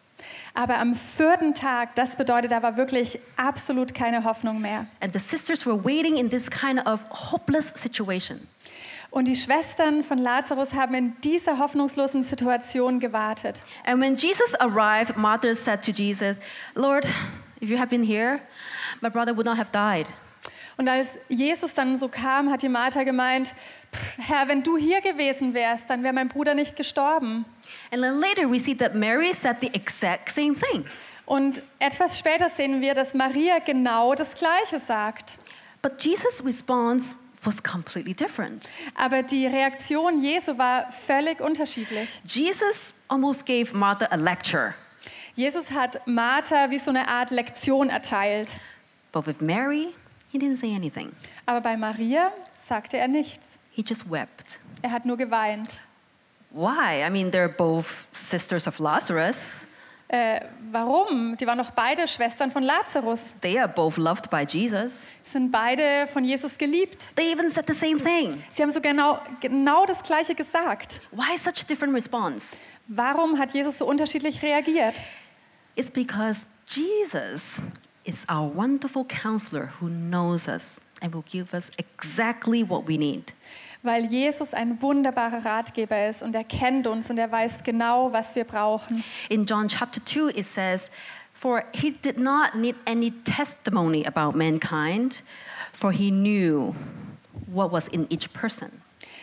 Aber 0.54 0.78
am 0.78 0.96
vierten 1.16 1.54
Tag, 1.54 1.94
das 1.94 2.16
bedeutet, 2.16 2.50
da 2.50 2.62
war 2.62 2.76
wirklich 2.76 3.18
absolut 3.36 3.94
keine 3.94 4.24
Hoffnung 4.24 4.60
mehr. 4.60 4.86
And 5.00 5.12
the 5.12 5.20
sisters 5.20 5.64
were 5.64 5.82
waiting 5.84 6.16
in 6.16 6.28
this 6.28 6.50
kind 6.50 6.84
of 6.86 7.00
hopeless 7.30 7.72
situation. 7.74 8.48
Und 9.10 9.26
die 9.26 9.36
Schwestern 9.36 10.04
von 10.04 10.18
Lazarus 10.18 10.74
haben 10.74 10.94
in 10.94 11.18
dieser 11.22 11.58
hoffnungslosen 11.58 12.24
Situation 12.24 13.00
gewartet. 13.00 13.62
And 13.86 14.02
when 14.02 14.16
Jesus 14.16 14.54
arrived, 14.60 15.16
Martha 15.16 15.54
said 15.54 15.82
to 15.82 15.92
Jesus, 15.92 16.36
Lord, 16.74 17.06
if 17.60 17.68
you 17.68 17.78
had 17.78 17.88
been 17.88 18.02
here, 18.02 18.40
my 19.00 19.08
brother 19.08 19.36
would 19.36 19.46
not 19.46 19.58
have 19.58 19.70
died. 19.72 20.06
Und 20.76 20.88
als 20.88 21.08
Jesus 21.28 21.74
dann 21.74 21.96
so 21.96 22.08
kam, 22.08 22.50
hat 22.50 22.62
die 22.62 22.68
Martha 22.68 23.02
gemeint, 23.02 23.52
"Pff, 23.92 24.28
Herr, 24.28 24.46
wenn 24.48 24.62
du 24.62 24.76
hier 24.76 25.00
gewesen 25.00 25.52
wärst, 25.52 25.90
dann 25.90 26.04
wäre 26.04 26.12
mein 26.12 26.28
Bruder 26.28 26.54
nicht 26.54 26.76
gestorben. 26.76 27.44
And 27.92 28.02
then 28.02 28.20
later 28.20 28.48
we 28.50 28.60
see 28.60 28.76
that 28.76 28.94
Mary 28.94 29.34
said 29.34 29.56
the 29.60 29.74
exact 29.74 30.30
same 30.30 30.54
thing. 30.54 30.84
Und 31.26 31.62
etwas 31.78 32.18
später 32.18 32.48
sehen 32.56 32.80
wir, 32.80 32.94
dass 32.94 33.12
Maria 33.12 33.58
genau 33.58 34.14
das 34.14 34.32
Gleiche 34.34 34.80
sagt. 34.80 35.36
But 35.82 36.02
Jesus' 36.02 36.42
response 36.44 37.14
was 37.42 37.62
completely 37.62 38.14
different. 38.14 38.70
Aber 38.94 39.22
die 39.22 39.46
Reaktion 39.46 40.22
Jesu 40.22 40.56
war 40.58 40.90
völlig 41.06 41.40
unterschiedlich. 41.40 42.08
Jesus 42.24 42.94
almost 43.08 43.44
gave 43.44 43.76
Martha 43.76 44.06
a 44.06 44.16
lecture, 44.16 44.74
Jesus 45.38 45.70
hat 45.70 46.04
Martha 46.04 46.68
wie 46.70 46.80
so 46.80 46.90
eine 46.90 47.06
Art 47.06 47.30
Lektion 47.30 47.90
erteilt. 47.90 48.48
but 49.12 49.24
with 49.24 49.40
Mary, 49.40 49.94
he 50.32 50.38
didn't 50.38 50.58
say 50.58 50.74
anything. 50.74 51.12
Aber 51.46 51.60
bei 51.60 51.76
Maria 51.76 52.32
sagte 52.68 52.96
er 52.96 53.06
nichts. 53.06 53.48
He 53.70 53.84
just 53.86 54.10
wept. 54.10 54.58
Er 54.82 54.90
hat 54.90 55.06
nur 55.06 55.16
geweint. 55.16 55.70
Why? 56.50 57.04
I 57.06 57.10
mean, 57.10 57.30
they're 57.30 57.48
both 57.48 57.86
sisters 58.12 58.66
of 58.66 58.80
Lazarus. 58.80 59.64
Äh, 60.08 60.40
warum? 60.72 61.36
Die 61.36 61.46
waren 61.46 61.58
doch 61.58 61.70
beide 61.70 62.08
Schwestern 62.08 62.50
von 62.50 62.64
Lazarus. 62.64 63.20
They 63.40 63.58
are 63.58 63.68
both 63.68 63.96
loved 63.96 64.30
by 64.30 64.42
Jesus. 64.42 64.92
Sind 65.22 65.52
beide 65.52 66.08
von 66.12 66.24
Jesus 66.24 66.58
geliebt. 66.58 67.14
They 67.14 67.30
even 67.30 67.48
said 67.50 67.66
the 67.68 67.74
same 67.74 67.98
thing. 67.98 68.42
Sie 68.54 68.62
haben 68.62 68.72
so 68.72 68.80
genau, 68.80 69.20
genau 69.40 69.86
das 69.86 70.02
Gleiche 70.02 70.34
gesagt. 70.34 71.00
Why 71.12 71.36
such 71.36 71.64
different 71.68 71.94
response? 71.94 72.44
Warum 72.88 73.38
hat 73.38 73.52
Jesus 73.52 73.78
so 73.78 73.86
unterschiedlich 73.86 74.42
reagiert? 74.42 74.94
It's 75.78 75.90
because 75.90 76.44
Jesus 76.66 77.60
is 78.04 78.16
our 78.28 78.48
wonderful 78.48 79.04
counselor 79.04 79.66
who 79.78 79.88
knows 79.88 80.48
us 80.48 80.80
and 81.00 81.14
will 81.14 81.24
give 81.30 81.54
us 81.54 81.70
exactly 81.78 82.64
what 82.64 82.84
we 82.84 82.98
need. 82.98 83.32
Weil 83.84 84.06
Jesus 84.06 84.52
ein 84.52 84.82
wunderbarer 84.82 85.44
Ratgeber 85.44 86.08
ist 86.08 86.20
und 86.20 86.34
er 86.34 86.42
kennt 86.42 86.88
uns 86.88 87.08
und 87.10 87.18
er 87.18 87.30
weiß 87.30 87.62
genau, 87.62 88.12
was 88.12 88.34
wir 88.34 88.42
brauchen. 88.42 89.04
In 89.28 89.46
John 89.46 89.68
chapter 89.68 90.04
2, 90.04 90.36
it 90.36 90.46
says, 90.46 90.90
For 91.32 91.62
he 91.72 91.92
did 91.92 92.18
not 92.18 92.56
need 92.56 92.74
any 92.84 93.12
testimony 93.12 94.04
about 94.04 94.36
mankind, 94.36 95.22
for 95.72 95.92
he 95.92 96.10
knew 96.10 96.74
what 97.46 97.70
was 97.70 97.86
in 97.86 98.08
each 98.10 98.32
person. 98.32 98.82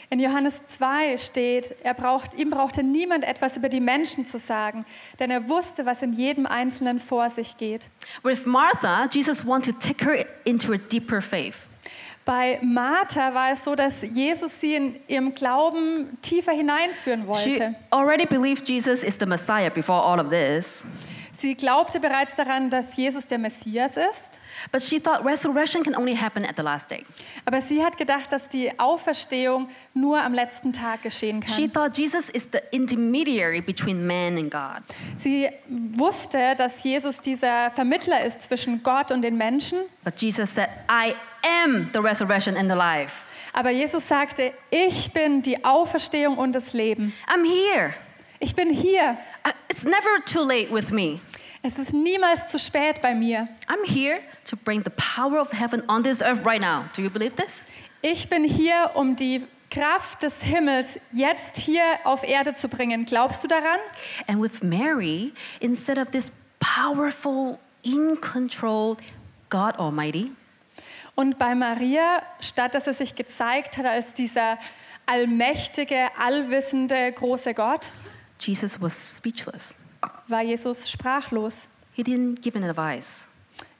In 0.10 0.20
Johannes 0.20 0.54
2 0.78 1.18
steht, 1.18 1.76
er 1.84 1.94
braucht, 1.94 2.34
ihm 2.36 2.50
brauchte 2.50 2.84
niemand 2.84 3.24
etwas 3.24 3.58
über 3.58 3.70
die 3.70 3.80
Menschen 3.80 4.28
zu 4.28 4.38
sagen, 4.38 4.86
denn 5.20 5.32
er 5.32 5.50
wusste, 5.50 5.86
was 5.86 6.02
in 6.02 6.14
jedem 6.14 6.46
Einzelnen 6.46 7.00
vor 7.00 7.30
sich 7.30 7.58
geht. 7.58 7.88
With 8.24 8.46
Martha, 8.46 9.08
Jesus 9.12 9.46
wanted 9.46 9.80
to 9.80 9.88
take 9.88 10.06
her 10.06 10.26
into 10.44 10.74
a 10.74 10.78
deeper 10.78 11.22
faith. 11.22 11.58
Bei 12.24 12.58
Martha 12.64 13.34
war 13.36 13.52
es 13.52 13.64
so, 13.64 13.76
dass 13.76 13.94
Jesus 14.02 14.52
sie 14.60 14.74
in 14.76 14.96
ihrem 15.08 15.36
Glauben 15.36 16.18
tiefer 16.22 16.54
hineinführen 16.54 17.22
She 17.22 17.28
wollte. 17.28 17.76
already 17.92 18.26
believed 18.26 18.68
Jesus 18.68 19.04
is 19.04 19.18
the 19.20 19.28
Messiah 19.28 19.70
before 19.70 20.04
all 20.04 20.20
of 20.20 20.30
this, 20.30 20.82
Sie 21.40 21.54
glaubte 21.54 22.00
bereits 22.00 22.34
daran, 22.36 22.70
dass 22.70 22.96
Jesus 22.96 23.28
der 23.28 23.38
Messias 23.38 23.92
ist, 23.98 24.40
but 24.72 24.82
she 24.82 25.00
thought 25.00 25.24
resurrection 25.26 25.84
can 25.84 25.96
only 25.96 26.16
happen 26.16 26.46
at 26.46 26.56
the 26.56 26.64
last 26.64 26.90
day. 26.90 27.04
aber 27.46 27.62
sie 27.62 27.84
hat 27.84 27.98
gedacht, 27.98 28.32
dass 28.32 28.48
die 28.50 28.72
Auferstehung 28.80 29.70
nur 29.94 30.22
am 30.22 30.34
letzten 30.34 30.74
Tag 30.74 31.04
geschehen 31.04 31.40
kann. 31.42 31.56
She 31.56 31.68
thought 31.68 31.98
Jesus 31.98 32.30
is 32.30 32.48
the 32.52 32.60
intermediary 32.72 33.62
between 33.62 34.06
man 34.06 34.38
and 34.38 34.52
God. 34.52 34.84
Sie 35.18 35.50
wusste, 35.70 36.56
dass 36.58 36.84
Jesus 36.84 37.18
dieser 37.22 37.72
Vermittler 37.72 38.24
ist 38.26 38.42
zwischen 38.44 38.84
Gott 38.84 39.12
und 39.12 39.22
den 39.22 39.38
Menschen, 39.38 39.80
But 40.04 40.20
Jesus 40.22 40.54
said, 40.54 40.70
I 40.90 41.16
am 41.44 41.90
the 41.94 42.00
resurrection 42.00 42.56
and 42.58 42.70
the 42.70 42.78
life. 42.78 43.14
aber 43.54 43.70
Jesus 43.72 44.08
sagte, 44.08 44.52
ich 44.70 45.12
bin 45.14 45.42
die 45.42 45.64
Auferstehung 45.64 46.38
und 46.38 46.54
das 46.54 46.74
Leben. 46.74 47.14
I'm 47.28 47.46
here. 47.46 47.94
Ich 48.40 48.54
bin 48.54 48.70
hier. 48.70 49.18
Uh, 49.48 49.52
It's 49.70 49.84
never 49.84 50.24
too 50.26 50.44
late 50.44 50.72
with 50.72 50.92
me. 50.92 51.20
Es 51.68 51.80
ist 51.80 51.94
niemals 51.94 52.48
zu 52.50 52.60
spät 52.60 53.02
bei 53.02 53.16
mir. 53.16 53.48
I'm 53.68 53.84
here 53.92 54.20
to 54.48 54.56
bring 54.56 54.84
the 54.84 54.92
power 54.92 55.42
of 55.42 55.52
heaven 55.52 55.82
on 55.90 56.04
this 56.04 56.22
earth 56.22 56.46
right 56.46 56.62
now. 56.62 56.86
Do 56.96 57.02
you 57.02 57.10
believe 57.10 57.36
this? 57.36 57.52
Ich 58.04 58.30
bin 58.30 58.44
hier, 58.44 58.92
um 58.94 59.16
die 59.16 59.48
Kraft 59.72 60.22
des 60.22 60.36
Himmels 60.42 60.86
jetzt 61.12 61.58
hier 61.58 61.82
auf 62.04 62.22
Erde 62.22 62.54
zu 62.54 62.68
bringen. 62.68 63.06
Glaubst 63.06 63.44
du 63.44 63.48
daran? 63.48 63.80
And 64.28 64.44
with 64.44 64.62
Mary, 64.62 65.34
instead 65.60 65.98
of 65.98 66.12
this 66.12 66.32
powerful, 66.60 67.58
in 67.82 68.22
control 68.22 68.98
God 69.50 69.80
Almighty, 69.80 70.34
Und 71.16 71.40
bei 71.40 71.56
Maria, 71.56 72.22
statt 72.42 72.76
dass 72.76 72.86
er 72.86 72.94
sich 72.94 73.16
gezeigt 73.16 73.80
hat 73.80 73.88
als 73.88 74.14
dieser 74.14 74.60
allmächtige, 75.08 76.10
allwissende, 76.16 77.12
große 77.12 77.56
Gott, 77.56 77.90
Jesus 78.38 78.80
was 78.80 78.94
speechless. 79.18 79.74
War 80.28 80.42
Jesus 80.42 80.90
sprachlos. 80.90 81.54
He 81.94 82.04
didn't 82.04 82.42
give 82.42 82.58
an 82.58 82.64
advice. 82.64 83.28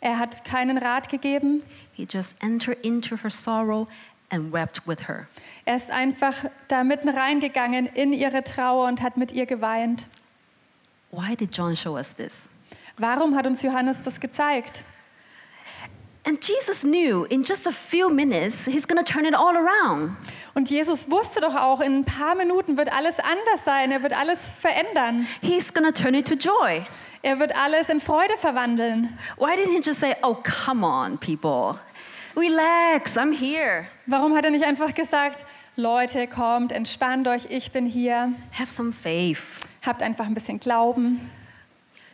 Er 0.02 0.20
hat 0.20 0.46
keinen 0.46 0.78
Rat 0.78 1.10
gegeben. 1.10 1.64
He 1.94 2.06
just 2.06 2.36
entered 2.42 2.78
into 2.84 3.18
her 3.18 3.30
sorrow 3.30 3.88
and 4.30 4.52
wept 4.52 4.86
with 4.88 5.08
her. 5.08 5.28
Er 5.66 5.78
ist 5.78 5.90
einfach 5.90 6.46
da 6.68 6.84
mitten 6.84 7.10
reingegangen 7.10 7.88
in 7.88 8.14
ihre 8.14 8.44
Trauer 8.44 8.88
und 8.88 9.02
hat 9.02 9.18
mit 9.18 9.32
ihr 9.32 9.46
geweint. 9.46 10.06
Why 11.12 11.36
did 11.36 11.56
John 11.56 11.76
show 11.76 11.96
us 11.96 12.14
this? 12.16 12.34
Warum 12.98 13.36
hat 13.36 13.48
uns 13.48 13.62
Johannes 13.62 13.98
das 14.04 14.20
gezeigt? 14.20 14.84
And 16.28 16.42
Jesus 16.42 16.84
knew 16.84 17.26
in 17.26 17.44
just 17.44 17.68
a 17.68 17.72
few 17.72 18.10
minutes 18.10 18.66
he's 18.66 18.88
going 18.88 18.98
to 18.98 19.04
turn 19.04 19.26
it 19.26 19.36
all 19.36 19.56
around. 19.56 20.18
Und 20.56 20.72
Jesus 20.72 21.08
wusste 21.08 21.40
doch 21.40 21.54
auch, 21.54 21.82
in 21.82 22.00
ein 22.00 22.06
paar 22.06 22.34
Minuten 22.34 22.78
wird 22.78 22.92
alles 22.92 23.20
anders 23.20 23.64
sein. 23.64 23.92
Er 23.92 24.02
wird 24.02 24.14
alles 24.14 24.40
verändern. 24.60 25.28
He's 25.42 25.72
going 25.72 25.86
to 25.86 25.92
turn 25.92 26.16
it 26.16 26.28
to 26.28 26.34
joy. 26.34 26.88
Er 27.22 27.40
wird 27.40 27.56
alles 27.56 27.90
in 27.90 28.02
Freude 28.02 28.36
verwandeln. 28.40 29.18
Why 29.38 29.56
didn't 29.56 29.74
he 29.74 29.82
just 29.82 30.00
say, 30.00 30.16
"Oh, 30.24 30.36
come 30.36 30.84
on, 30.84 31.20
people. 31.20 31.80
Relax, 32.36 33.16
I'm 33.18 33.32
here. 33.32 33.88
Warum 34.08 34.36
hat 34.36 34.46
er 34.46 34.52
nicht 34.52 34.66
einfach 34.66 34.94
gesagt, 34.94 35.46
Leute, 35.76 36.28
kommt, 36.28 36.72
entspannt 36.72 37.28
euch, 37.28 37.46
ich 37.50 37.72
bin 37.72 37.86
hier. 37.86 38.34
Have 38.58 38.74
some 38.74 38.94
faith." 38.94 39.42
Habt 39.86 40.02
einfach 40.02 40.26
ein 40.26 40.34
bisschen 40.34 40.60
Glauben. 40.60 41.30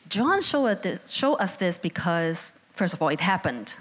John 0.10 0.42
showed 0.42 1.40
us 1.40 1.58
this 1.58 1.80
because 1.80 2.52
first 2.74 2.94
of 2.94 3.02
all 3.02 3.12
it 3.12 3.22
happened. 3.22 3.76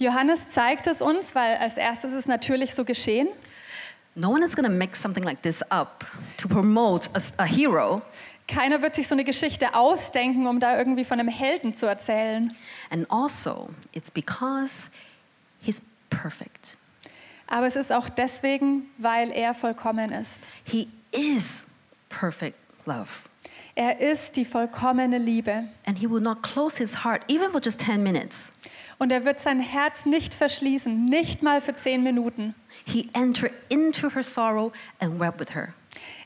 Johannes 0.00 0.40
zeigt 0.54 0.86
es 0.86 1.02
uns, 1.02 1.34
weil 1.34 1.58
als 1.58 1.76
erstes 1.76 2.14
ist 2.14 2.26
natürlich 2.26 2.74
so 2.74 2.86
geschehen. 2.86 3.28
No 4.14 4.30
one 4.30 4.42
is 4.42 4.56
going 4.56 4.66
to 4.66 4.74
make 4.74 4.96
something 4.96 5.22
like 5.22 5.42
this 5.42 5.62
up 5.70 6.06
to 6.38 6.48
promote 6.48 7.10
a, 7.12 7.42
a 7.42 7.44
hero. 7.44 8.00
Keiner 8.48 8.80
wird 8.80 8.94
sich 8.94 9.06
so 9.06 9.14
eine 9.14 9.24
Geschichte 9.24 9.74
ausdenken, 9.74 10.46
um 10.46 10.58
da 10.58 10.78
irgendwie 10.78 11.04
von 11.04 11.20
einem 11.20 11.28
Helden 11.28 11.76
zu 11.76 11.84
erzählen. 11.84 12.56
And 12.88 13.08
also, 13.10 13.68
it's 13.92 14.10
because 14.10 14.72
he's 15.60 15.82
perfect. 16.08 16.76
Aber 17.46 17.66
es 17.66 17.76
ist 17.76 17.92
auch 17.92 18.08
deswegen, 18.08 18.86
weil 18.96 19.30
er 19.30 19.54
vollkommen 19.54 20.12
ist. 20.12 20.32
He 20.64 20.88
is 21.12 21.62
perfect 22.08 22.56
love. 22.86 23.08
Er 23.74 24.00
ist 24.00 24.34
die 24.34 24.46
vollkommene 24.46 25.18
Liebe. 25.18 25.64
And 25.84 25.98
he 25.98 26.08
will 26.08 26.20
not 26.22 26.42
close 26.42 26.78
his 26.78 27.04
heart 27.04 27.22
even 27.28 27.52
for 27.52 27.60
just 27.60 27.80
10 27.80 28.02
minutes. 28.02 28.36
Und 29.00 29.10
er 29.10 29.24
wird 29.24 29.40
sein 29.40 29.60
Herz 29.60 30.04
nicht 30.04 30.34
verschließen, 30.34 31.06
nicht 31.06 31.42
mal 31.42 31.62
für 31.62 31.74
zehn 31.74 32.02
Minuten. 32.02 32.54
He 32.84 33.08
entered 33.14 33.52
into 33.70 34.10
her 34.10 34.22
sorrow 34.22 34.72
and 35.00 35.18
wept 35.18 35.40
with 35.40 35.54
her. 35.54 35.72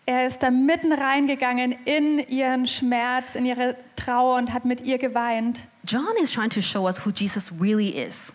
Er 0.06 0.26
ist 0.26 0.42
da 0.42 0.50
mitten 0.50 0.92
reingegangen 0.92 1.72
in 1.84 2.18
ihren 2.18 2.66
Schmerz, 2.66 3.36
in 3.36 3.46
ihre 3.46 3.76
Trauer 3.94 4.36
und 4.36 4.52
hat 4.52 4.64
mit 4.64 4.80
ihr 4.80 4.98
geweint. 4.98 5.68
John 5.86 6.16
is 6.20 6.32
trying 6.32 6.50
to 6.50 6.60
show 6.60 6.86
us 6.86 7.06
who 7.06 7.10
Jesus 7.10 7.52
really 7.60 7.90
is. 7.90 8.32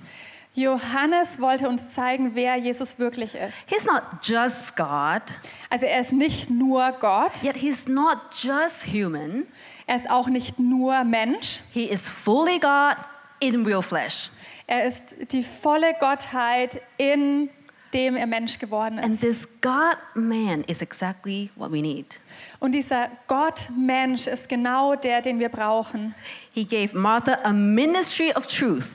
Johannes 0.56 1.40
wollte 1.40 1.68
uns 1.70 1.82
zeigen, 1.94 2.32
wer 2.34 2.58
Jesus 2.58 2.98
wirklich 2.98 3.36
ist. 3.36 3.54
He's 3.68 3.86
not 3.86 4.04
just 4.24 4.76
God, 4.76 5.22
Also 5.70 5.86
er 5.86 6.02
ist 6.02 6.12
nicht 6.12 6.50
nur 6.50 6.92
Gott, 6.94 7.44
yet 7.44 7.58
he's 7.58 7.88
not 7.88 8.18
just 8.42 8.86
human. 8.88 9.46
er 9.86 9.98
ist 9.98 10.10
auch 10.10 10.28
nicht 10.28 10.60
nur 10.60 11.04
Mensch, 11.04 11.62
He 11.72 11.84
is 11.84 12.08
fully 12.10 12.58
God 12.60 12.96
in 13.40 13.66
real 13.66 13.82
flesh. 13.82 14.30
er 14.68 14.86
ist 14.86 15.02
die 15.32 15.44
volle 15.62 15.94
Gottheit, 16.00 16.82
in 16.98 17.50
dem 17.94 18.16
er 18.16 18.28
Mensch 18.28 18.60
geworden 18.60 19.00
And 19.00 19.16
ist. 19.16 19.22
this 19.22 19.48
God 19.62 19.98
man 20.14 20.64
is 20.66 20.82
exactly 20.82 21.50
what 21.56 21.72
we 21.72 21.82
need. 21.82 22.20
Und 22.60 22.74
dieser 22.74 23.10
Gott-Mensch 23.28 24.28
ist 24.28 24.48
genau 24.48 24.96
der, 24.96 25.22
den 25.22 25.40
wir 25.40 25.50
brauchen. 25.50 26.14
He 26.54 26.66
gave 26.66 26.96
Martha 26.96 27.40
a 27.44 27.52
ministry 27.52 28.32
of 28.36 28.46
truth. 28.48 28.88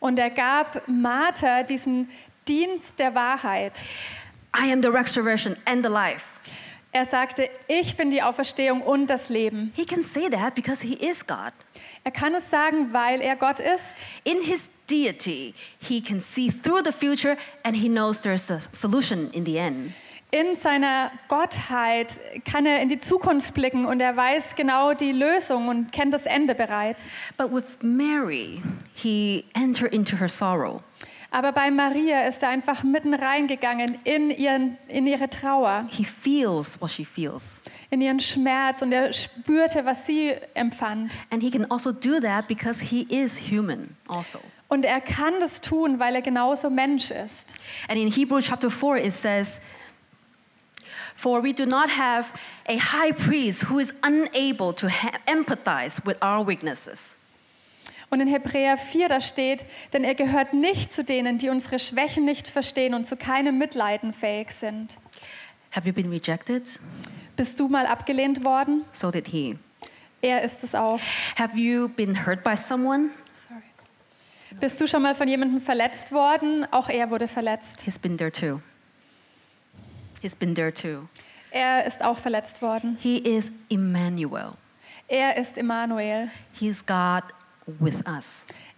Und 0.00 0.18
er 0.18 0.30
gab 0.30 0.86
Martha 0.86 1.62
diesen 1.62 2.10
Dienst 2.46 2.92
der 2.98 3.14
Wahrheit. 3.14 3.80
I 4.54 4.70
am 4.70 4.82
the 4.82 4.88
resurrection 4.88 5.56
and 5.64 5.82
the 5.84 5.90
life. 5.90 6.22
Er 6.92 7.06
sagte, 7.06 7.48
ich 7.66 7.96
bin 7.96 8.10
die 8.10 8.22
Auferstehung 8.22 8.82
und 8.82 9.08
das 9.08 9.28
Leben. 9.30 9.72
He 9.74 9.86
can 9.86 10.04
say 10.04 10.28
that 10.28 10.54
because 10.54 10.82
he 10.82 10.94
is 10.94 11.26
God. 11.26 11.52
Er 12.04 12.10
kann 12.10 12.34
es 12.34 12.48
sagen, 12.50 12.92
weil 12.92 13.22
er 13.22 13.34
Gott 13.34 13.58
ist. 13.60 13.82
In 14.24 14.42
his 14.42 14.68
deity, 14.90 15.54
he 15.78 16.02
can 16.02 16.20
see 16.20 16.50
through 16.50 16.82
the 16.84 16.92
future 16.92 17.38
and 17.62 17.74
he 17.74 17.88
knows 17.88 18.20
there's 18.20 18.50
a 18.50 18.60
solution 18.72 19.30
in 19.32 19.46
the 19.46 19.56
end. 19.56 19.92
In 20.30 20.56
seiner 20.56 21.12
Gottheit 21.28 22.20
kann 22.44 22.66
er 22.66 22.82
in 22.82 22.88
die 22.88 22.98
Zukunft 22.98 23.54
blicken 23.54 23.86
und 23.86 24.00
er 24.00 24.16
weiß 24.16 24.56
genau 24.56 24.92
die 24.92 25.12
Lösung 25.12 25.68
und 25.68 25.92
kennt 25.92 26.12
das 26.12 26.26
Ende 26.26 26.54
bereits. 26.54 27.02
But 27.38 27.52
with 27.52 27.64
Mary, 27.80 28.60
he 28.94 29.44
entered 29.54 29.94
into 29.94 30.16
her 30.16 30.28
sorrow. 30.28 30.82
Aber 31.30 31.52
bei 31.52 31.70
Maria 31.70 32.26
ist 32.26 32.42
er 32.42 32.50
einfach 32.50 32.82
mitten 32.82 33.14
reingegangen 33.14 33.98
in, 34.04 34.30
ihren, 34.30 34.76
in 34.88 35.06
ihre 35.06 35.30
Trauer, 35.30 35.86
He 35.88 36.04
feels 36.04 36.80
what 36.80 36.90
she 36.90 37.04
feels. 37.04 37.42
In 37.94 38.00
ihren 38.00 38.20
Schmerz 38.20 38.82
und 38.82 38.92
er 38.92 39.12
spürte, 39.12 39.84
was 39.84 40.04
sie 40.06 40.34
empfand. 40.54 41.16
And 41.30 41.42
he 41.42 41.50
can 41.50 41.70
also 41.70 41.92
do 41.92 42.20
that 42.20 42.46
because 42.48 42.84
he 42.84 43.02
is 43.08 43.38
human 43.50 43.96
also. 44.08 44.40
Und 44.68 44.84
er 44.84 45.00
kann 45.00 45.34
das 45.40 45.60
tun, 45.60 46.00
weil 46.00 46.16
er 46.16 46.22
genauso 46.22 46.68
Mensch 46.68 47.10
ist. 47.10 47.60
And 47.88 47.98
in 47.98 48.10
Hebrews 48.10 48.46
chapter 48.46 48.70
4, 48.70 48.96
it 48.96 49.14
says, 49.14 49.60
For 51.14 51.42
we 51.42 51.52
do 51.52 51.64
not 51.64 51.90
have 51.90 52.26
a 52.68 52.76
high 52.76 53.12
priest 53.12 53.70
who 53.70 53.78
is 53.78 53.92
unable 54.02 54.74
to 54.74 54.88
empathize 55.26 56.04
with 56.04 56.16
our 56.20 56.44
weaknesses. 56.46 57.00
Und 58.10 58.20
in 58.20 58.28
Hebräer 58.28 58.76
4, 58.76 59.08
da 59.08 59.20
steht, 59.20 59.66
denn 59.92 60.04
er 60.04 60.14
gehört 60.14 60.52
nicht 60.52 60.92
zu 60.92 61.04
denen, 61.04 61.38
die 61.38 61.48
unsere 61.48 61.78
Schwächen 61.78 62.24
nicht 62.24 62.48
verstehen 62.48 62.94
und 62.94 63.06
zu 63.06 63.16
keinem 63.16 63.58
Mitleiden 63.58 64.12
fähig 64.12 64.50
sind. 64.52 64.98
Have 65.72 65.86
you 65.86 65.92
been 65.92 66.10
rejected? 66.10 66.78
Bist 67.36 67.58
du 67.58 67.68
mal 67.68 67.86
abgelehnt 67.86 68.44
worden? 68.44 68.84
So 68.92 69.10
did 69.10 69.28
he. 69.28 69.58
Er 70.22 70.42
ist 70.42 70.62
es 70.62 70.74
auch. 70.74 71.00
Have 71.36 71.56
you 71.58 71.88
been 71.88 72.26
hurt 72.26 72.42
by 72.42 72.56
someone? 72.56 73.10
Bist 74.60 74.80
du 74.80 74.86
schon 74.86 75.02
mal 75.02 75.14
von 75.14 75.26
jemandem 75.26 75.60
verletzt 75.60 76.12
worden? 76.12 76.66
Auch 76.70 76.88
er 76.88 77.10
wurde 77.10 77.26
verletzt. 77.26 77.80
He's 77.84 77.98
been 77.98 78.16
there 78.16 78.30
too. 78.30 78.60
He's 80.22 80.34
been 80.34 80.54
there 80.54 80.72
too. 80.72 81.08
Er 81.50 81.84
ist 81.84 82.02
auch 82.02 82.18
verletzt 82.18 82.62
worden. 82.62 82.96
He 83.00 83.18
is 83.18 83.44
Emmanuel. 83.68 84.52
Er 85.08 85.36
ist 85.36 85.58
Emmanuel. 85.58 86.30
He 86.52 86.68
is 86.68 86.84
God 86.86 87.24
with 87.66 87.96
us. 88.06 88.24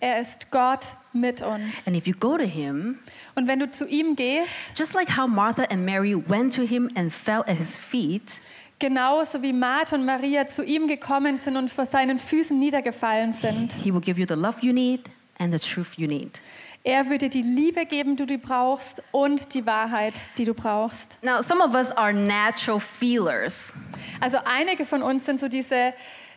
Er 0.00 0.20
ist 0.20 0.50
Gott 0.50 0.94
mit 1.12 1.40
uns. 1.40 1.74
And 1.87 1.96
if 1.96 2.06
you 2.06 2.14
go 2.18 2.37
to 2.37 2.44
him, 2.44 2.98
Und 3.35 3.48
wenn 3.48 3.59
du 3.59 3.70
zu 3.70 3.87
ihm 3.87 4.14
gehst, 4.14 4.50
just 4.76 4.92
like 4.94 5.16
how 5.16 5.26
Martha 5.26 5.62
and 5.70 5.85
Mary 5.87 6.14
went 6.14 6.54
to 6.54 6.62
him 6.62 6.90
and 6.94 7.12
fell 7.12 7.40
at 7.46 7.56
his 7.56 7.76
feet, 7.76 8.40
genauso 8.78 9.40
wie 9.42 9.52
Martha 9.54 9.96
und 9.96 10.04
Maria 10.04 10.46
zu 10.46 10.62
ihm 10.62 10.87
gekommen 10.87 11.38
sind 11.38 11.56
und 11.56 11.70
vor 11.70 11.87
seinen 11.87 12.18
Füßen 12.18 12.59
niedergefallen 12.59 13.32
sind, 13.32 13.72
he 13.72 13.92
will 13.92 14.02
give 14.02 14.20
you 14.20 14.26
the 14.28 14.35
love 14.35 14.56
you 14.61 14.72
need 14.72 15.09
and 15.38 15.52
the 15.52 15.59
truth 15.59 15.94
you 15.96 16.06
need. 16.06 16.42
er 16.85 17.09
würde 17.09 17.28
die 17.30 17.42
Liebe 17.42 17.87
geben, 17.87 18.16
die 18.16 18.26
du 18.26 18.38
brauchst 18.38 19.02
und 19.12 19.54
die 19.54 19.64
Wahrheit, 19.66 20.14
die 20.37 20.44
du 20.44 20.52
brauchst. 20.54 21.16
Now, 21.22 21.40
some 21.42 21.61
of 21.64 21.74
us 21.74 21.90
are 21.92 22.12
natural 22.12 22.80
feelers. 22.80 23.72
Also 24.20 24.37
einige 24.44 24.85
von 24.85 25.02
uns 25.02 25.24
sind 25.24 25.40
so 25.40 25.48
diese 25.48 25.94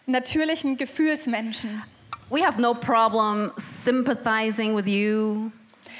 natürlichen 0.08 0.78
Gefühlsmenschen. 0.78 1.84
We 2.30 2.46
have 2.46 2.60
no 2.60 2.74
problem 2.74 3.52
sympathizing 3.84 4.76
with 4.76 4.86
you. 4.88 5.52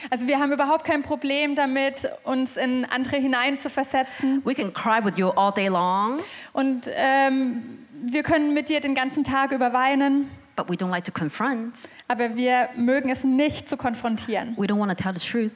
Also 0.10 0.28
wir 0.28 0.40
haben 0.40 0.52
überhaupt 0.54 0.86
kein 0.86 1.04
Problem 1.04 1.56
damit, 1.56 2.08
uns 2.24 2.56
in 2.56 2.86
andere 2.86 3.18
hineinzuversetzen. 3.18 4.42
We 4.46 4.54
can 4.56 4.72
cry 4.74 5.04
with 5.04 5.18
you 5.18 5.30
all 5.32 5.52
day 5.52 5.68
long, 5.68 6.20
Und 6.54 6.90
ähm, 6.94 7.80
wir 8.04 8.24
können 8.24 8.54
mit 8.54 8.70
dir 8.70 8.80
den 8.80 8.96
ganzen 8.96 9.24
Tag 9.26 9.52
über 9.52 9.74
weinen, 9.74 10.30
but 10.56 10.70
we 10.70 10.76
don't 10.76 10.90
like 10.90 11.04
to 11.04 11.12
confront. 11.12 11.88
aber 12.08 12.36
wir 12.36 12.70
mögen 12.78 13.10
es 13.10 13.24
nicht 13.24 13.68
zu 13.68 13.76
konfrontieren. 13.76 14.56
We 14.58 14.68
don't 14.68 14.80
want 14.80 14.90
to 14.90 15.04
tell 15.04 15.14
the 15.14 15.20
truth. 15.20 15.52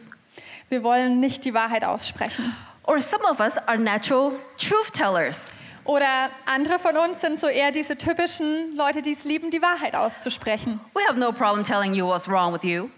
Wir 0.70 0.84
wollen 0.84 1.20
nicht 1.22 1.46
die 1.46 1.54
Wahrheit 1.54 1.86
aussprechen. 1.86 2.54
Or 2.86 3.00
some 3.00 3.24
of 3.24 3.40
us 3.40 3.58
are 3.66 3.78
natural 3.78 4.34
truth 4.58 4.92
tellers. 4.94 5.40
Oder 5.86 6.30
andere 6.46 6.80
von 6.80 6.96
uns 6.98 7.20
sind 7.22 7.40
so 7.40 7.48
eher 7.48 7.72
diese 7.72 7.98
typischen 7.98 8.76
Leute, 8.76 9.02
die 9.02 9.14
es 9.14 9.24
lieben, 9.26 9.52
die 9.52 9.62
Wahrheit 9.62 9.96
auszusprechen. 9.96 10.80
We 10.94 11.02
have 11.08 11.20
no 11.20 11.32
problem 11.32 11.64
telling 11.64 11.94
you 11.94 12.06
what's 12.08 12.28
wrong 12.28 12.54
with 12.54 12.64
you. 12.64 12.90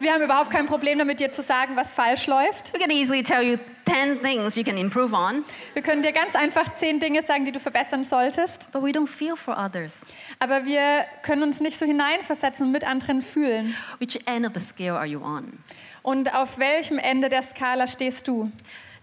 Wir 0.00 0.12
haben 0.12 0.22
überhaupt 0.22 0.52
kein 0.52 0.66
Problem 0.66 1.00
damit, 1.00 1.18
dir 1.18 1.32
zu 1.32 1.42
sagen, 1.42 1.74
was 1.74 1.92
falsch 1.92 2.28
läuft. 2.28 2.72
We 2.72 2.78
can 2.78 2.90
easily 2.92 3.24
tell 3.24 3.42
you 3.42 3.58
10 3.86 4.20
things 4.22 4.54
you 4.54 4.62
can 4.62 4.76
improve 4.78 5.12
on, 5.12 5.44
Wir 5.74 5.82
können 5.82 6.02
dir 6.02 6.12
ganz 6.12 6.36
einfach 6.36 6.72
zehn 6.78 7.00
Dinge 7.00 7.24
sagen, 7.24 7.44
die 7.44 7.50
du 7.50 7.58
verbessern 7.58 8.04
solltest. 8.04 8.70
but 8.70 8.80
we 8.84 8.90
don't 8.90 9.08
feel 9.08 9.34
for 9.34 9.56
others. 9.58 9.96
Aber 10.38 10.64
wir 10.64 11.04
können 11.22 11.42
uns 11.42 11.58
nicht 11.58 11.80
so 11.80 11.86
hineinversetzen 11.86 12.66
und 12.66 12.70
mit 12.72 12.86
anderen 12.86 13.22
fühlen. 13.22 13.74
Which 13.98 14.20
end 14.26 14.46
of 14.46 14.52
the 14.54 14.60
scale 14.60 14.96
are 14.96 15.06
you 15.06 15.20
on? 15.20 15.58
Und 16.02 16.32
auf 16.32 16.58
welchem 16.58 16.98
Ende 16.98 17.28
der 17.28 17.42
Skala 17.42 17.88
stehst 17.88 18.28
du? 18.28 18.52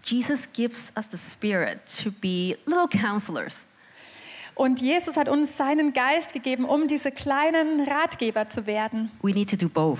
Jesus 0.06 0.46
gives 0.52 0.92
us 0.96 1.06
the 1.10 1.18
Spirit 1.18 1.80
to 2.02 2.12
be 2.12 2.56
little 2.64 2.86
counselors. 2.88 3.58
Und 4.54 4.80
Jesus 4.80 5.16
hat 5.16 5.28
uns 5.28 5.54
seinen 5.56 5.92
Geist 5.92 6.32
gegeben, 6.32 6.64
um 6.64 6.86
diese 6.86 7.10
kleinen 7.10 7.80
Ratgeber 7.80 8.48
zu 8.48 8.66
werden. 8.66 9.10
We 9.20 9.32
need 9.32 9.50
to 9.50 9.56
do 9.56 9.68
both. 9.68 9.98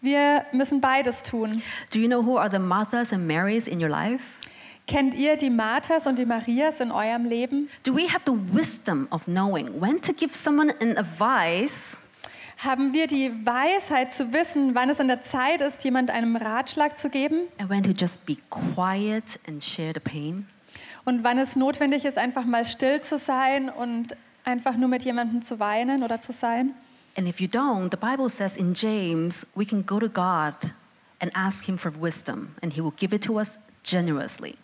Wir 0.00 0.44
müssen 0.52 0.80
beides 0.80 1.22
tun. 1.22 1.62
Do 1.92 1.98
you 1.98 2.08
know 2.08 2.24
who 2.24 2.38
are 2.38 2.50
the 2.50 2.58
Marthas 2.58 3.12
and 3.12 3.26
Marys 3.28 3.68
in 3.68 3.80
your 3.80 3.90
life? 3.90 4.24
Kennt 4.86 5.14
ihr 5.14 5.36
die 5.36 5.50
Marthas 5.50 6.06
und 6.06 6.18
die 6.18 6.24
Marias 6.24 6.80
in 6.80 6.90
eurem 6.90 7.24
Leben? 7.26 7.68
Do 7.84 7.94
we 7.94 8.08
have 8.08 8.22
the 8.24 8.32
wisdom 8.52 9.06
of 9.10 9.24
knowing 9.26 9.80
when 9.80 10.00
to 10.00 10.12
give 10.12 10.34
someone 10.34 10.72
an 10.80 10.96
advice 10.96 11.96
Haben 12.58 12.92
wir 12.92 13.06
die 13.06 13.30
Weisheit 13.44 14.12
zu 14.12 14.32
wissen, 14.32 14.74
wann 14.74 14.88
es 14.88 14.98
an 14.98 15.08
der 15.08 15.22
Zeit 15.22 15.60
ist, 15.60 15.84
jemand 15.84 16.10
einem 16.10 16.36
Ratschlag 16.36 16.98
zu 16.98 17.10
geben 17.10 17.42
and 17.58 17.68
when 17.68 17.82
to 17.82 17.90
just 17.90 18.24
be 18.24 18.36
quiet 18.50 19.38
and 19.46 19.62
share 19.62 19.92
the 19.92 20.00
pain? 20.00 20.46
und 21.06 21.22
wann 21.24 21.38
es 21.38 21.56
notwendig 21.56 22.04
ist, 22.04 22.18
einfach 22.18 22.44
mal 22.44 22.66
still 22.66 23.00
zu 23.00 23.18
sein 23.18 23.70
und 23.70 24.16
einfach 24.44 24.76
nur 24.76 24.88
mit 24.88 25.04
jemandem 25.04 25.40
zu 25.40 25.58
weinen 25.58 26.02
oder 26.02 26.20
zu 26.20 26.32
sein? 26.32 26.74
And 27.16 27.26
if 27.26 27.40
you 27.40 27.48
don't, 27.48 27.90
the 27.90 27.96
Bible 27.96 28.28
says 28.28 28.56
in 28.56 28.74
James, 28.74 29.46
we 29.54 29.64
can 29.64 29.86
go 29.86 29.98
to 29.98 30.08
God 30.08 30.54
and 31.20 31.30
ask 31.34 31.64
Him 31.64 31.78
for 31.78 31.92
wisdom, 31.98 32.54
and 32.60 32.74
He 32.74 32.82
will 32.82 32.92
give 32.96 33.14
it 33.14 33.22
to 33.24 33.38
us 33.38 33.56
generously. 33.82 34.56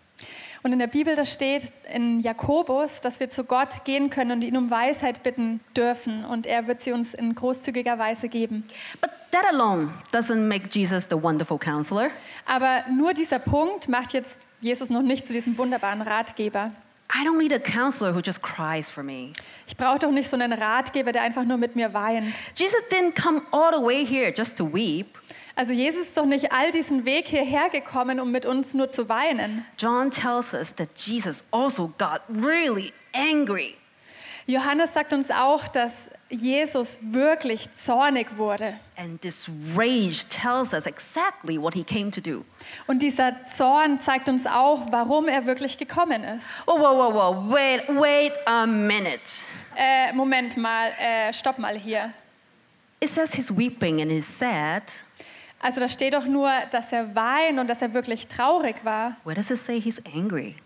Und 0.63 0.73
in 0.73 0.79
der 0.79 0.87
Bibel, 0.87 1.17
da 1.17 1.25
steht 1.25 1.73
in 1.93 2.21
Jakobus, 2.21 2.93
dass 3.01 3.19
wir 3.19 3.29
zu 3.29 3.43
Gott 3.43 3.85
gehen 3.85 4.11
können 4.11 4.31
und 4.31 4.43
ihn 4.43 4.57
um 4.57 4.71
Weisheit 4.71 5.23
bitten 5.23 5.61
dürfen. 5.77 6.25
Und 6.25 6.47
er 6.47 6.69
wird 6.69 6.81
sie 6.81 6.93
uns 6.93 7.15
in 7.15 7.35
großzügiger 7.35 7.99
Weise 7.99 8.29
geben. 8.29 8.63
But 9.01 9.11
that 9.33 9.45
alone 9.53 9.93
doesn't 10.13 10.47
make 10.47 10.69
Jesus 10.71 11.07
the 11.11 11.21
wonderful 11.21 11.59
counselor. 11.59 12.11
Aber 12.47 12.85
nur 12.91 13.13
dieser 13.13 13.41
Punkt 13.41 13.89
macht 13.89 14.13
jetzt 14.13 14.31
Jesus 14.61 14.89
noch 14.89 15.03
nicht 15.03 15.27
zu 15.27 15.33
diesem 15.33 15.59
wunderbaren 15.59 16.03
Ratgeber. 16.03 16.71
I 17.15 17.27
don't 17.27 17.37
need 17.37 17.53
a 17.53 17.59
counselor 17.59 18.15
who 18.15 18.21
just 18.21 18.41
cries 18.41 18.91
for 18.91 19.03
me. 19.03 19.33
Ich 19.67 19.77
brauche 19.77 19.99
doch 19.99 20.11
nicht 20.11 20.31
so 20.31 20.37
einen 20.37 20.53
Ratgeber, 20.53 21.13
der 21.13 21.23
einfach 21.23 21.45
nur 21.45 21.59
mit 21.59 21.77
mir 21.77 21.93
weint. 21.93 22.33
Jesus 22.55 22.81
didn't 22.91 23.21
come 23.21 23.43
all 23.51 23.71
the 23.77 23.85
way 23.85 24.07
here 24.07 24.33
just 24.35 24.57
to 24.57 24.65
weep. 24.73 25.19
Also 25.55 25.73
Jesus 25.73 26.07
ist 26.07 26.17
doch 26.17 26.25
nicht 26.25 26.53
all 26.53 26.71
diesen 26.71 27.05
Weg 27.05 27.29
hierher 27.29 27.69
gekommen, 27.69 28.21
um 28.21 28.31
mit 28.31 28.47
uns 28.47 28.73
nur 28.73 28.91
zu 28.91 29.09
weinen. 29.09 29.65
John 29.79 30.11
tells 30.11 30.55
us 30.55 30.75
that 30.77 30.89
Jesus 30.97 31.45
also 31.51 31.93
got 31.99 32.23
really 32.29 32.93
angry. 33.13 33.77
Johannes 34.47 34.93
sagt 34.93 35.13
uns 35.13 35.31
auch, 35.31 35.69
dass 35.69 35.93
Jesus 36.31 36.99
wirklich 37.03 37.69
zornig 37.85 38.39
wurde. 38.39 38.79
And 38.97 39.21
this 39.21 39.49
rage 39.77 40.25
tells 40.29 40.73
us 40.73 40.87
exactly 40.87 41.59
what 41.59 41.75
he 41.75 41.85
came 41.85 42.11
to 42.11 42.21
do. 42.21 42.45
Und 42.87 43.03
dieser 43.03 43.37
Zorn 43.57 44.01
zeigt 44.01 44.29
uns 44.29 44.47
auch, 44.47 44.91
warum 44.91 45.29
er 45.29 45.45
wirklich 45.47 45.77
gekommen 45.77 46.25
ist. 46.25 46.47
Whoa, 46.67 46.79
whoa, 46.79 46.97
whoa, 46.97 47.15
whoa. 47.15 47.55
Wait, 47.55 47.83
wait 47.89 48.33
a 48.47 48.67
minute. 48.67 49.21
Äh, 49.77 50.13
Moment 50.15 50.57
mal, 50.57 50.93
äh, 50.99 51.33
stopp 51.33 51.59
mal 51.59 51.79
hier. 51.79 52.13
It 53.01 53.11
says 53.11 53.35
he's 53.35 53.51
weeping 53.55 54.01
and 54.01 54.11
he's 54.11 54.27
sad. 54.27 54.85
Also 55.63 55.79
da 55.79 55.89
steht 55.89 56.13
doch 56.13 56.27
nur, 56.27 56.51
dass 56.73 56.93
er 56.93 57.15
weint 57.15 57.59
und 57.59 57.69
dass 57.69 57.81
er 57.81 57.95
wirklich 57.95 58.27
traurig 58.27 58.77
war. 58.83 59.17
Where 59.25 59.37
does 59.37 59.51
it 59.51 59.59
say 59.59 59.81
he's 59.81 60.03
angry? 60.13 60.57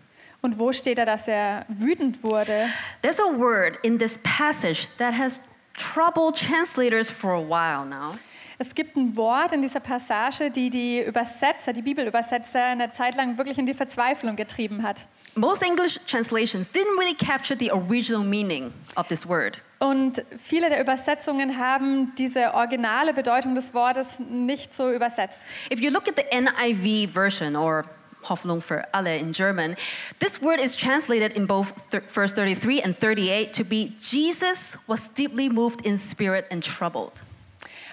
Und 0.41 0.57
wo 0.57 0.73
steht 0.73 0.97
da, 0.97 1.05
dass 1.05 1.27
er 1.27 1.65
wütend 1.67 2.23
wurde? 2.23 2.69
There's 3.03 3.19
a 3.19 3.37
word 3.37 3.77
in 3.83 3.99
this 3.99 4.17
passage 4.23 4.87
that 4.97 5.13
has 5.15 5.39
troubled 5.73 6.35
translators 6.35 7.11
for 7.11 7.31
a 7.31 7.41
while 7.41 7.85
now. 7.85 8.17
Es 8.59 8.73
gibt 8.73 8.95
ein 8.95 9.15
Wort 9.15 9.51
in 9.51 9.61
dieser 9.61 9.79
Passage, 9.79 10.49
die 10.49 10.71
die 10.71 10.99
Übersetzer, 11.01 11.73
die 11.73 11.83
Bibelübersetzer 11.83 12.63
eine 12.63 12.89
Zeit 12.89 13.15
lang 13.15 13.37
wirklich 13.37 13.59
in 13.59 13.67
die 13.67 13.75
Verzweiflung 13.75 14.35
getrieben 14.35 14.81
hat. 14.81 15.05
Most 15.35 15.61
English 15.61 15.99
translations 16.07 16.67
didn't 16.73 16.97
really 16.97 17.13
capture 17.13 17.55
the 17.55 17.71
original 17.71 18.23
meaning 18.23 18.73
of 18.95 19.07
this 19.09 19.27
word. 19.27 19.61
Und 19.79 20.23
viele 20.47 20.69
der 20.69 20.81
Übersetzungen 20.81 21.57
haben 21.57 22.13
diese 22.15 22.53
originale 22.55 23.13
Bedeutung 23.13 23.53
des 23.53 23.73
Wortes 23.73 24.07
nicht 24.29 24.73
so 24.73 24.91
übersetzt. 24.91 25.39
If 25.71 25.79
you 25.79 25.91
look 25.91 26.07
at 26.07 26.15
the 26.17 26.23
NIV 26.31 27.11
version 27.11 27.55
or 27.55 27.85
Hoffnung 28.27 28.61
für 28.61 28.91
alle 28.93 29.15
in 29.17 29.31
German, 29.31 29.75
this 30.19 30.41
word 30.41 30.59
is 30.59 30.75
translated 30.75 31.35
in 31.37 31.45
both 31.45 31.67
th- 31.91 32.03
verse 32.07 32.33
33 32.33 32.83
and 32.83 32.97
38 32.99 33.51
to 33.53 33.63
be 33.63 33.93
Jesus 33.99 34.77
was 34.87 35.07
deeply 35.13 35.47
moved 35.47 35.85
in 35.85 35.99
spirit 35.99 36.45
and 36.49 36.63
troubled. 36.63 37.23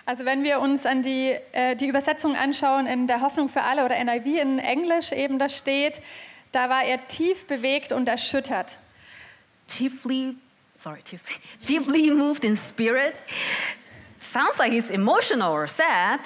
Also 0.07 0.25
wenn 0.25 0.43
wir 0.43 0.61
uns 0.61 0.85
an 0.85 1.03
die, 1.03 1.35
äh, 1.53 1.77
die 1.77 1.87
Übersetzung 1.87 2.37
anschauen 2.37 2.87
in 2.87 3.07
der 3.07 3.21
Hoffnung 3.21 3.49
für 3.49 3.63
alle 3.63 3.85
oder 3.85 4.03
NIV 4.03 4.27
in 4.41 4.59
Englisch 4.59 5.13
eben, 5.13 5.39
da 5.39 5.49
steht, 5.49 6.01
da 6.53 6.69
war 6.69 6.85
er 6.85 7.07
tief 7.09 7.47
bewegt 7.47 7.93
und 7.93 8.09
erschüttert. 8.09 8.79
Deeply, 9.79 10.37
sorry, 10.85 11.03
deeply, 11.67 12.11
moved 12.11 12.45
in 12.45 12.57
spirit. 12.57 13.17
Sounds 14.19 14.59
like 14.59 14.73
he's 14.73 14.91
emotional 14.91 15.53
or 15.53 15.67
sad. 15.67 16.21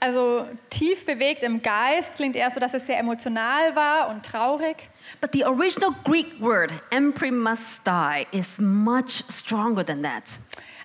Also 0.00 0.46
tief 0.68 1.06
bewegt 1.06 1.42
im 1.42 1.62
Geist 1.62 2.14
klingt 2.16 2.36
eher 2.36 2.50
so, 2.50 2.60
dass 2.60 2.74
es 2.74 2.86
sehr 2.86 2.98
emotional 2.98 3.74
war 3.74 4.08
und 4.08 4.26
traurig. 4.26 4.88
But 5.20 5.32
the 5.32 5.44
original 5.44 5.94
Greek 6.04 6.38
word, 6.40 6.70
emprimastai, 6.90 8.26
is 8.30 8.58
much 8.58 9.24
stronger 9.30 9.84
than 9.84 10.02
that. 10.02 10.38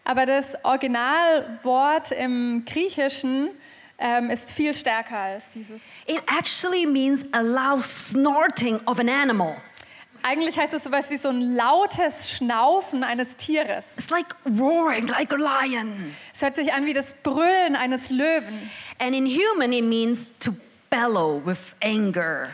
Aber 0.05 0.25
das 0.25 0.45
Originalwort 0.63 2.11
im 2.11 2.63
Griechischen 2.65 3.49
ähm, 3.99 4.29
ist 4.29 4.51
viel 4.51 4.73
stärker 4.73 5.17
als 5.17 5.43
dieses. 5.53 5.81
It 6.07 6.21
actually 6.27 6.85
means 6.85 7.25
a 7.33 7.41
loud 7.41 7.83
snorting 7.83 8.79
of 8.85 8.99
an 8.99 9.09
animal. 9.09 9.57
Eigentlich 10.23 10.57
heißt 10.57 10.73
es 10.73 10.83
sowas 10.83 11.09
wie 11.09 11.17
so 11.17 11.29
ein 11.29 11.55
lautes 11.55 12.29
Schnaufen 12.29 13.03
eines 13.03 13.27
Tieres. 13.37 13.83
It's 13.97 14.09
like 14.09 14.35
roaring 14.45 15.07
like 15.07 15.33
a 15.33 15.37
lion. 15.37 16.15
Es 16.33 16.41
hört 16.41 16.55
sich 16.55 16.73
an 16.73 16.85
wie 16.85 16.93
das 16.93 17.13
Brüllen 17.23 17.75
eines 17.75 18.09
Löwen. 18.09 18.69
And 18.99 19.15
in 19.15 19.25
human, 19.25 19.73
it 19.73 19.83
means 19.83 20.31
to 20.39 20.53
bellow 20.89 21.41
with 21.43 21.59
anger. 21.81 22.49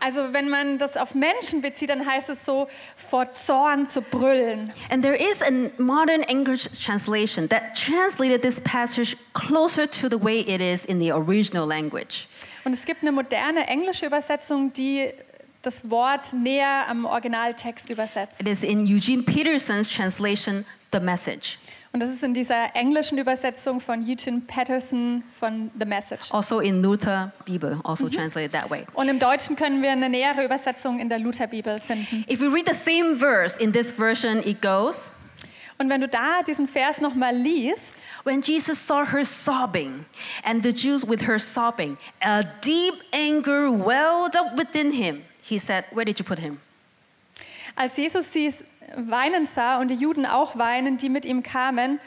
Also 0.00 0.32
wenn 0.32 0.48
man 0.48 0.78
das 0.78 0.96
auf 0.96 1.14
Menschen 1.14 1.62
bezieht, 1.62 1.90
dann 1.90 2.04
heißt 2.04 2.28
es 2.28 2.44
so, 2.44 2.66
vor 2.96 3.30
Zorn 3.32 3.88
zu 3.88 4.02
brüllen. 4.02 4.72
And 4.90 5.02
there 5.04 5.14
is 5.14 5.40
a 5.42 5.70
modern 5.80 6.22
English 6.22 6.68
translation 6.84 7.48
that 7.50 7.76
translated 7.76 8.42
this 8.42 8.60
passage 8.62 9.16
closer 9.32 9.88
to 9.88 10.08
the 10.08 10.20
way 10.20 10.40
it 10.40 10.60
is 10.60 10.84
in 10.84 10.98
the 10.98 11.12
original 11.12 11.64
language. 11.64 12.26
Und 12.64 12.72
es 12.72 12.84
gibt 12.84 13.02
eine 13.02 13.12
moderne 13.12 13.66
englische 13.68 14.06
Übersetzung, 14.06 14.72
die 14.72 15.12
das 15.62 15.88
Wort 15.88 16.32
näher 16.32 16.86
am 16.88 17.04
Originaltext 17.04 17.88
übersetzt. 17.90 18.40
It 18.40 18.48
is 18.48 18.62
in 18.62 18.84
Eugene 18.86 19.22
Peterson's 19.22 19.88
translation, 19.88 20.64
The 20.92 21.00
Message. 21.00 21.58
Und 21.92 22.00
das 22.00 22.10
ist 22.10 22.22
in 22.22 22.32
dieser 22.32 22.74
englischen 22.74 23.18
Übersetzung 23.18 23.78
von 23.78 24.00
Eugene 24.00 24.40
Patterson 24.46 25.22
von 25.38 25.70
The 25.78 25.84
Message. 25.84 26.30
Also 26.30 26.60
in 26.60 26.82
Luther 26.82 27.32
Bibel, 27.44 27.80
also 27.84 28.08
translated 28.08 28.52
that 28.52 28.70
way. 28.70 28.86
Und 28.94 29.08
im 29.08 29.18
Deutschen 29.18 29.56
können 29.56 29.82
wir 29.82 29.92
eine 29.92 30.08
nähere 30.08 30.44
Übersetzung 30.44 30.98
in 30.98 31.10
der 31.10 31.18
Lutherbibel 31.18 31.78
finden. 31.78 32.24
If 32.30 32.40
we 32.40 32.46
read 32.46 32.66
the 32.66 32.74
same 32.74 33.16
verse 33.16 33.60
in 33.60 33.72
this 33.72 33.92
version, 33.92 34.38
it 34.46 34.62
goes, 34.62 35.10
Und 35.78 35.90
wenn 35.90 36.00
du 36.00 36.08
da 36.08 36.42
diesen 36.46 36.66
Vers 36.66 37.00
nochmal 37.00 37.36
liest, 37.36 37.82
When 38.24 38.40
Jesus 38.40 38.78
saw 38.78 39.04
her 39.04 39.24
sobbing, 39.24 40.04
and 40.44 40.62
the 40.62 40.72
Jews 40.72 41.04
with 41.04 41.22
her 41.22 41.40
sobbing, 41.40 41.98
a 42.20 42.44
deep 42.60 42.94
anger 43.12 43.68
welled 43.68 44.36
up 44.36 44.56
within 44.56 44.92
him. 44.92 45.24
He 45.52 45.58
said, 45.58 45.84
Where 45.92 46.06
did 46.06 46.18
you 46.18 46.24
put 46.24 46.38
him? 46.38 46.60
als 47.76 47.96
Jesus 47.96 48.26
sie 48.32 48.54
weinen 48.96 49.46
sah 49.46 49.78
und 49.80 49.90
die 49.90 49.94
Juden 49.94 50.26
auch 50.26 50.56
weinen, 50.56 50.96
die 50.96 51.08
mit 51.08 51.24
ihm 51.24 51.42
kamen, 51.42 52.00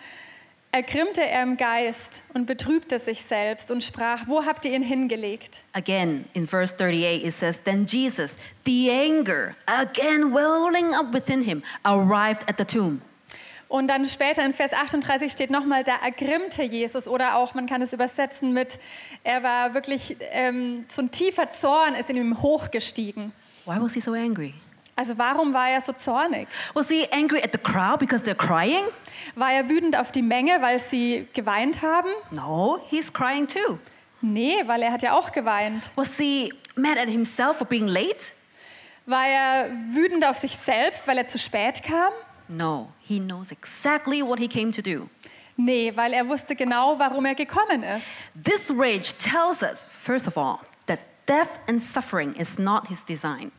ergrimmte 0.71 1.21
er 1.21 1.43
im 1.43 1.57
Geist 1.57 2.21
und 2.33 2.45
betrübte 2.47 2.99
sich 2.99 3.23
selbst 3.23 3.71
und 3.71 3.83
sprach, 3.83 4.27
wo 4.27 4.45
habt 4.45 4.65
ihr 4.65 4.73
ihn 4.73 4.81
hingelegt? 4.81 5.63
Again, 5.73 6.25
in 6.33 6.47
verse 6.47 6.73
38, 6.73 7.23
it 7.23 7.33
says, 7.33 7.59
Then 7.63 7.85
Jesus, 7.85 8.35
the 8.65 8.89
anger, 8.91 9.55
again 9.67 10.33
welling 10.33 10.93
up 10.93 11.13
within 11.13 11.41
him, 11.41 11.63
arrived 11.85 12.43
at 12.49 12.57
the 12.57 12.65
tomb. 12.65 13.01
Und 13.67 13.87
dann 13.87 14.05
später 14.05 14.45
in 14.45 14.53
Vers 14.53 14.73
38 14.73 15.31
steht 15.31 15.49
nochmal, 15.49 15.83
da 15.83 15.95
ergrimmte 16.03 16.63
Jesus 16.63 17.07
oder 17.07 17.35
auch, 17.35 17.53
man 17.53 17.65
kann 17.65 17.81
es 17.81 17.93
übersetzen 17.93 18.53
mit, 18.53 18.79
er 19.23 19.41
war 19.43 19.73
wirklich, 19.73 20.17
ähm, 20.31 20.85
so 20.89 21.01
ein 21.01 21.11
tiefer 21.11 21.49
Zorn 21.51 21.95
ist 21.95 22.09
in 22.09 22.15
ihm 22.15 22.41
hochgestiegen. 22.41 23.31
Why 23.65 23.77
was 23.79 23.93
he 23.93 24.01
so 24.01 24.13
angry? 24.13 24.53
Also 24.95 25.17
warum 25.17 25.53
war 25.53 25.69
er 25.69 25.81
so 25.81 25.91
zornig? 25.91 26.47
Was 26.73 26.87
he 26.87 27.07
angry 27.11 27.41
at 27.41 27.51
the 27.51 27.57
crowd 27.57 27.97
because 27.99 28.23
they're 28.23 28.35
crying? 28.35 28.85
War 29.35 29.51
er 29.51 29.67
wütend 29.67 29.97
auf 29.97 30.11
die 30.11 30.21
Menge, 30.21 30.61
weil 30.61 30.79
sie 30.79 31.27
geweint 31.33 31.81
haben? 31.81 32.09
No, 32.31 32.79
he's 32.89 33.11
crying 33.11 33.47
too. 33.47 33.77
Nee, 34.21 34.63
weil 34.67 34.81
er 34.81 34.91
hat 34.91 35.01
ja 35.03 35.13
auch 35.13 35.31
geweint. 35.31 35.89
Was 35.95 36.17
he 36.17 36.53
mad 36.75 36.97
at 36.99 37.09
himself 37.09 37.57
for 37.57 37.67
being 37.67 37.87
late? 37.87 38.31
War 39.05 39.27
er 39.27 39.69
wütend 39.91 40.25
auf 40.25 40.37
sich 40.37 40.57
selbst, 40.65 41.07
weil 41.07 41.17
er 41.17 41.27
zu 41.27 41.37
spät 41.37 41.83
kam? 41.83 42.13
No, 42.47 42.89
he 42.99 43.19
knows 43.19 43.51
exactly 43.51 44.21
what 44.21 44.39
he 44.39 44.47
came 44.47 44.71
to 44.71 44.81
do. 44.81 45.09
Nee, 45.57 45.95
weil 45.95 46.13
er 46.13 46.27
wusste 46.27 46.55
genau, 46.55 46.99
warum 46.99 47.25
er 47.25 47.35
gekommen 47.35 47.83
ist. 47.83 48.05
This 48.35 48.69
rage 48.69 49.13
tells 49.17 49.63
us, 49.63 49.87
first 50.03 50.27
of 50.27 50.37
all, 50.37 50.59
that 50.87 50.99
death 51.25 51.59
and 51.67 51.81
suffering 51.81 52.35
is 52.35 52.59
not 52.59 52.87
his 52.87 53.01
design. 53.05 53.51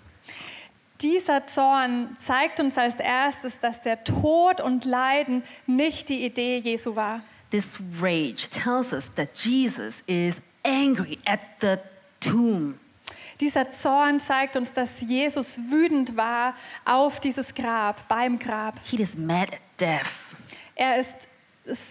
Dieser 1.00 1.46
Zorn 1.46 2.16
zeigt 2.26 2.58
uns 2.58 2.76
als 2.78 2.98
erstes, 2.98 3.58
dass 3.60 3.82
der 3.82 4.02
Tod 4.04 4.60
und 4.60 4.84
Leiden 4.84 5.42
nicht 5.66 6.08
die 6.08 6.24
Idee 6.24 6.58
Jesu 6.58 6.96
war. 6.96 7.20
This 7.50 7.78
rage 8.00 8.48
tells 8.50 8.92
us 8.92 9.10
that 9.14 9.38
Jesus 9.38 10.02
is 10.06 10.40
angry 10.64 11.18
at 11.26 11.40
the 11.60 11.76
tomb. 12.20 12.78
Dieser 13.40 13.70
Zorn 13.70 14.20
zeigt 14.20 14.56
uns, 14.56 14.72
dass 14.72 14.88
Jesus 15.00 15.58
wütend 15.70 16.16
war 16.16 16.54
auf 16.84 17.20
dieses 17.20 17.54
Grab, 17.54 18.08
beim 18.08 18.38
Grab. 18.38 18.74
He 18.84 19.00
is 19.00 19.16
mad 19.16 19.52
at 19.52 19.60
death 19.78 20.10
Er 20.74 21.00
ist 21.00 21.10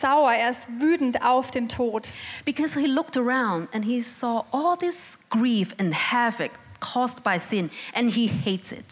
sauer, 0.01 0.34
er 0.34 0.51
ist 0.51 0.67
wütend 0.79 1.21
auf 1.21 1.51
den 1.51 1.69
Tod, 1.69 2.08
because 2.45 2.79
he 2.79 2.88
looked 2.88 3.17
around 3.17 3.73
and 3.73 3.84
he 3.86 4.01
saw 4.01 4.45
all 4.51 4.77
this 4.77 5.17
grief 5.29 5.73
and 5.77 5.93
havoc 5.93 6.51
caused 6.79 7.23
by 7.23 7.38
sin 7.39 7.69
and 7.93 8.12
he 8.12 8.27
hates 8.27 8.71
it. 8.71 8.86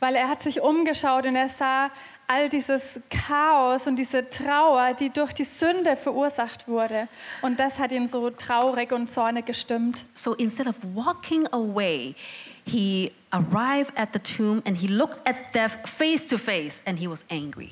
weil 0.00 0.16
er 0.16 0.28
hat 0.28 0.42
sich 0.42 0.60
umgeschaut 0.60 1.26
und 1.26 1.36
er 1.36 1.48
sah 1.48 1.88
all 2.28 2.48
dieses 2.48 2.82
Chaos 3.10 3.86
und 3.86 3.96
diese 3.96 4.28
Trauer, 4.28 4.94
die 4.94 5.10
durch 5.10 5.32
die 5.32 5.44
Sünde 5.44 5.96
verursacht 5.96 6.66
wurde. 6.68 7.08
Und 7.42 7.60
das 7.60 7.78
hat 7.78 7.92
ihn 7.92 8.08
so 8.08 8.30
traurig 8.30 8.92
und 8.92 9.10
zornig 9.10 9.46
gestimmt. 9.46 10.04
So 10.14 10.34
instead 10.34 10.66
of 10.66 10.76
walking 10.94 11.46
away, 11.52 12.14
he 12.66 13.12
arrived 13.30 13.92
at 13.96 14.10
the 14.12 14.18
tomb 14.18 14.62
and 14.66 14.76
he 14.76 14.86
looked 14.86 15.20
at 15.28 15.36
death 15.54 15.76
face 15.98 16.26
to 16.26 16.38
face 16.38 16.80
and 16.86 16.98
he 16.98 17.08
was 17.08 17.24
angry. 17.30 17.70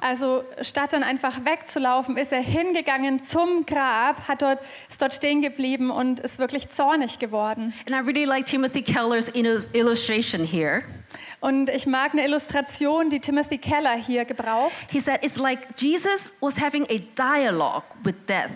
Also 0.00 0.42
statt 0.62 0.92
dann 0.94 1.04
einfach 1.04 1.44
wegzulaufen, 1.44 2.16
ist 2.16 2.32
er 2.32 2.42
hingegangen 2.42 3.22
zum 3.22 3.64
Grab, 3.66 4.26
hat 4.26 4.42
dort, 4.42 4.58
ist 4.88 5.00
dort 5.00 5.14
stehen 5.14 5.42
geblieben 5.42 5.90
und 5.92 6.18
ist 6.18 6.40
wirklich 6.40 6.68
zornig 6.70 7.20
geworden. 7.20 7.72
And 7.86 7.94
I 7.94 8.00
really 8.00 8.24
like 8.24 8.46
Timothy 8.46 8.82
Keller's 8.82 9.28
illu- 9.32 9.64
illustration 9.72 10.44
here. 10.44 10.82
Und 11.42 11.68
ich 11.68 11.86
mag 11.86 12.12
eine 12.12 12.24
Illustration, 12.24 13.10
die 13.10 13.18
Timothy 13.20 13.58
Keller 13.58 13.96
hier 13.96 14.24
gebraucht. 14.24 14.72
He 14.90 15.00
said 15.00 15.24
it's 15.24 15.36
like 15.36 15.58
Jesus 15.78 16.30
was 16.40 16.56
having 16.58 16.84
a 16.84 16.98
dialogue 17.16 17.84
with 18.04 18.14
death. 18.28 18.50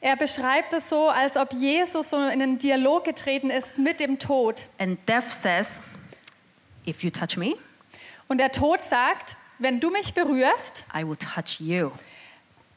Er 0.00 0.16
beschreibt 0.16 0.74
es 0.74 0.88
so, 0.88 1.08
als 1.08 1.36
ob 1.36 1.52
Jesus 1.52 2.10
so 2.10 2.16
in 2.16 2.42
einen 2.42 2.58
Dialog 2.58 3.04
getreten 3.04 3.50
ist 3.50 3.78
mit 3.78 4.00
dem 4.00 4.18
Tod. 4.18 4.66
And 4.78 4.98
death 5.08 5.30
says, 5.30 5.80
If 6.84 7.04
you 7.04 7.10
touch 7.10 7.36
me, 7.36 7.54
Und 8.26 8.38
der 8.38 8.50
Tod 8.50 8.80
sagt, 8.90 9.36
wenn 9.60 9.78
du 9.78 9.90
mich 9.90 10.12
berührst, 10.12 10.84
I 10.92 11.06
will 11.06 11.16
touch 11.16 11.60
you. 11.60 11.92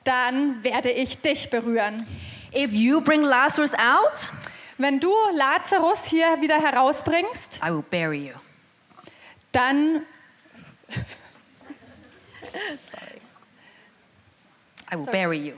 dann 0.03 0.63
werde 0.63 0.91
ich 0.91 1.17
dich 1.17 1.49
berühren. 1.49 2.05
If 2.55 2.71
you 2.73 3.01
bring 3.01 3.23
Lazarus 3.23 3.73
out, 3.73 4.29
Wenn 4.77 4.99
du 4.99 5.11
Lazarus 5.33 5.97
hier 6.05 6.39
wieder 6.41 6.61
herausbringst, 6.61 7.59
I 7.65 7.71
will 7.71 7.83
bury 7.89 8.27
you. 8.27 8.33
Dann, 9.55 10.01
I 14.91 14.95
will 14.95 15.05
bury 15.05 15.37
you. 15.37 15.53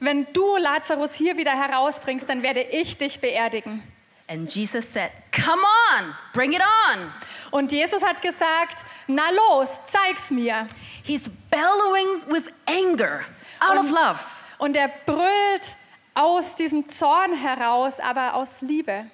wenn 0.00 0.26
du 0.32 0.56
Lazarus 0.56 1.10
hier 1.14 1.36
wieder 1.36 1.52
herausbringst, 1.52 2.28
dann 2.28 2.42
werde 2.42 2.60
ich 2.62 2.96
dich 2.98 3.20
beerdigen. 3.20 3.82
And 4.26 4.52
Jesus 4.52 4.90
said, 4.92 5.10
Come 5.32 5.62
on, 5.98 6.14
bring 6.32 6.52
it 6.52 6.62
on. 6.90 7.12
Und 7.50 7.70
Jesus 7.72 8.02
hat 8.02 8.22
gesagt, 8.22 8.84
na 9.06 9.30
los, 9.30 9.68
zeig's 9.92 10.30
mir. 10.30 10.66
He's 11.02 11.28
bellowing 11.50 12.22
with 12.28 12.44
anger 12.66 13.20
out 13.60 13.76
of 13.76 13.84
Und- 13.86 13.90
love. 13.90 14.18
Und 14.58 14.76
er 14.76 14.88
brüllt 15.04 15.76
aus 16.14 16.54
diesem 16.56 16.88
Zorn 16.88 17.34
heraus, 17.34 17.92
aber 18.00 18.34
aus 18.34 18.48
Liebe. 18.60 19.06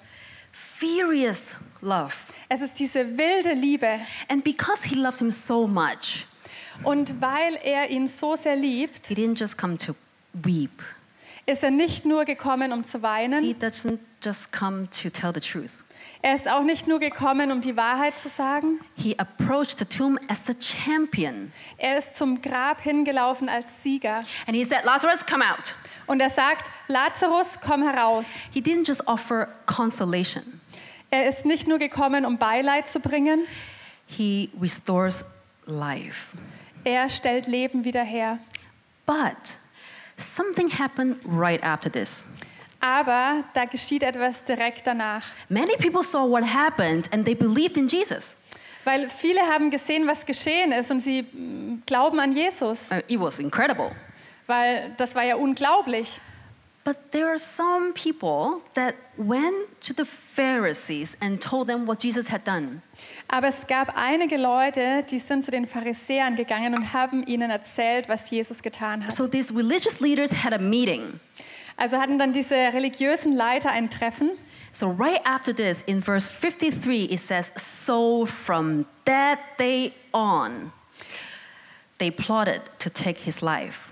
Furious 0.79 1.41
love. 1.81 2.13
Es 2.53 2.59
ist 2.59 2.77
diese 2.79 3.17
wilde 3.17 3.53
Liebe. 3.53 3.99
And 4.27 4.43
because 4.43 4.83
he 4.83 4.95
loves 4.95 5.19
him 5.19 5.31
so 5.31 5.65
much, 5.67 6.25
Und 6.83 7.21
weil 7.21 7.55
er 7.63 7.89
ihn 7.89 8.09
so 8.09 8.35
sehr 8.35 8.57
liebt, 8.57 9.07
he 9.07 9.13
didn't 9.15 9.39
just 9.39 9.57
come 9.57 9.77
to 9.77 9.95
weep. 10.33 10.83
ist 11.45 11.63
er 11.63 11.71
nicht 11.71 12.05
nur 12.05 12.25
gekommen, 12.25 12.73
um 12.73 12.83
zu 12.85 12.97
He 12.97 13.03
weinen. 13.03 13.55
doesn't 13.59 13.99
just 14.21 14.51
come 14.51 14.89
to 14.89 15.09
tell 15.09 15.31
the 15.33 15.39
truth. 15.39 15.83
Er 16.23 16.35
ist 16.35 16.47
auch 16.47 16.63
nicht 16.63 16.87
nur 16.87 16.99
gekommen, 16.99 17.51
um 17.51 17.61
die 17.61 17.75
Wahrheit 17.77 18.17
zu 18.19 18.27
sagen. 18.29 18.79
He 18.95 19.17
approached 19.17 19.79
the 19.79 19.85
tomb 19.85 20.19
as 20.27 20.39
a 20.49 20.53
champion. 20.59 21.51
Er 21.77 21.99
ist 21.99 22.15
zum 22.17 22.41
Grab 22.41 22.81
hingelaufen 22.81 23.47
als 23.47 23.65
Sieger. 23.81 24.17
And 24.45 24.55
he 24.57 24.63
said, 24.65 24.83
Lazarus, 24.83 25.25
come 25.25 25.43
out. 25.43 25.73
Und 26.05 26.19
er 26.19 26.29
sagt, 26.29 26.69
Lazarus, 26.89 27.47
komm 27.65 27.81
heraus. 27.83 28.25
He 28.51 28.59
didn't 28.61 28.87
just 28.87 29.07
offer 29.07 29.47
consolation, 29.65 30.60
Er 31.11 31.29
ist 31.29 31.45
nicht 31.45 31.67
nur 31.67 31.77
gekommen, 31.77 32.25
um 32.25 32.37
Beileid 32.37 32.87
zu 32.87 32.99
bringen. 32.99 33.45
he 34.17 34.49
restores 34.59 35.23
life. 35.65 36.35
Er 36.83 37.09
stellt 37.09 37.47
Leben 37.47 37.83
wieder 37.83 38.03
her. 38.03 38.39
But 39.05 39.55
something 40.17 40.69
happened 40.69 41.17
right 41.25 41.63
after 41.63 41.89
this. 41.89 42.09
Aber 42.79 43.43
da 43.53 43.65
geschieht 43.65 44.03
etwas 44.03 44.43
direkt 44.47 44.87
danach. 44.87 45.23
Many 45.49 45.75
people 45.77 46.03
saw 46.03 46.25
what 46.27 46.43
happened 46.43 47.07
and 47.11 47.25
they 47.25 47.35
believed 47.35 47.77
in 47.77 47.87
Jesus. 47.87 48.25
Weil 48.83 49.09
viele 49.19 49.41
haben 49.41 49.69
gesehen, 49.69 50.07
was 50.07 50.25
geschehen 50.25 50.71
ist 50.71 50.89
und 50.89 51.01
sie 51.01 51.21
mm, 51.21 51.83
glauben 51.85 52.19
an 52.19 52.31
Jesus. 52.35 52.79
Uh, 52.89 53.01
it 53.07 53.19
was 53.19 53.37
incredible. 53.37 53.91
Weil 54.47 54.93
das 54.97 55.13
war 55.13 55.23
ja 55.23 55.35
unglaublich. 55.35 56.19
But 56.83 57.11
there 57.11 57.27
are 57.27 57.37
some 57.37 57.93
people 57.93 58.61
that 58.73 58.95
went 59.15 59.79
to 59.81 59.93
the 59.93 60.05
Pharisees 60.05 61.15
and 61.21 61.39
told 61.39 61.67
them 61.67 61.85
what 61.85 61.99
Jesus 61.99 62.29
had 62.29 62.43
done. 62.43 62.81
Aber 63.27 63.49
es 63.49 63.67
gab 63.67 63.95
einige 63.95 64.37
Leute, 64.37 65.03
die 65.03 65.19
sind 65.19 65.43
zu 65.43 65.51
den 65.51 65.67
Pharisäern 65.67 66.35
gegangen 66.35 66.73
und 66.73 66.91
haben 66.91 67.23
ihnen 67.27 67.51
erzählt, 67.51 68.09
was 68.09 68.31
Jesus 68.31 68.63
getan 68.63 69.05
hat. 69.05 69.13
So 69.13 69.27
these 69.27 69.53
religious 69.53 69.99
leaders 69.99 70.31
had 70.31 70.53
a 70.53 70.57
meeting. 70.57 71.19
Also 71.77 71.97
hatten 71.97 72.17
dann 72.17 72.33
diese 72.33 72.55
religiösen 72.55 73.33
Leiter 73.35 73.69
ein 73.69 73.89
Treffen. 73.89 74.31
So 74.71 74.87
right 74.87 75.21
after 75.23 75.53
this, 75.53 75.83
in 75.85 76.01
verse 76.01 76.27
53, 76.29 77.11
it 77.11 77.19
says, 77.19 77.51
So 77.85 78.25
from 78.25 78.85
that 79.05 79.39
day 79.59 79.93
on, 80.13 80.71
they 81.99 82.09
plotted 82.09 82.61
to 82.79 82.89
take 82.89 83.19
his 83.19 83.41
life. 83.41 83.90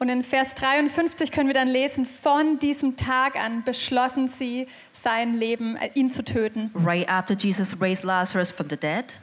Und 0.00 0.08
in 0.10 0.22
Vers 0.22 0.48
53 0.54 1.32
können 1.32 1.48
wir 1.48 1.54
dann 1.54 1.66
lesen, 1.68 2.06
von 2.06 2.58
diesem 2.60 2.96
Tag 2.96 3.34
an 3.36 3.64
beschlossen 3.64 4.28
sie, 4.38 4.68
sein 4.92 5.34
Leben, 5.34 5.76
äh, 5.76 5.90
ihn 5.94 6.12
zu 6.12 6.24
töten. 6.24 6.70
Right 6.74 7.08
after 7.10 7.34
Jesus 7.34 7.76
raised 7.80 8.04
Lazarus 8.04 8.52
from 8.52 8.68
the 8.70 8.76
dead, 8.76 9.20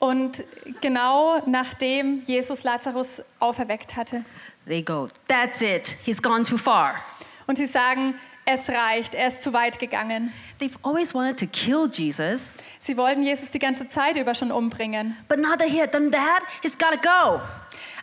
Und 0.00 0.44
genau 0.80 1.40
nachdem 1.46 2.22
Jesus 2.26 2.62
Lazarus 2.64 3.22
auferweckt 3.38 3.96
hatte. 3.96 4.24
they 4.66 4.82
go, 4.82 5.08
That's 5.28 5.60
it, 5.60 5.96
he's 6.04 6.20
gone 6.20 6.42
too 6.42 6.58
far. 6.58 6.96
Und 7.46 7.56
sie 7.58 7.66
sagen, 7.66 8.14
es 8.46 8.68
reicht, 8.68 9.14
er 9.14 9.28
ist 9.28 9.42
zu 9.42 9.52
weit 9.52 9.78
gegangen. 9.78 10.32
They've 10.60 10.76
always 10.82 11.14
wanted 11.14 11.38
to 11.38 11.46
kill 11.46 11.88
Jesus, 11.90 12.48
Sie 12.80 12.98
wollten 12.98 13.22
Jesus 13.22 13.50
die 13.50 13.58
ganze 13.58 13.88
Zeit 13.88 14.18
über 14.18 14.34
schon 14.34 14.50
umbringen. 14.52 15.16
but 15.28 15.38
now 15.38 15.56
that 15.56 15.68
he 15.68 15.80
had 15.80 15.94
done 15.94 16.10
that, 16.10 16.42
he's 16.62 16.76
got 16.76 16.90
to 16.90 16.98
go. 16.98 17.40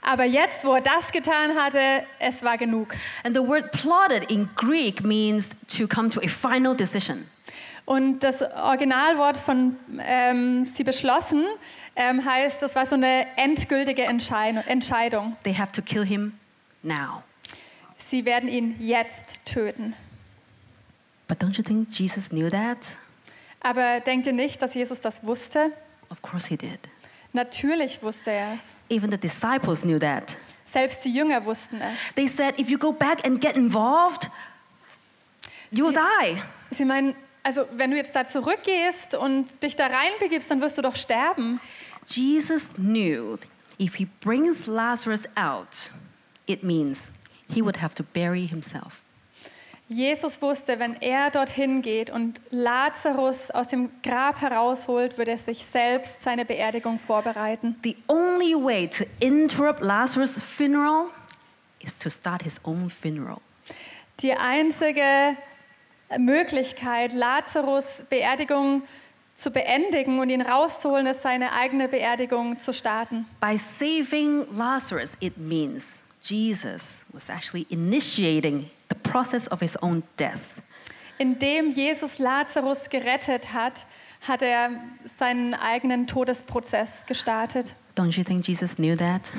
Aber 0.02 0.24
jetzt, 0.26 0.66
wo 0.66 0.74
er 0.74 0.82
das 0.82 1.12
getan 1.12 1.56
hatte, 1.56 2.04
es 2.20 2.42
war 2.44 2.58
genug. 2.58 2.96
And 3.24 3.36
the 3.36 3.42
word 3.48 3.72
plotted 3.72 4.30
in 4.32 4.50
Greek 4.56 5.04
means 5.04 5.48
to 5.78 5.88
come 5.88 6.10
to 6.10 6.20
a 6.22 6.28
final 6.28 6.76
decision. 6.76 7.28
Und 7.86 8.20
das 8.20 8.42
Originalwort 8.42 9.38
von 9.38 9.76
ähm, 10.00 10.66
sie 10.76 10.84
beschlossen 10.84 11.46
ähm, 11.96 12.24
heißt, 12.26 12.62
das 12.62 12.74
war 12.76 12.86
so 12.86 12.96
eine 12.96 13.26
endgültige 13.38 14.04
Entscheid- 14.04 14.66
Entscheidung. 14.68 15.36
They 15.44 15.54
have 15.54 15.72
to 15.74 15.82
kill 15.82 16.06
him 16.06 16.34
now. 16.84 17.24
Sie 18.10 18.26
werden 18.26 18.50
ihn 18.50 18.76
jetzt 18.80 19.40
töten. 19.46 19.94
But 21.28 21.42
don't 21.42 21.58
you 21.58 21.64
think 21.64 21.90
Jesus 21.90 22.30
knew 22.30 22.50
that? 22.50 22.96
Aber 23.62 24.00
denkt 24.00 24.26
ihr 24.28 24.34
nicht, 24.34 24.62
dass 24.62 24.74
Jesus 24.74 25.00
das 25.02 25.24
wusste? 25.24 25.72
Of 26.10 26.22
course 26.22 26.48
he 26.48 26.58
did. 26.58 26.80
Natürlich 27.34 28.02
wusste 28.02 28.32
er 28.32 28.54
es. 28.56 28.60
Even 28.92 29.10
the 29.10 29.18
disciples 29.18 29.84
knew 29.84 29.98
that. 30.00 30.36
Selbst 30.66 31.06
die 31.06 31.10
Jünger 31.10 31.46
wussten 31.46 31.82
es. 31.82 31.98
They 32.16 32.28
said, 32.28 32.60
if 32.60 32.70
you 32.70 32.78
go 32.78 32.92
back 32.92 33.26
and 33.26 33.40
get 33.40 33.56
involved, 33.56 34.30
you'll 35.72 35.94
die. 35.94 36.44
Sie 36.72 36.84
meinen, 36.84 37.16
also 37.42 37.66
wenn 37.72 37.92
du 37.92 37.98
jetzt 37.98 38.14
da 38.14 38.28
zurückgehst 38.28 39.16
und 39.16 39.48
dich 39.64 39.78
da 39.78 39.88
reinbegibst, 39.88 40.52
dann 40.52 40.60
wirst 40.60 40.78
du 40.78 40.82
doch 40.82 40.98
sterben. 40.98 41.62
Jesus 42.06 42.68
knew 42.76 43.38
if 43.80 43.96
he 43.96 44.10
brings 44.20 44.68
Lazarus 44.68 45.26
out, 45.38 45.92
it 46.46 46.62
means 46.62 47.02
he 47.48 47.62
would 47.62 47.78
have 47.78 47.96
to 47.96 48.04
bury 48.04 48.46
himself. 48.46 49.02
Jesus 49.92 50.42
wusste, 50.42 50.80
wenn 50.80 50.96
er 51.02 51.32
dorthin 51.32 51.82
geht 51.82 52.10
und 52.10 52.40
Lazarus 52.50 53.52
aus 53.52 53.68
dem 53.68 53.90
Grab 54.02 54.40
herausholt, 54.40 55.18
würde 55.18 55.32
er 55.32 55.38
sich 55.38 55.66
selbst 55.66 56.14
seine 56.24 56.46
Beerdigung 56.46 56.98
vorbereiten. 56.98 57.76
The 57.84 57.98
only 58.08 58.56
way 58.56 58.88
to 58.88 59.04
interrupt 59.20 59.82
Lazarus' 59.82 60.42
funeral 60.42 61.08
is 61.82 61.98
to 62.00 62.10
start 62.10 62.44
his 62.44 62.56
own 62.64 62.90
funeral. 62.90 63.42
Die 64.22 64.32
einzige 64.32 65.36
Möglichkeit, 66.18 67.12
Lazarus 67.12 67.84
Beerdigung 68.10 68.84
zu 69.36 69.52
beendigen 69.52 70.20
und 70.20 70.30
ihn 70.30 70.42
rauszuholen, 70.42 71.08
ist 71.08 71.22
seine 71.22 71.52
eigene 71.52 71.90
Beerdigung 71.90 72.58
zu 72.60 72.74
starten. 72.74 73.26
By 73.42 73.60
saving 73.78 74.46
Lazarus, 74.58 75.12
it 75.20 75.38
means 75.38 75.86
Jesus 76.22 76.84
was 77.12 77.28
actually 77.28 77.66
initiating 77.70 78.70
the 78.92 79.10
process 79.10 79.48
of 79.48 79.62
his 79.62 79.78
own 79.82 80.04
death. 80.18 80.42
Indem 81.18 81.72
Jesus 81.72 82.18
Lazarus 82.18 82.90
gerettet 82.90 83.54
hat, 83.54 83.86
hat 84.28 84.42
er 84.42 84.70
seinen 85.18 85.54
eigenen 85.54 86.08
Todesprozess 86.08 86.90
gestartet. 87.08 87.74
Don't 87.96 88.18
you 88.18 88.24
think 88.24 88.48
Jesus 88.48 88.76
knew 88.76 88.96
that? 88.96 89.32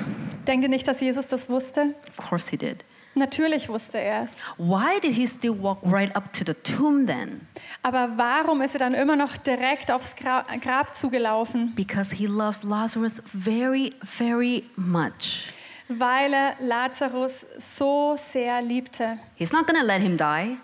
Denkt 0.47 0.63
ihr 0.63 0.69
nicht, 0.69 0.87
dass 0.87 0.99
Jesus 0.99 1.27
das 1.27 1.49
wusste? 1.49 1.95
Of 2.07 2.17
course 2.17 2.49
he 2.49 2.57
did. 2.57 2.85
Natürlich 3.15 3.69
wusste 3.69 3.99
er 3.99 4.23
es. 4.23 4.31
Why 4.57 4.99
did 4.99 5.13
he 5.13 5.27
still 5.27 5.61
walk 5.61 5.79
right 5.83 6.15
up 6.15 6.33
to 6.33 6.43
the 6.45 6.53
tomb 6.53 7.05
then? 7.05 7.47
Aber 7.83 8.17
warum 8.17 8.61
ist 8.61 8.73
er 8.73 8.79
dann 8.79 8.95
immer 8.95 9.15
noch 9.15 9.37
direkt 9.37 9.91
aufs 9.91 10.15
Gra 10.15 10.45
Grab 10.61 10.95
zugelaufen? 10.95 11.73
Because 11.75 12.15
he 12.15 12.25
loves 12.25 12.63
Lazarus 12.63 13.21
very, 13.33 13.93
very 14.17 14.63
much. 14.75 15.51
Weil 15.89 16.33
er 16.33 16.55
Lazarus 16.59 17.33
so 17.57 18.17
sehr 18.31 18.61
liebte. 18.61 19.17
He's 19.35 19.51
not 19.51 19.67
going 19.67 19.79
to 19.79 19.85
let 19.85 20.01
him 20.01 20.17
die, 20.17 20.57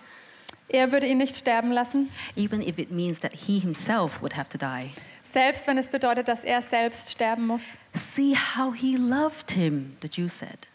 Er 0.71 0.91
würde 0.91 1.07
ihn 1.07 1.17
nicht 1.17 1.35
sterben 1.35 1.71
lassen, 1.71 2.11
even 2.35 2.61
if 2.61 2.77
it 2.77 2.91
means 2.91 3.19
that 3.21 3.33
he 3.33 3.59
himself 3.59 4.21
would 4.21 4.35
have 4.37 4.49
to 4.49 4.57
die. 4.57 4.91
selbst 5.33 5.65
wenn 5.67 5.77
es 5.77 5.87
bedeutet, 5.87 6.27
dass 6.27 6.43
er 6.43 6.61
selbst 6.61 7.09
sterben 7.09 7.47
muss. 7.47 7.63
See 8.15 8.35
how 8.35 8.73
he 8.73 8.95
loved 8.95 9.51
him, 9.51 9.97
the 10.01 10.07
Jews 10.07 10.37
said. 10.37 10.67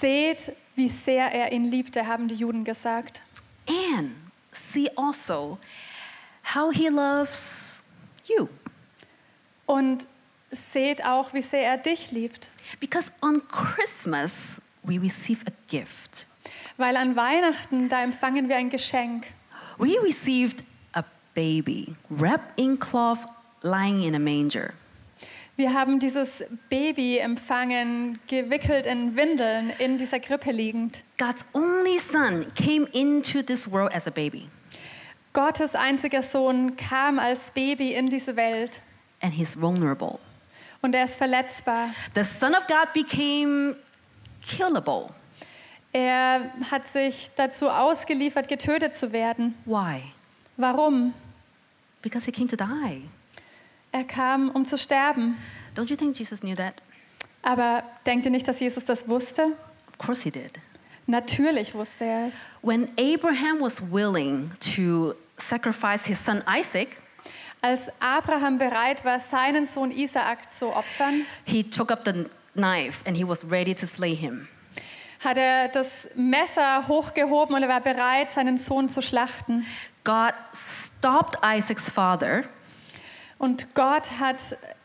Seht, 0.00 0.52
wie 0.76 0.88
sehr 0.88 1.32
er 1.32 1.52
ihn 1.52 1.64
liebte, 1.64 2.06
haben 2.06 2.28
die 2.28 2.34
Juden 2.36 2.64
gesagt. 2.64 3.22
And 3.68 4.12
see 4.72 4.88
also 4.96 5.58
how 6.54 6.72
he 6.72 6.88
loves 6.88 7.82
you. 8.26 8.48
Und 9.66 10.06
seht 10.72 11.04
auch, 11.04 11.32
wie 11.32 11.42
sehr 11.42 11.62
er 11.62 11.78
dich 11.78 12.10
liebt. 12.10 12.50
Because 12.78 13.10
on 13.22 13.42
Christmas, 13.48 14.34
we 14.82 15.00
receive 15.00 15.40
a 15.46 15.52
gift. 15.68 16.26
Weil 16.76 16.96
an 16.96 17.16
Weihnachten, 17.16 17.88
da 17.88 18.02
empfangen 18.02 18.48
wir 18.48 18.56
ein 18.56 18.70
Geschenk. 18.70 19.26
We 19.78 20.00
received 20.02 20.64
a 20.92 21.04
baby 21.34 21.94
wrapped 22.08 22.58
in 22.58 22.78
cloth 22.78 23.20
lying 23.62 24.02
in 24.02 24.14
a 24.14 24.18
manger. 24.18 24.72
Wir 25.56 25.74
haben 25.74 25.98
dieses 25.98 26.28
Baby 26.70 27.18
empfangen, 27.18 28.18
gewickelt 28.28 28.86
in 28.86 29.14
Windeln, 29.14 29.70
in 29.78 29.98
dieser 29.98 30.18
Krippe 30.18 30.52
liegend. 30.52 31.02
God's 31.18 31.44
only 31.52 31.98
son 31.98 32.46
came 32.54 32.86
into 32.92 33.42
this 33.42 33.70
world 33.70 33.92
as 33.92 34.06
a 34.06 34.10
baby, 34.10 34.48
Gottes 35.34 35.74
einziger 35.74 36.22
Sohn 36.22 36.76
kam 36.76 37.18
als 37.18 37.38
Baby 37.54 37.92
in 37.92 38.08
diese 38.08 38.36
Welt 38.36 38.80
and 39.20 39.32
he's 39.32 39.54
vulnerable. 39.54 40.18
Und 40.82 40.94
er 40.94 41.04
ist 41.04 41.16
verletzbar. 41.16 41.90
The 42.14 42.24
Son 42.24 42.54
of 42.54 42.66
God 42.66 42.92
became 42.92 43.76
killable. 44.42 45.10
Er 45.92 46.52
hat 46.70 46.86
sich 46.88 47.30
dazu 47.34 47.68
ausgeliefert, 47.68 48.48
getötet 48.48 48.96
zu 48.96 49.12
werden. 49.12 49.56
Why? 49.64 50.02
Warum? 50.56 51.14
Because 52.02 52.24
he 52.24 52.32
came 52.32 52.48
to 52.48 52.56
die. 52.56 53.08
Er 53.92 54.04
kam, 54.04 54.50
um 54.50 54.64
zu 54.64 54.78
sterben. 54.78 55.36
Don't 55.74 55.90
you 55.90 55.96
think 55.96 56.16
Jesus 56.16 56.40
knew 56.40 56.54
that? 56.54 56.74
Aber 57.42 57.82
denkt 58.06 58.26
ihr 58.26 58.30
nicht, 58.30 58.46
dass 58.46 58.60
Jesus 58.60 58.84
das 58.84 59.08
wusste? 59.08 59.56
Of 59.88 59.98
course 59.98 60.22
he 60.22 60.30
did. 60.30 60.52
Natürlich 61.06 61.74
wusste 61.74 62.04
er 62.04 62.28
es. 62.28 62.34
When 62.62 62.90
Abraham 62.96 63.60
was 63.60 63.80
willing 63.90 64.50
to 64.76 65.14
sacrifice 65.36 66.04
his 66.04 66.24
son 66.24 66.44
Isaac, 66.46 66.98
Als 67.62 67.82
Abraham 68.00 68.58
bereit 68.58 69.04
war, 69.04 69.20
seinen 69.30 69.66
Sohn 69.66 69.90
Isaak 69.90 70.52
zu 70.52 70.74
opfern, 70.74 71.26
he 71.44 71.62
took 71.62 71.90
up 71.90 72.04
the 72.04 72.24
knife 72.54 73.00
and 73.06 73.16
he 73.16 73.26
was 73.26 73.44
ready 73.50 73.74
to 73.74 73.86
slay 73.86 74.14
him. 74.14 74.48
hat 75.22 75.36
er 75.36 75.68
das 75.68 75.88
Messer 76.14 76.88
hochgehoben 76.88 77.54
und 77.54 77.62
er 77.62 77.68
war 77.68 77.80
bereit, 77.82 78.32
seinen 78.32 78.56
Sohn 78.56 78.88
zu 78.88 79.02
schlachten. 79.02 79.66
God 80.04 80.32
stopped 80.98 81.36
Isaac's 81.44 81.90
father. 81.90 82.44
Und 83.36 83.74
Gott 83.74 84.10
hat 84.18 84.36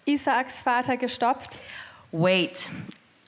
Isaaks 0.06 0.54
Vater 0.62 0.98
gestoppt 0.98 1.58
Wait, 2.12 2.70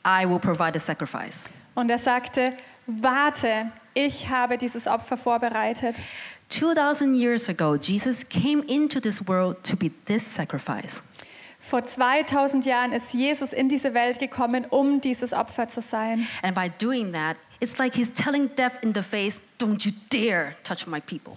I 0.06 0.26
will 0.28 0.40
provide 0.40 0.78
the 0.78 0.86
sacrifice. 0.86 1.38
und 1.76 1.90
er 1.90 2.00
sagte, 2.00 2.54
warte, 2.86 3.72
ich 3.94 4.30
habe 4.30 4.58
dieses 4.58 4.88
Opfer 4.88 5.18
vorbereitet. 5.18 5.96
2000 6.50 7.16
years 7.16 7.50
ago, 7.50 7.78
Jesus 7.78 8.24
came 8.30 8.64
into 8.68 9.00
this 9.00 9.22
world 9.28 9.64
to 9.64 9.76
be 9.76 9.92
this 10.06 10.24
sacrifice. 10.24 11.02
Vor 11.60 11.84
2000 11.84 12.66
Jahren 12.66 12.94
ist 12.94 13.14
Jesus 13.14 13.52
in 13.52 13.68
diese 13.68 13.94
Welt 13.94 14.20
gekommen, 14.20 14.66
um 14.70 15.02
dieses 15.02 15.34
Opfer 15.34 15.68
zu 15.68 15.82
sein. 15.82 16.26
And 16.42 16.56
by 16.56 16.70
doing 16.70 17.12
that, 17.12 17.36
it's 17.60 17.78
like 17.78 17.94
he's 17.94 18.10
telling 18.14 18.50
death 18.56 18.82
in 18.82 18.94
the 18.94 19.04
face, 19.04 19.42
don't 19.60 19.86
you 19.86 19.92
dare 20.10 20.56
touch 20.64 20.88
my 20.88 21.02
people. 21.02 21.36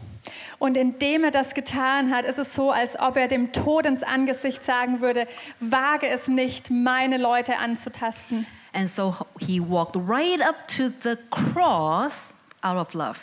Und 0.61 0.77
indem 0.77 1.25
er 1.25 1.33
das 1.33 1.55
getan 1.55 2.15
hat, 2.15 2.25
ist 2.25 2.39
es 2.39 2.55
so, 2.55 2.71
als 2.71 2.93
ob 3.01 3.17
er 3.17 3.27
dem 3.27 3.53
Tod 3.53 3.87
ins 3.87 4.05
Angesicht 4.05 4.65
sagen 4.65 5.01
würde, 5.01 5.27
wage 5.59 6.07
es 6.07 6.29
nicht, 6.29 6.71
meine 6.71 7.17
Leute 7.17 7.57
anzutasten. 7.59 8.47
And 8.73 8.89
so 8.89 9.17
he 9.41 9.61
walked 9.61 9.97
right 9.97 10.41
up 10.41 10.69
to 10.69 10.91
the 11.03 11.17
cross 11.31 12.33
out 12.63 12.77
of 12.77 12.95
love. 12.95 13.19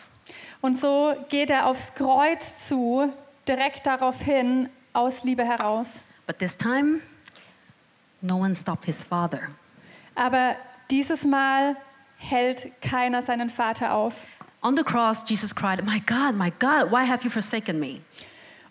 Und 0.62 0.80
so 0.80 1.16
geht 1.30 1.50
er 1.50 1.68
aufs 1.68 1.94
Kreuz 1.94 2.44
zu, 2.68 3.14
direkt 3.48 3.86
darauf 3.86 4.20
hin, 4.20 4.70
aus 4.94 5.24
Liebe 5.24 5.46
heraus. 5.46 5.88
But 6.26 6.40
this 6.40 6.56
time, 6.58 7.02
no 8.22 8.38
one 8.38 8.56
stopped 8.56 8.86
his 8.86 9.02
father. 9.04 9.50
Aber 10.16 10.56
dieses 10.90 11.24
Mal 11.24 11.76
hält 12.18 12.72
keiner 12.82 13.22
seinen 13.22 13.50
Vater 13.50 13.94
auf. 13.94 14.14
On 14.64 14.76
the 14.76 14.84
cross, 14.84 15.24
Jesus 15.26 15.54
cried, 15.54 15.86
My 15.86 16.00
God, 16.00 16.36
my 16.36 16.52
God, 16.60 16.92
why 16.92 17.06
have 17.06 17.24
you 17.24 17.30
forsaken 17.30 17.80
me? 17.80 18.02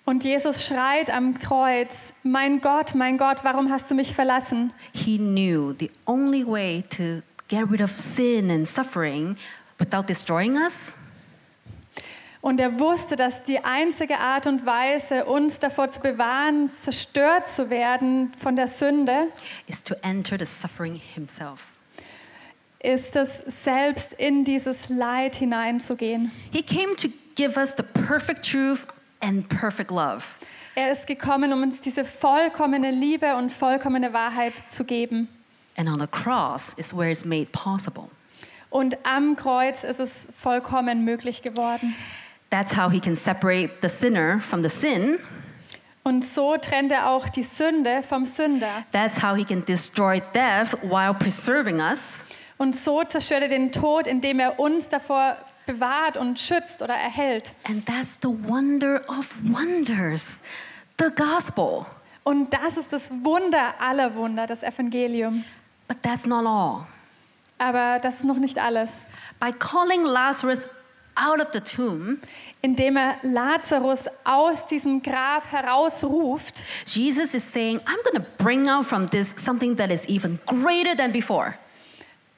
Und 0.05 0.25
Jesus 0.25 0.65
schreit 0.65 1.11
am 1.11 1.35
Kreuz, 1.35 1.95
mein 2.23 2.61
Gott, 2.61 2.95
mein 2.95 3.19
Gott, 3.19 3.39
warum 3.43 3.71
hast 3.71 3.91
du 3.91 3.95
mich 3.95 4.15
verlassen? 4.15 4.73
He 4.93 5.19
knew 5.19 5.75
the 5.79 5.91
only 6.07 6.47
way 6.47 6.83
to 6.91 7.23
get 7.49 7.71
rid 7.71 7.81
of 7.81 7.91
sin 7.99 8.51
and 8.51 8.69
suffering 8.69 9.37
without 9.79 10.09
destroying 10.09 10.57
us 10.57 10.75
Und 12.47 12.61
er 12.61 12.79
wusste, 12.79 13.17
dass 13.17 13.43
die 13.43 13.65
einzige 13.65 14.21
Art 14.21 14.47
und 14.47 14.65
Weise, 14.65 15.25
uns 15.25 15.59
davor 15.59 15.91
zu 15.91 15.99
bewahren, 15.99 16.71
zerstört 16.85 17.49
zu 17.49 17.71
werden 17.71 18.33
von 18.41 18.55
der 18.55 18.69
Sünde, 18.69 19.33
is 19.67 19.83
to 19.83 19.97
enter 20.03 20.39
the 20.39 20.47
suffering 20.63 20.95
himself. 20.95 21.65
ist 22.79 23.17
es, 23.17 23.29
selbst 23.65 24.13
in 24.13 24.45
dieses 24.45 24.77
Leid 24.89 25.35
hineinzugehen. 25.35 26.31
He 26.53 26.63
came 26.63 26.95
to 26.95 27.09
give 27.35 27.59
us 27.59 27.75
the 27.77 27.83
perfect 27.83 28.49
truth 28.49 28.87
and 29.19 29.49
perfect 29.49 29.91
love. 29.91 30.23
Er 30.77 30.93
ist 30.93 31.09
gekommen, 31.09 31.53
um 31.53 31.65
uns 31.65 31.81
diese 31.81 32.05
vollkommene 32.05 32.93
Liebe 32.93 33.35
und 33.35 33.51
vollkommene 33.51 34.13
Wahrheit 34.13 34.53
zu 34.69 34.85
geben. 34.85 35.27
And 35.77 35.89
on 35.89 35.99
the 35.99 36.07
cross 36.07 36.63
is 36.77 36.97
where 36.97 37.11
it's 37.11 37.25
made 37.25 37.47
possible. 37.47 38.05
Und 38.71 38.97
am 39.05 39.35
Kreuz 39.35 39.83
ist 39.83 39.99
es 39.99 40.11
vollkommen 40.41 41.05
möglich 41.05 41.43
geworden. 41.43 41.97
That's 42.57 42.75
how 42.75 42.89
he 42.89 43.01
can 43.01 43.17
separate 43.17 43.83
the 43.83 43.91
sinner 43.91 44.41
from 44.41 44.63
the 44.63 44.71
sin. 44.71 45.19
Und 46.05 46.25
so 46.25 46.57
trennt 46.57 46.91
er 46.91 47.11
auch 47.11 47.29
die 47.29 47.43
Sünde 47.43 48.03
vom 48.09 48.25
Sünder. 48.25 48.87
That's 48.93 49.23
how 49.23 49.37
he 49.37 49.45
can 49.45 49.63
destroy 49.63 50.23
death 50.33 50.73
while 50.83 51.13
preserving 51.13 51.83
us. 51.83 52.01
Und 52.57 52.75
so 52.75 53.05
zerstört 53.05 53.43
er 53.43 53.49
den 53.51 53.73
Tod, 53.73 54.07
indem 54.07 54.41
er 54.41 54.59
uns 54.59 54.89
davor 54.89 55.37
bewahrt 55.67 56.17
und 56.17 56.39
schützt 56.39 56.81
oder 56.81 56.95
erhält. 56.95 57.53
And 57.65 57.85
that's 57.85 58.17
the 58.23 58.29
wonder 58.29 59.03
of 59.07 59.29
wonders, 59.43 60.25
the 60.99 61.11
gospel. 61.15 61.85
Und 62.25 62.55
das 62.55 62.79
ist 62.79 62.91
das 62.91 63.11
Wunder 63.23 63.75
aller 63.79 64.15
Wunder, 64.15 64.47
das 64.47 64.63
Evangelium. 64.63 65.45
But 65.89 66.03
that's 66.03 66.25
not 66.25 66.47
all. 66.47 66.87
Aber 67.59 67.99
das 67.99 68.15
ist 68.15 68.25
noch 68.25 68.39
nicht 68.39 68.59
alles. 68.59 68.91
By 69.41 69.53
calling 69.53 70.05
Lazarus 70.05 70.61
out 71.17 71.41
of 71.41 71.49
the 71.53 71.61
tomb, 71.61 72.19
Indem 72.63 72.97
er 72.97 73.17
Lazarus 73.23 74.01
aus 74.25 74.67
diesem 74.67 75.01
Grab 75.03 75.45
herausruft, 75.53 76.65
Jesus 76.85 77.33
is 77.33 77.45
saying, 77.53 77.79
I'm 77.81 78.03
going 78.03 78.17
to 78.17 78.29
bring 78.43 78.69
out 78.69 78.87
from 78.87 79.07
this 79.09 79.33
something 79.45 79.77
that 79.77 79.91
is 79.91 80.05
even 80.09 80.41
greater 80.47 80.97
than 80.97 81.13
before. 81.13 81.55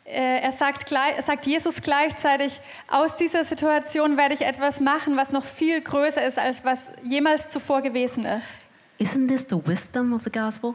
äh, 0.09 0.41
er 0.41 0.53
sagt, 0.53 0.89
sagt 0.89 1.47
Jesus 1.47 1.77
gleichzeitig, 1.83 2.61
aus 2.89 3.17
dieser 3.17 3.45
Situation 3.45 4.17
werde 4.17 4.35
ich 4.35 4.43
etwas 4.43 4.81
machen, 4.81 5.17
was 5.17 5.31
noch 5.31 5.45
viel 5.45 5.81
größer 5.81 6.27
ist, 6.27 6.39
als 6.39 6.65
was 6.65 6.79
jemals 7.05 7.49
zuvor 7.51 7.83
gewesen 7.83 8.25
ist. 8.25 8.45
Isn't 8.99 9.29
this 9.29 9.47
the 9.49 9.61
wisdom 9.67 10.13
of 10.13 10.25
the 10.25 10.31
gospel? 10.31 10.75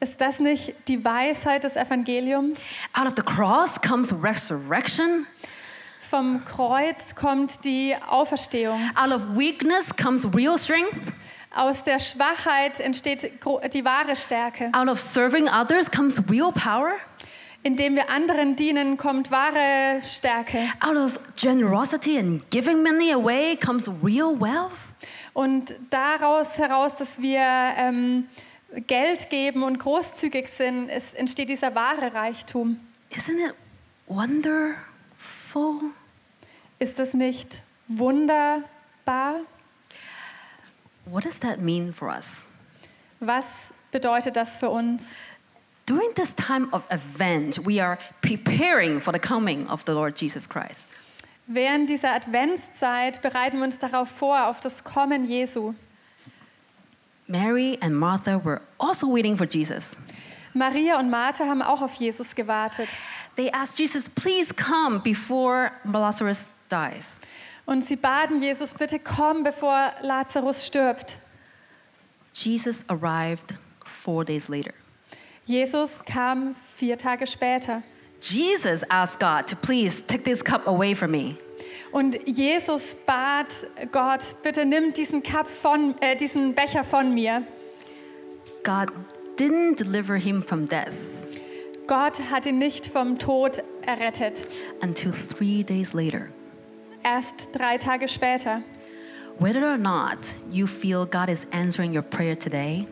Ist 0.00 0.20
das 0.20 0.40
nicht 0.40 0.74
die 0.88 1.04
Weisheit 1.04 1.62
des 1.62 1.76
Evangeliums? 1.76 2.58
Out 2.94 3.06
of 3.06 3.14
the 3.16 3.22
cross 3.22 3.80
comes 3.80 4.12
resurrection. 4.12 5.26
Vom 6.10 6.44
Kreuz 6.44 7.14
kommt 7.14 7.64
die 7.64 7.94
Auferstehung. 8.08 8.90
Out 8.96 9.12
of 9.12 9.22
weakness 9.36 9.86
comes 9.94 10.26
real 10.34 10.58
strength. 10.58 11.12
Aus 11.54 11.84
der 11.84 12.00
Schwachheit 12.00 12.80
entsteht 12.80 13.30
die 13.72 13.84
wahre 13.84 14.16
Stärke. 14.16 14.70
Out 14.72 14.88
of 14.88 15.00
serving 15.00 15.48
others 15.48 15.88
comes 15.88 16.20
real 16.28 16.50
power. 16.50 16.94
Indem 17.62 17.94
wir 17.94 18.10
anderen 18.10 18.56
dienen, 18.56 18.96
kommt 18.96 19.30
wahre 19.30 20.02
Stärke. 20.02 20.72
Out 20.80 20.96
of 20.96 21.20
generosity 21.36 22.18
and 22.18 22.50
giving 22.50 22.82
money 22.82 23.12
away 23.12 23.56
comes 23.56 23.88
real 24.02 24.34
wealth. 24.40 24.72
Und 25.32 25.76
daraus 25.90 26.58
heraus, 26.58 26.92
dass 26.96 27.22
wir 27.22 27.38
ähm, 27.40 28.26
Geld 28.88 29.30
geben 29.30 29.62
und 29.62 29.78
großzügig 29.78 30.48
sind, 30.48 30.88
entsteht 31.14 31.50
dieser 31.50 31.72
wahre 31.76 32.12
Reichtum. 32.12 32.80
Isn't 33.12 33.38
it 33.38 33.54
wonderful? 34.08 35.92
Ist 36.80 36.98
das 36.98 37.12
nicht 37.12 37.62
wunderbar? 37.88 39.40
What 41.04 41.26
does 41.26 41.38
that 41.40 41.60
mean 41.60 41.92
for 41.92 42.08
us? 42.08 42.26
Was 43.20 43.44
bedeutet 43.92 44.34
das 44.34 44.56
für 44.56 44.70
uns? 44.70 45.04
During 45.84 46.14
this 46.14 46.34
time 46.34 46.68
of 46.72 46.84
event, 46.88 47.58
we 47.66 47.82
are 47.82 47.98
preparing 48.22 48.98
for 48.98 49.12
the 49.12 49.18
coming 49.18 49.68
of 49.68 49.82
the 49.84 49.92
Lord 49.92 50.18
Jesus 50.18 50.48
Christ. 50.48 50.82
Während 51.46 51.90
dieser 51.90 52.12
Adventszeit 52.12 53.20
bereiten 53.20 53.58
wir 53.58 53.64
uns 53.64 53.78
darauf 53.78 54.08
vor, 54.08 54.46
auf 54.46 54.60
das 54.60 54.82
Kommen 54.82 55.26
Jesu. 55.26 55.74
Mary 57.26 57.76
and 57.82 57.94
Martha 57.94 58.42
were 58.42 58.62
also 58.78 59.06
waiting 59.06 59.36
for 59.36 59.46
Jesus. 59.46 59.84
Maria 60.54 60.98
und 60.98 61.10
Martha 61.10 61.44
haben 61.44 61.60
auch 61.60 61.82
auf 61.82 61.92
Jesus 61.94 62.34
gewartet. 62.34 62.88
They 63.36 63.50
asked 63.50 63.78
Jesus, 63.78 64.08
please 64.08 64.54
come 64.54 65.00
before 65.00 65.72
Lazarus 65.84 66.46
dies. 66.70 67.06
Und 67.66 67.84
sie 67.84 67.96
baten 67.96 68.42
Jesus, 68.42 68.74
bitte 68.74 68.98
komm, 68.98 69.42
bevor 69.44 69.92
Lazarus 70.00 70.64
stirbt. 70.64 71.18
Jesus 72.32 72.84
arrived 72.88 73.58
four 73.84 74.24
days 74.24 74.48
later. 74.48 74.72
Jesus 75.44 75.90
kam 76.04 76.54
vier 76.76 76.96
Tage 76.96 77.26
später. 77.26 77.82
Jesus 78.20 78.82
asked 78.88 79.18
God 79.18 79.46
to 79.46 79.56
please 79.56 80.02
take 80.06 80.24
this 80.24 80.42
cup 80.42 80.66
away 80.66 80.94
from 80.94 81.10
me. 81.10 81.36
Und 81.92 82.16
Jesus 82.26 82.94
bat 83.06 83.66
Gott, 83.90 84.20
bitte 84.42 84.64
nimm 84.64 84.92
diesen, 84.92 85.22
Cup 85.22 85.48
von, 85.62 85.96
äh, 86.00 86.16
diesen 86.16 86.54
Becher 86.54 86.84
von 86.84 87.12
mir. 87.14 87.42
God 88.62 88.90
didn't 89.36 89.76
deliver 89.76 90.16
him 90.16 90.42
from 90.42 90.66
death 90.66 90.92
Gott 91.90 92.20
hat 92.30 92.46
ihn 92.46 92.58
nicht 92.58 92.86
vom 92.86 93.18
Tod 93.18 93.64
errettet. 93.84 94.46
until 94.80 95.12
three 95.12 95.64
days 95.64 95.92
later. 95.92 96.30
Erst 97.02 97.48
drei 97.52 97.78
Tage 97.78 98.08
später. 98.08 98.62
Whether 99.38 99.62
or 99.72 99.78
not 99.78 100.18
you 100.50 100.66
feel 100.66 101.06
God 101.06 101.28
is 101.28 101.46
answering 101.52 101.94
your 101.94 102.02
prayer 102.02 102.38
today, 102.38 102.86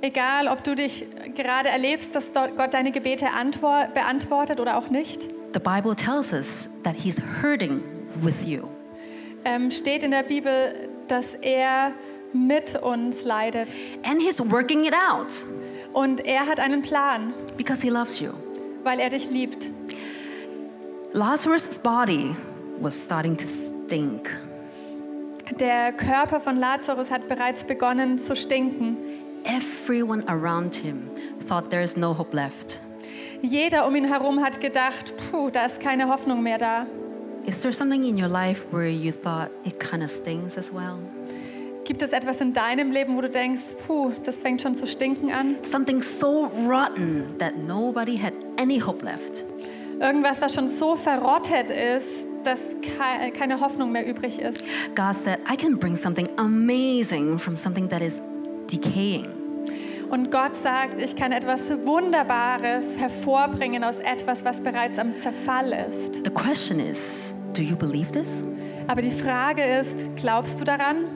Egal, 0.00 0.48
ob 0.48 0.62
du 0.64 0.74
dich 0.74 1.06
gerade 1.34 1.70
erlebst, 1.70 2.14
dass 2.14 2.24
Gott 2.34 2.74
deine 2.74 2.90
Gebete 2.92 3.30
antwort, 3.30 3.94
beantwortet 3.94 4.60
oder 4.60 4.76
auch 4.76 4.90
nicht, 4.90 5.22
the 5.54 5.60
Bible 5.60 5.94
tells 5.96 6.30
us 6.32 6.68
that 6.82 6.94
He's 6.94 7.16
hurting 7.42 7.80
with 8.20 8.34
you. 8.44 8.68
ähm, 9.46 9.70
steht 9.70 10.02
in 10.02 10.10
der 10.10 10.24
Bibel, 10.24 10.90
dass 11.08 11.24
er 11.40 11.92
mit 12.34 12.74
uns 12.82 13.22
leidet. 13.24 13.68
And 14.02 14.20
He's 14.20 14.40
working 14.40 14.84
it 14.84 14.92
out 14.94 15.28
Und 15.94 16.26
er 16.26 16.46
hat 16.46 16.58
einen 16.60 16.82
Plan, 16.82 17.32
because 17.56 17.80
He 17.80 17.88
loves 17.88 18.18
you. 18.20 18.32
weil 18.82 18.98
er 19.00 19.08
dich 19.08 19.30
liebt. 19.30 19.70
Lazarus' 21.12 21.78
body 21.78 22.34
was 22.80 22.94
starting 22.94 23.36
to 23.36 23.46
stink. 23.86 24.30
Der 25.60 25.92
Körper 25.92 26.40
von 26.40 26.56
Lazarus 26.56 27.10
hat 27.10 27.28
bereits 27.28 27.64
begonnen 27.64 28.18
zu 28.18 28.34
stinken. 28.34 28.96
Everyone 29.44 30.26
around 30.28 30.74
him 30.74 31.10
thought 31.46 31.70
there 31.70 31.82
is 31.82 31.96
no 31.96 32.16
hope 32.16 32.34
left. 32.34 32.80
Jeder 33.42 33.86
um 33.86 33.94
ihn 33.94 34.06
herum 34.06 34.42
hat 34.42 34.60
gedacht, 34.60 35.12
puh, 35.30 35.50
da 35.50 35.66
ist 35.66 35.78
keine 35.80 36.08
Hoffnung 36.08 36.42
mehr 36.42 36.56
da. 36.56 36.86
Is 37.46 37.60
there 37.60 37.74
something 37.74 38.04
in 38.04 38.16
your 38.16 38.28
life 38.28 38.64
where 38.70 38.88
you 38.88 39.12
thought 39.12 39.50
it 39.64 39.78
kind 39.78 40.02
of 40.02 40.10
stings 40.10 40.56
as 40.56 40.72
well? 40.72 40.98
Gibt 41.84 42.02
es 42.02 42.12
etwas 42.12 42.40
in 42.40 42.54
deinem 42.54 42.90
Leben, 42.90 43.14
wo 43.14 43.20
du 43.20 43.28
denkst, 43.28 43.60
puh, 43.86 44.12
das 44.24 44.38
fängt 44.38 44.62
schon 44.62 44.74
zu 44.74 44.86
stinken 44.86 45.30
an? 45.30 45.56
Something 45.70 46.00
so 46.00 46.46
rotten 46.66 47.36
that 47.38 47.58
nobody 47.58 48.16
had 48.16 48.32
any 48.58 48.78
hope 48.80 49.04
left. 49.04 49.44
Irgendwas, 50.00 50.40
was 50.40 50.54
schon 50.54 50.70
so 50.70 50.96
verrottet 50.96 51.68
ist, 51.68 52.08
dass 52.44 52.58
kei- 52.82 53.30
keine 53.30 53.60
Hoffnung 53.60 53.92
mehr 53.92 54.06
übrig 54.06 54.38
ist. 54.38 54.62
God 54.94 55.16
said, 55.22 55.38
I 55.50 55.56
can 55.56 55.78
bring 55.78 55.96
something 55.96 56.28
amazing 56.36 57.38
from 57.38 57.56
something 57.56 57.88
that 57.88 58.02
is 58.02 58.20
decaying. 58.70 59.26
Und 60.10 60.30
Gott 60.30 60.54
sagt, 60.62 61.00
ich 61.00 61.16
kann 61.16 61.32
etwas 61.32 61.60
Wunderbares 61.82 62.84
hervorbringen 62.96 63.82
aus 63.82 63.96
etwas, 63.96 64.44
was 64.44 64.60
bereits 64.60 64.98
am 64.98 65.14
Zerfall 65.22 65.72
ist. 65.88 66.24
The 66.24 66.30
question 66.30 66.78
is, 66.78 66.98
do 67.54 67.62
you 67.62 67.74
believe 67.74 68.12
this? 68.12 68.28
Aber 68.86 69.00
die 69.00 69.10
Frage 69.10 69.62
ist, 69.64 70.14
glaubst 70.16 70.60
du 70.60 70.64
daran? 70.64 71.06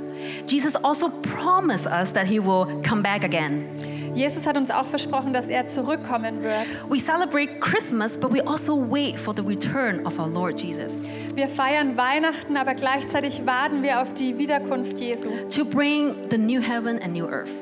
Jesus 0.46 0.74
also 0.76 1.10
promised 1.22 1.86
us 1.86 2.12
that 2.14 2.26
he 2.26 2.40
will 2.40 2.66
come 2.82 3.02
back 3.02 3.22
again. 3.24 3.66
Jesus 4.14 4.44
hat 4.46 4.56
uns 4.56 4.70
auch 4.70 4.86
versprochen, 4.86 5.32
dass 5.32 5.46
er 5.48 5.66
zurückkommen 5.68 6.42
wird. 6.42 6.66
We 6.88 6.98
celebrate 6.98 7.60
Christmas, 7.60 8.16
but 8.16 8.32
we 8.32 8.40
also 8.44 8.74
wait 8.74 9.20
for 9.20 9.34
the 9.36 9.42
return 9.42 10.04
of 10.06 10.18
our 10.18 10.26
Lord 10.28 10.58
Jesus 10.60 10.90
Wir 11.38 11.48
feiern 11.48 11.96
Weihnachten, 11.96 12.56
aber 12.56 12.74
gleichzeitig 12.74 13.46
warten 13.46 13.84
wir 13.84 14.02
auf 14.02 14.12
die 14.14 14.38
Wiederkunft 14.38 14.98
Jesu, 14.98 15.28
to 15.48 15.64
bring 15.64 16.16
the 16.30 16.36
new 16.36 16.60
heaven 16.60 17.00
and 17.00 17.12
new 17.12 17.26
earth. 17.26 17.52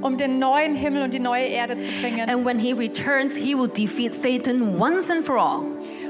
um 0.00 0.16
den 0.16 0.40
neuen 0.40 0.74
Himmel 0.74 1.04
und 1.04 1.14
die 1.14 1.20
neue 1.20 1.44
Erde 1.44 1.78
zu 1.78 1.88
bringen. 2.00 2.28
And 2.28 2.44
when 2.44 2.58
he 2.58 2.72
returns, 2.72 3.32
he 3.36 3.54
will 3.54 3.68
defeat 3.68 4.20
Satan 4.20 4.80
once 4.80 5.08
and 5.08 5.24
for 5.24 5.38
all. 5.38 5.62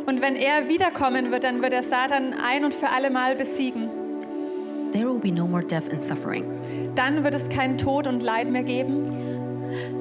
Und 0.06 0.22
wenn 0.22 0.34
er 0.34 0.66
wiederkommen 0.66 1.30
wird, 1.30 1.44
dann 1.44 1.60
wird 1.60 1.74
er 1.74 1.82
Satan 1.82 2.32
ein 2.32 2.64
und 2.64 2.72
für 2.72 2.88
alle 2.88 3.10
Mal 3.10 3.36
besiegen. 3.36 3.90
There 4.92 5.04
will 5.04 5.20
be 5.20 5.30
no 5.30 5.46
more 5.46 5.62
death 5.62 5.92
and 5.92 6.02
suffering. 6.02 6.44
Dann 6.94 7.22
wird 7.22 7.34
es 7.34 7.46
keinen 7.50 7.76
Tod 7.76 8.06
und 8.06 8.22
Leid 8.22 8.50
mehr 8.50 8.62
geben. 8.62 9.04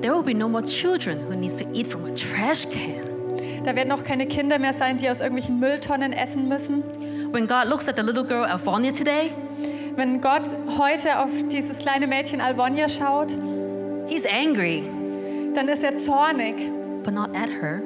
There 0.01 0.15
will 0.15 0.23
be 0.23 0.33
no 0.33 0.47
more 0.47 0.63
children 0.63 1.19
who 1.27 1.35
needs 1.35 1.57
to 1.57 1.65
eat 1.73 1.87
from 1.87 2.05
a 2.05 2.15
trash 2.15 2.65
can. 2.69 3.09
Da 3.65 3.75
werden 3.75 3.91
auch 3.91 4.05
keine 4.05 4.25
Kinder 4.25 4.57
mehr 4.57 4.73
sein, 4.73 4.97
die 4.97 5.09
aus 5.09 5.19
irgendwelchen 5.19 5.59
Mülltonnen 5.59 6.13
essen 6.13 6.47
müssen. 6.47 6.81
When 7.31 7.45
God 7.47 7.67
looks 7.67 7.87
at 7.87 7.95
the 7.95 8.03
little 8.03 8.23
girl 8.23 8.45
Alvonia 8.45 8.91
today, 8.91 9.31
Wenn 9.95 10.21
Gott 10.21 10.43
heute 10.77 11.19
auf 11.19 11.29
dieses 11.51 11.77
kleine 11.77 12.07
Mädchen 12.07 12.39
Alvonia 12.41 12.87
schaut, 12.87 13.35
he's 14.07 14.25
angry, 14.25 14.83
dann 15.53 15.67
ist 15.67 15.83
er 15.83 15.97
zornig, 15.97 16.55
but 17.03 17.13
not 17.13 17.29
at 17.35 17.49
her. 17.49 17.81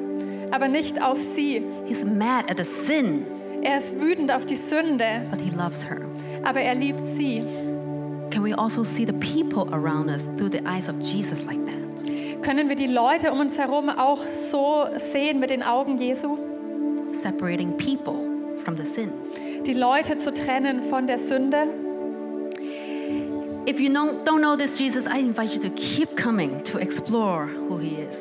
aber 0.51 0.67
nicht 0.67 1.01
auf 1.01 1.17
sie. 1.35 1.63
He's 1.85 2.03
mad 2.05 2.45
at 2.49 2.57
the 2.57 2.65
sin, 2.85 3.25
Er 3.63 3.79
ist 3.79 3.99
wütend 3.99 4.31
auf 4.31 4.45
die 4.45 4.57
Sünde, 4.57 5.25
but 5.31 5.39
he 5.41 5.49
loves 5.49 5.83
her. 5.83 6.01
aber 6.43 6.61
er 6.61 6.75
liebt 6.75 7.05
sie. 7.17 7.41
Can 8.29 8.43
we 8.43 8.53
also 8.57 8.83
see 8.83 9.05
the 9.05 9.13
people 9.13 9.71
around 9.73 10.09
us 10.09 10.27
through 10.37 10.51
the 10.51 10.61
eyes 10.67 10.87
of 10.87 10.99
Jesus 10.99 11.39
like 11.45 11.59
that? 11.65 12.43
Können 12.43 12.67
wir 12.69 12.75
die 12.75 12.87
Leute 12.87 13.31
um 13.31 13.39
uns 13.39 13.57
herum 13.57 13.89
auch 13.89 14.19
so 14.51 14.85
sehen 15.11 15.39
mit 15.39 15.49
den 15.49 15.63
Augen 15.63 15.97
Jesu? 15.97 16.37
Separating 17.23 17.77
people 17.77 18.22
from 18.63 18.77
the 18.77 18.85
sin. 18.85 19.11
Die 19.65 19.73
Leute 19.73 20.17
zu 20.17 20.33
trennen 20.33 20.89
von 20.89 21.07
der 21.07 21.19
Sünde? 21.19 21.67
If 23.65 23.79
you 23.79 23.89
don't 23.89 24.41
know 24.41 24.57
this 24.57 24.77
Jesus, 24.77 25.05
I 25.07 25.19
invite 25.19 25.53
you 25.53 25.59
to 25.61 25.69
keep 25.69 26.17
coming 26.17 26.61
to 26.65 26.79
explore 26.79 27.47
who 27.69 27.77
he 27.77 27.95
is. 28.01 28.17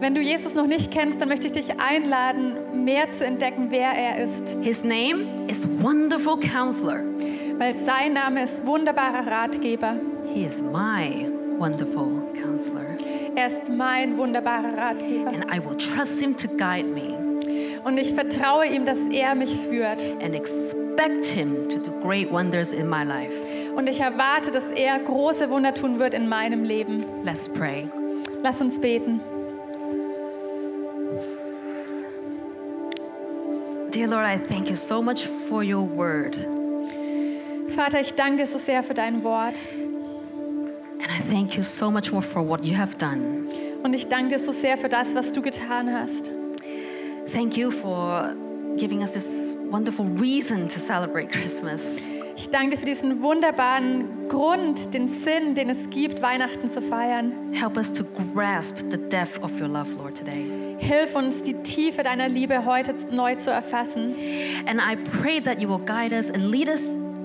Wenn 0.00 0.16
du 0.16 0.20
Jesus 0.20 0.54
noch 0.54 0.66
nicht 0.66 0.90
kennst, 0.90 1.20
dann 1.20 1.28
möchte 1.28 1.46
ich 1.46 1.52
dich 1.52 1.78
einladen, 1.78 2.84
mehr 2.84 3.08
zu 3.12 3.24
entdecken, 3.24 3.68
wer 3.70 3.92
er 3.92 4.24
ist. 4.24 4.56
His 4.60 4.82
name 4.82 5.46
is 5.46 5.64
Wonderful 5.80 6.36
Counselor. 6.40 7.00
Weil 7.58 7.76
sein 7.86 8.14
Name 8.14 8.42
ist 8.42 8.66
wunderbarer 8.66 9.24
Ratgeber. 9.24 9.94
He 10.34 10.44
is 10.46 10.60
my 10.60 11.30
wonderful 11.58 12.24
counselor. 12.34 12.96
Er 13.36 13.46
ist 13.46 13.68
mein 13.68 14.16
wunderbarer 14.16 14.76
Ratgeber. 14.76 15.28
And 15.28 15.44
I 15.44 15.60
will 15.64 15.76
trust 15.76 16.18
him 16.18 16.36
to 16.36 16.48
guide 16.48 16.88
me 16.88 17.21
Und 17.84 17.98
ich 17.98 18.14
vertraue 18.14 18.66
ihm, 18.66 18.86
dass 18.86 18.98
er 19.10 19.34
mich 19.34 19.56
führt. 19.68 20.00
and 20.22 20.34
expect 20.34 21.24
him 21.24 21.68
to 21.68 21.78
do 21.78 21.90
great 22.00 22.30
wonders 22.30 22.72
in 22.72 22.88
my 22.88 23.02
life. 23.02 23.32
Und 23.74 23.88
ich 23.88 24.00
erwarte, 24.00 24.50
dass 24.50 24.64
er 24.74 24.98
große 24.98 25.48
Wunder 25.50 25.74
tun 25.74 25.98
wird 25.98 26.14
in 26.14 26.28
meinem 26.28 26.62
Leben. 26.64 27.04
Let's 27.24 27.48
pray. 27.48 27.88
Lass 28.42 28.60
uns 28.60 28.78
beten. 28.78 29.20
Dear 33.90 34.08
Lord, 34.08 34.26
I 34.26 34.38
thank 34.38 34.70
you 34.70 34.76
so 34.76 35.02
much 35.02 35.28
for 35.48 35.62
your 35.62 35.84
word. 35.84 36.36
Vater, 37.74 38.00
ich 38.00 38.14
danke 38.14 38.44
dir 38.44 38.46
so 38.46 38.58
sehr 38.58 38.82
für 38.82 38.94
dein 38.94 39.22
Wort. 39.22 39.54
And 40.98 41.10
I 41.10 41.22
thank 41.30 41.56
you 41.56 41.62
so 41.62 41.90
much 41.90 42.12
more 42.12 42.22
for 42.22 42.46
what 42.46 42.64
you 42.64 42.76
have 42.76 42.96
done. 42.96 43.48
Und 43.82 43.94
ich 43.94 44.08
danke 44.08 44.38
dir 44.38 44.44
so 44.44 44.52
sehr 44.52 44.78
für 44.78 44.88
das, 44.88 45.14
was 45.14 45.32
du 45.32 45.42
getan 45.42 45.92
hast. 45.92 46.30
Thank 47.28 47.56
you 47.56 47.70
for 47.70 48.34
giving 48.76 49.02
us 49.02 49.10
this 49.10 49.26
wonderful 49.70 50.04
reason 50.06 50.68
to 50.68 50.80
celebrate 50.80 51.30
Christmas. 51.30 51.80
Ich 52.36 52.48
danke 52.50 52.70
dir 52.70 52.78
für 52.78 52.86
diesen 52.86 53.22
wunderbaren 53.22 54.28
Grund, 54.28 54.92
den 54.92 55.22
Sinn, 55.22 55.54
den 55.54 55.70
es 55.70 55.90
gibt, 55.90 56.22
Weihnachten 56.22 56.70
zu 56.70 56.80
feiern. 56.82 57.52
Help 57.52 57.76
us 57.76 57.92
to 57.92 58.04
grasp 58.34 58.76
the 58.90 58.96
depth 58.96 59.42
of 59.42 59.52
your 59.60 59.68
love, 59.68 59.90
Lord, 59.96 60.16
today. 60.16 60.46
Hilf 60.78 61.14
uns, 61.14 61.40
die 61.42 61.54
Tiefe 61.62 62.02
deiner 62.02 62.28
Liebe 62.28 62.64
heute 62.64 62.94
neu 63.10 63.36
zu 63.36 63.50
erfassen. 63.50 64.14
And 64.66 64.80
I 64.80 64.96
pray 65.20 65.40
that 65.40 65.60
you 65.60 65.68
will 65.68 65.84
guide 65.84 66.12
us 66.12 66.28
and 66.30 66.44
lead 66.44 66.68
us 66.68 66.80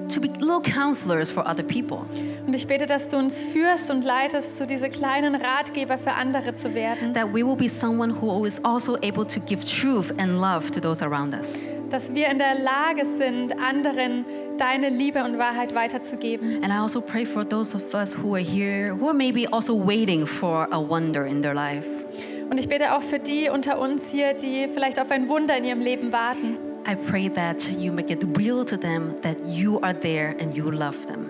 to 0.09 0.19
be 0.19 0.29
little 0.39 0.61
counselors 0.61 1.29
for 1.29 1.47
other 1.47 1.63
people. 1.63 2.05
Und 2.45 2.53
ich 2.53 2.67
bete, 2.67 2.85
dass 2.85 3.07
du 3.09 3.17
uns 3.17 3.37
führst 3.51 3.89
und 3.89 4.03
leitest, 4.03 4.57
zu 4.57 4.65
diese 4.65 4.89
kleinen 4.89 5.35
Ratgeber 5.35 5.97
für 5.97 6.13
andere 6.13 6.55
zu 6.55 6.73
werden. 6.73 7.13
That 7.13 7.33
we 7.33 7.45
will 7.45 7.55
be 7.55 7.69
someone 7.69 8.13
who 8.21 8.45
is 8.45 8.59
also 8.63 8.95
able 8.97 9.25
to 9.25 9.39
give 9.41 9.65
truth 9.65 10.13
and 10.17 10.39
love 10.39 10.71
to 10.71 10.79
those 10.79 11.03
around 11.03 11.33
us. 11.33 11.47
Dass 11.89 12.13
wir 12.13 12.27
in 12.27 12.37
der 12.37 12.55
Lage 12.55 13.05
sind, 13.17 13.53
anderen 13.59 14.25
deine 14.57 14.89
Liebe 14.89 15.23
und 15.23 15.37
Wahrheit 15.37 15.73
weiterzugeben. 15.75 16.63
And 16.63 16.67
I 16.67 16.77
also 16.77 17.01
pray 17.01 17.25
for 17.25 17.47
those 17.47 17.75
of 17.75 17.93
us 17.93 18.17
who 18.17 18.35
are 18.35 18.43
here, 18.43 18.95
who 18.97 19.07
are 19.07 19.13
maybe 19.13 19.47
also 19.51 19.75
waiting 19.75 20.25
for 20.25 20.67
a 20.71 20.79
wonder 20.79 21.25
in 21.25 21.41
their 21.41 21.53
life. 21.53 21.87
Und 22.49 22.57
ich 22.57 22.67
bete 22.67 22.93
auch 22.93 23.01
für 23.01 23.19
die 23.19 23.49
unter 23.49 23.79
uns 23.79 24.03
hier, 24.09 24.33
die 24.33 24.67
vielleicht 24.73 24.99
auf 24.99 25.11
ein 25.11 25.27
Wunder 25.27 25.57
in 25.57 25.65
ihrem 25.65 25.81
Leben 25.81 26.11
warten. 26.11 26.57
I 26.87 26.95
pray 26.95 27.27
that 27.29 27.67
you 27.69 27.91
make 27.91 28.09
it 28.09 28.23
real 28.37 28.63
to 28.63 28.77
them 28.77 29.15
that 29.21 29.45
you 29.45 29.79
are 29.81 29.93
there 29.93 30.35
and 30.39 30.55
you 30.55 30.71
love 30.71 30.95
them. 31.05 31.29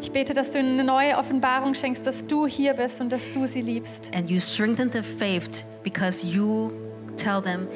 Ich 0.00 0.10
bete, 0.10 0.34
dass 0.34 0.50
du 0.50 0.58
eine 0.58 0.82
neue 0.82 1.16
Offenbarung 1.16 1.74
schenkst, 1.74 2.04
dass 2.04 2.26
du 2.26 2.46
hier 2.46 2.74
bist 2.74 3.00
und 3.00 3.12
dass 3.12 3.20
du 3.32 3.46
sie 3.46 3.60
liebst. 3.60 4.10
And 4.14 4.28
you 4.28 4.40
strengthen 4.40 4.90
their 4.90 5.04
faith 5.04 5.62
because 5.84 6.26
you 6.26 6.72
tell 7.16 7.40
them 7.40 7.68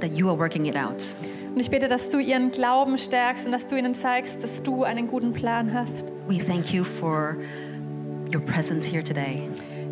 that 0.00 0.12
you 0.12 0.28
are 0.28 0.36
working 0.36 0.64
it 0.64 0.76
out. 0.76 1.04
Und 1.50 1.60
ich 1.60 1.70
bete, 1.70 1.86
dass 1.86 2.08
du 2.08 2.18
ihren 2.18 2.50
Glauben 2.50 2.98
stärkst 2.98 3.46
und 3.46 3.52
dass 3.52 3.66
du 3.66 3.76
ihnen 3.76 3.94
zeigst, 3.94 4.42
dass 4.42 4.62
du 4.62 4.82
einen 4.82 5.06
guten 5.06 5.32
Plan 5.32 5.72
hast. 5.72 6.04
We 6.26 6.38
thank 6.38 6.72
you 6.72 6.84
for 6.84 7.36
your 8.34 8.40
presence 8.40 8.84
here 8.84 9.04
today. 9.04 9.42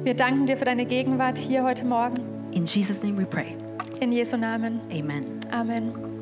Wir 0.03 0.15
danken 0.15 0.47
dir 0.47 0.57
für 0.57 0.65
deine 0.65 0.87
Gegenwart 0.87 1.39
hier 1.39 1.63
heute 1.63 1.85
Morgen. 1.85 2.17
In 2.53 2.65
Jesus' 2.65 3.03
name 3.03 3.19
we 3.19 3.27
pray. 3.27 3.57
In 4.01 4.13
Jesu 4.13 4.37
Namen. 4.37 4.81
Amen. 4.91 5.41
Amen. 5.53 6.16